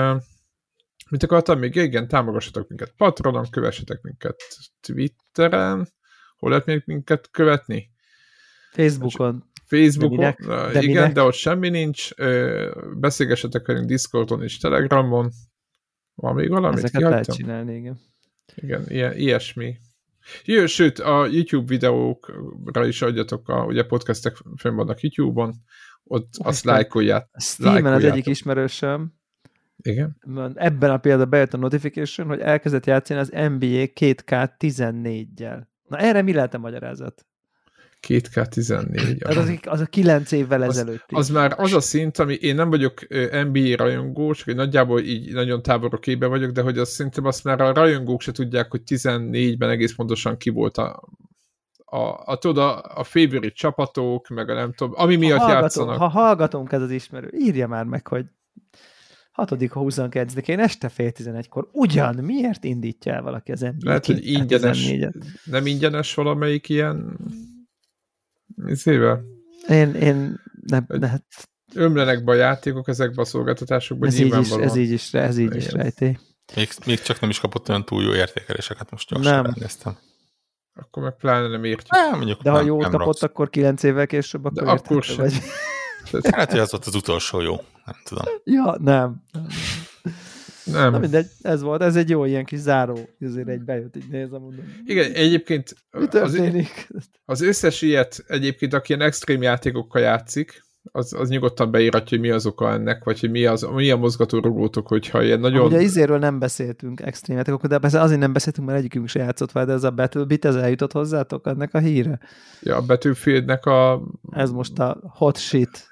[1.11, 1.75] mit akartam még?
[1.75, 4.43] Igen, támogassatok minket Patronon, kövessetek minket
[4.81, 5.89] Twitteren.
[6.37, 7.91] Hol lehet még minket követni?
[8.73, 9.50] Facebookon.
[9.71, 11.13] Facebookon, De igen, minek?
[11.13, 12.11] de ott semmi nincs.
[12.97, 15.31] Beszélgessetek velünk Discordon és Telegramon.
[16.15, 16.79] Van még valamit?
[16.79, 17.37] Ezeket lehet Kihagytam?
[17.37, 17.99] csinálni, igen.
[18.55, 19.77] Igen, ilyen, ilyesmi.
[20.45, 25.55] Jö, sőt, a YouTube videókra is adjatok, a, ugye podcastek fönn vannak YouTube-on,
[26.05, 27.29] ott azt Aztán- lájkolják.
[27.39, 28.17] Steam-en az Lájkoljátok.
[28.19, 29.13] egyik ismerősöm,
[29.83, 30.17] Igen?
[30.55, 35.63] ebben a példában bejött a notification, hogy elkezdett játszani az NBA 2K14-jel.
[35.89, 37.27] Na erre mi lehet a magyarázat?
[38.09, 39.19] 2K14.
[39.19, 41.15] Tehát az, az a 9 évvel ezelőtti.
[41.15, 45.33] Az már az a szint, ami én nem vagyok NBA rajongó, csak én nagyjából így
[45.33, 48.81] nagyon távolok képbe vagyok, de hogy azt szerintem azt már a rajongók se tudják, hogy
[48.87, 51.09] 14-ben egész pontosan ki volt a,
[51.85, 55.63] a, a, tudod, a, a favorite csapatok, meg a nem tudom, ami miatt ha hallgatom,
[55.63, 55.97] játszanak.
[55.97, 58.25] Ha hallgatunk ez az ismerő, írja már meg, hogy
[59.31, 64.87] 6 22-én este fél 11-kor ugyan miért indítja el valaki az NBA Lehet, hogy ingyenes,
[64.87, 65.25] 14-et?
[65.45, 67.19] nem ingyenes valamelyik ilyen
[68.67, 69.23] izével?
[69.69, 71.25] Én, én nem, ne, hát
[71.75, 75.55] Ömlenek be a játékok ezekbe a szolgáltatásokba, ez, így is, ez így is, ez így
[75.57, 76.19] is rejtély.
[76.57, 79.45] Még, még csak nem is kapott olyan túl jó értékeléseket, most gyorsan Nem.
[79.45, 79.97] ránéztem.
[80.75, 81.91] Akkor meg pláne nem értjük.
[81.91, 83.23] Nem, mondjuk De ha jót nem kapott, rossz.
[83.23, 85.17] akkor 9 évvel később, akkor, De akkor sem.
[85.17, 85.41] vagy.
[86.31, 87.55] Hát, hogy az volt az utolsó jó,
[87.85, 88.25] nem tudom.
[88.45, 89.23] Ja, nem.
[90.65, 90.91] Nem.
[90.91, 94.41] Na mindegy, ez volt, ez egy jó ilyen kis záró, azért egy bejött, így nézem,
[94.41, 94.75] mondom.
[94.85, 95.75] Igen, egyébként
[96.11, 96.43] az,
[97.25, 102.31] az összes ilyet egyébként, aki ilyen extrém játékokkal játszik, az, az nyugodtan beíratja, hogy mi
[102.31, 105.67] az oka ennek, vagy hogy mi, az, mi a mozgatórugótok, hogyha ilyen nagyon...
[105.67, 109.53] Ugye izéről nem beszéltünk extrém játékokról, de persze azért nem beszéltünk, mert egyikünk se játszott
[109.53, 112.19] vele, de ez a Battlebit, ez eljutott hozzátok ennek a híre?
[112.61, 114.03] Ja, a Battlefieldnek a...
[114.31, 115.89] Ez most a hot shit.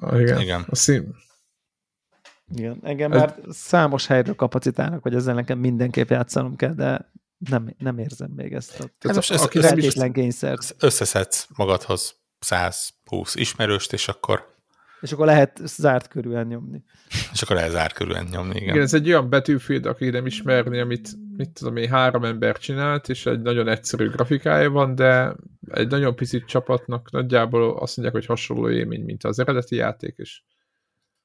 [0.00, 0.64] a igen, Igen.
[0.66, 1.14] A szín,
[2.54, 7.74] Igen, engem Ez- már számos helyről kapacitálnak, hogy ezzel nekem mindenképp játszanom kell, de nem,
[7.78, 10.74] nem érzem még ezt a tehát most ez- aki is, feltétlen kényszert.
[10.78, 14.48] Összeszedsz magadhoz 120 ismerőst, és akkor,
[15.00, 16.84] És akkor lehet zárt körülön nyomni.
[17.32, 18.68] és akkor lehet zárkörűen nyomni, igen.
[18.68, 23.08] igen, ez egy olyan Battlefield, aki nem ismerni, amit mit tudom én, három ember csinált,
[23.08, 25.34] és egy nagyon egyszerű grafikája van, de
[25.70, 30.42] egy nagyon picit csapatnak nagyjából azt mondják, hogy hasonló élmény, mint az eredeti játék, és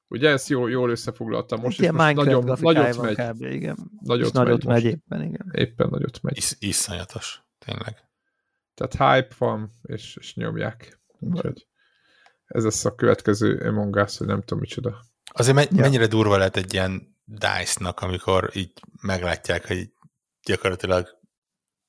[0.08, 3.28] ugye ezt jól, jól összefoglaltam most, és Ilyen most Minecraft nagyon, nagyot megy.
[3.30, 3.42] kb.
[3.42, 3.76] igen.
[4.00, 5.50] Nagyot és nagyot megy, megy, éppen, igen.
[5.54, 6.36] Éppen nagyot megy.
[6.36, 8.04] Is, iszonyatos, tényleg.
[8.74, 8.92] Tehát
[9.22, 11.00] hype van, és, és nyomják.
[11.18, 11.66] Úgyhogy
[12.46, 15.04] ez lesz a következő Among Us, hogy nem tudom micsoda.
[15.32, 15.80] Azért me- Ja.
[15.80, 18.72] mennyire durva lehet egy ilyen DICE-nak, amikor így
[19.02, 19.92] meglátják, hogy
[20.42, 21.18] gyakorlatilag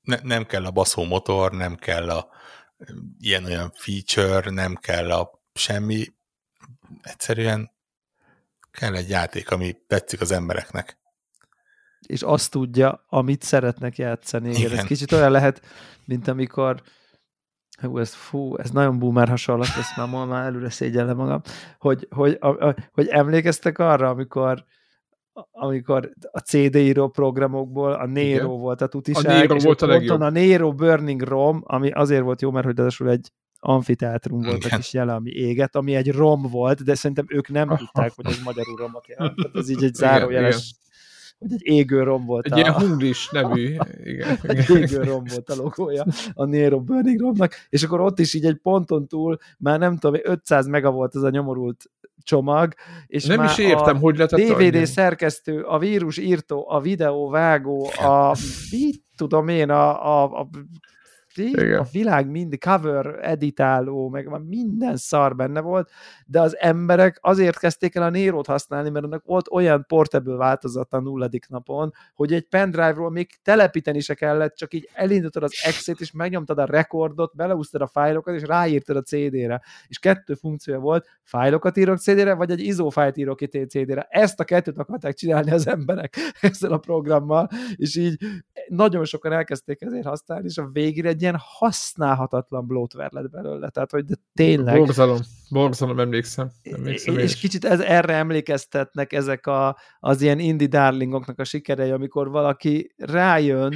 [0.01, 2.27] ne- nem kell a baszó motor, nem kell a
[3.19, 6.05] ilyen-olyan feature, nem kell a semmi,
[7.01, 7.71] egyszerűen
[8.79, 10.97] kell egy játék, ami tetszik az embereknek.
[12.07, 14.49] és azt tudja, amit szeretnek játszani.
[14.49, 14.77] Igen, Igen.
[14.77, 15.61] ez kicsit olyan lehet,
[16.05, 16.81] mint amikor
[17.81, 21.41] hú, ez, fú, ez nagyon boomer hasonlat, ezt már, ma már előre szégyellem magam,
[21.79, 24.65] hogy, hogy, a, a, hogy emlékeztek arra, amikor
[25.51, 28.45] amikor a CD író programokból a Nero Igen.
[28.45, 30.21] volt a tutiság, a Nero és volt a legjobb.
[30.21, 34.75] a Nero Burning Rom, ami azért volt jó, mert hogy ráadásul egy amfiteátrum volt a
[34.75, 38.39] kis jele, ami éget, ami egy rom volt, de szerintem ők nem tudták, hogy ez
[38.43, 39.35] magyarul romot jelent.
[39.41, 40.75] Tehát ez így egy zárójeles
[41.39, 42.45] hogy egy égő rom volt.
[42.45, 42.57] Egy a...
[42.57, 43.75] ilyen hunglis nevű.
[44.03, 48.33] Igen, egy égő rom volt a logója a Nero Burning Romnak, és akkor ott is
[48.33, 51.89] így egy ponton túl, már nem tudom, 500 mega volt az a nyomorult
[52.23, 52.73] csomag,
[53.07, 54.85] és nem már is értem, a hogy lett DVD annyi.
[54.85, 58.35] szerkesztő, a vírus írtó, a videóvágó, a
[58.71, 60.49] mit tudom én, a, a, a
[61.37, 61.79] igen.
[61.79, 65.89] a világ mind cover editáló, meg minden szar benne volt,
[66.25, 70.97] de az emberek azért kezdték el a Nérót használni, mert annak volt olyan portable változata
[70.97, 75.99] a nulladik napon, hogy egy pendrive-ról még telepíteni se kellett, csak így elindítod az exit,
[75.99, 79.61] és megnyomtad a rekordot, beleúztad a fájlokat, és ráírtad a CD-re.
[79.87, 84.07] És kettő funkciója volt, fájlokat írok CD-re, vagy egy ISO fájlt írok itt CD-re.
[84.09, 88.17] Ezt a kettőt akarták csinálni az emberek ezzel a programmal, és így
[88.67, 93.69] nagyon sokan elkezdték ezért használni, és a végére egy ilyen használhatatlan bloatware lett belőle.
[93.69, 94.77] Tehát, hogy de tényleg...
[94.77, 95.17] Borzalom,
[95.49, 96.49] borzalom, emlékszem.
[96.61, 101.91] emlékszem és, és kicsit ez, erre emlékeztetnek ezek a, az ilyen indie darlingoknak a sikerei,
[101.91, 103.73] amikor valaki rájön,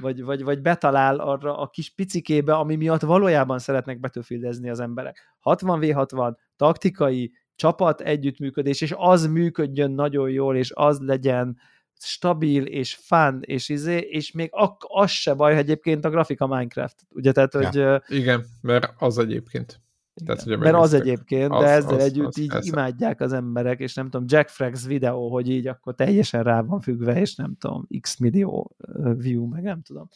[0.00, 5.36] vagy, vagy, vagy betalál arra a kis picikébe, ami miatt valójában szeretnek betűfildezni az emberek.
[5.44, 11.56] 60v60, taktikai, csapat együttműködés, és az működjön nagyon jól, és az legyen
[11.98, 16.46] stabil és fun, és izé, és még ak- az se baj, hogy egyébként a grafika
[16.46, 17.92] Minecraft, ugye, tehát, ja.
[17.92, 18.16] hogy...
[18.16, 19.80] Igen, mert az egyébként.
[20.24, 23.32] Tehát, hogy mert az egyébként, az, de ezzel az, együtt az, így ez imádják az
[23.32, 27.34] emberek, és nem tudom, Jack Frags videó, hogy így akkor teljesen rá van függve, és
[27.34, 28.76] nem tudom, x millió
[29.16, 30.08] view, meg nem tudom.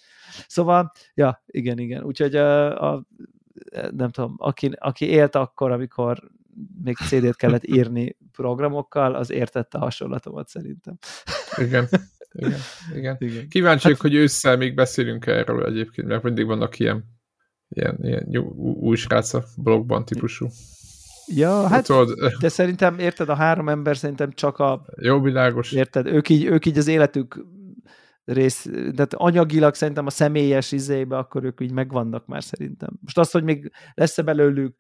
[0.47, 2.05] Szóval, ja, igen, igen.
[2.05, 3.07] Úgyhogy a, a
[3.91, 6.31] nem tudom, aki, aki élt akkor, amikor
[6.83, 10.99] még CD-t kellett írni programokkal, az értette a hasonlatomat szerintem.
[11.57, 11.89] Igen.
[12.33, 12.61] Igen,
[12.95, 13.17] igen.
[13.19, 13.49] igen.
[13.49, 17.05] Kíváncsiak, hát, hogy ősszel még beszélünk erről egyébként, mert mindig vannak ilyen,
[17.69, 18.37] ilyen, ilyen
[18.81, 20.49] új srác a blogban típusú.
[21.27, 24.85] Ja, hát, tudod, de szerintem, érted, a három ember szerintem csak a...
[25.01, 25.73] Jó, világos.
[25.73, 27.45] Érted, ők így, ők így az életük
[28.25, 32.99] rész, tehát anyagilag szerintem a személyes izébe, akkor ők így megvannak már szerintem.
[33.01, 34.77] Most azt, hogy még lesz-e belőlük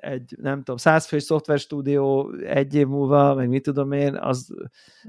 [0.00, 4.54] egy, nem tudom, százfős szoftverstúdió egy év múlva, meg mit tudom én, az...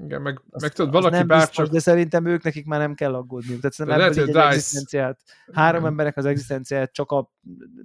[0.03, 1.47] Igen, meg, az, meg tudod, valaki nem bárcsak...
[1.49, 3.59] Biztos, de szerintem ők nekik már nem kell aggódniuk.
[3.59, 5.19] Tehát szerintem lehet, ebből egy egzisztenciát,
[5.51, 7.17] három emberek az egzisztenciát csak a,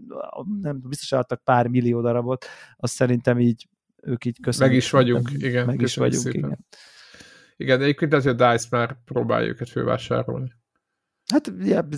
[0.08, 2.44] a nem biztos adtak pár millió darabot,
[2.76, 3.68] azt szerintem így
[4.02, 4.74] ők így köszönjük.
[4.74, 5.66] Meg is vagyunk, igen.
[5.66, 6.38] Meg is vagyunk, szépen.
[6.38, 6.66] igen.
[7.56, 10.52] Igen, de egyébként azért a DICE már próbálja őket fővásárolni.
[11.32, 11.88] Hát, ja,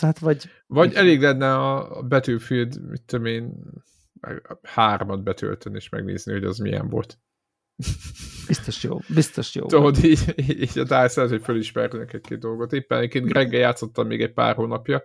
[0.00, 0.50] hát vagy...
[0.66, 3.52] Vagy elég lenne a Battlefield, mit tudom én,
[4.62, 7.18] hármat betölteni és megnézni, hogy az milyen volt.
[8.46, 9.66] Biztos jó, biztos jó.
[9.66, 12.72] Tudod, így, így a DICE hogy fölismernek egy-két dolgot.
[12.72, 15.02] Éppen egyébként Greggel játszottam még egy pár hónapja,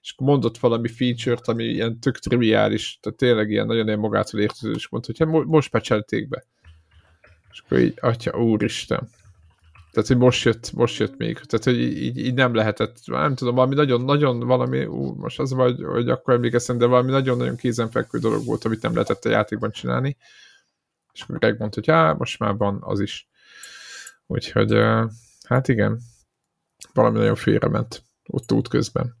[0.00, 4.72] és mondott valami feature-t, ami ilyen tök triviális, tehát tényleg ilyen nagyon ilyen magától értező,
[4.72, 6.44] és mondta, hogy hát most pecselték be.
[7.50, 9.08] És akkor így, atya, úristen.
[9.90, 11.38] Tehát, hogy most jött, most jött még.
[11.38, 15.52] Tehát, hogy így, így nem lehetett, nem tudom, valami nagyon, nagyon valami, ú, most az
[15.52, 19.70] vagy, hogy akkor emlékeztem, de valami nagyon-nagyon kézenfekvő dolog volt, amit nem lehetett a játékban
[19.70, 20.16] csinálni.
[21.12, 23.28] És akkor Greg mondta, hogy hát, most már van az is.
[24.26, 24.72] Úgyhogy,
[25.42, 26.00] hát igen,
[26.92, 29.16] valami nagyon félrement ott út közben.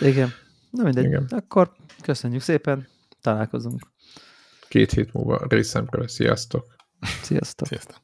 [0.00, 0.32] Igen.
[0.70, 1.04] Na mindegy.
[1.04, 1.26] Igen.
[1.30, 1.72] Akkor
[2.02, 2.88] köszönjük szépen,
[3.20, 3.80] találkozunk.
[4.68, 6.08] Két hét múlva részemről.
[6.08, 6.74] Sziasztok!
[7.22, 7.66] Sziasztok!
[7.66, 8.03] Sziasztok!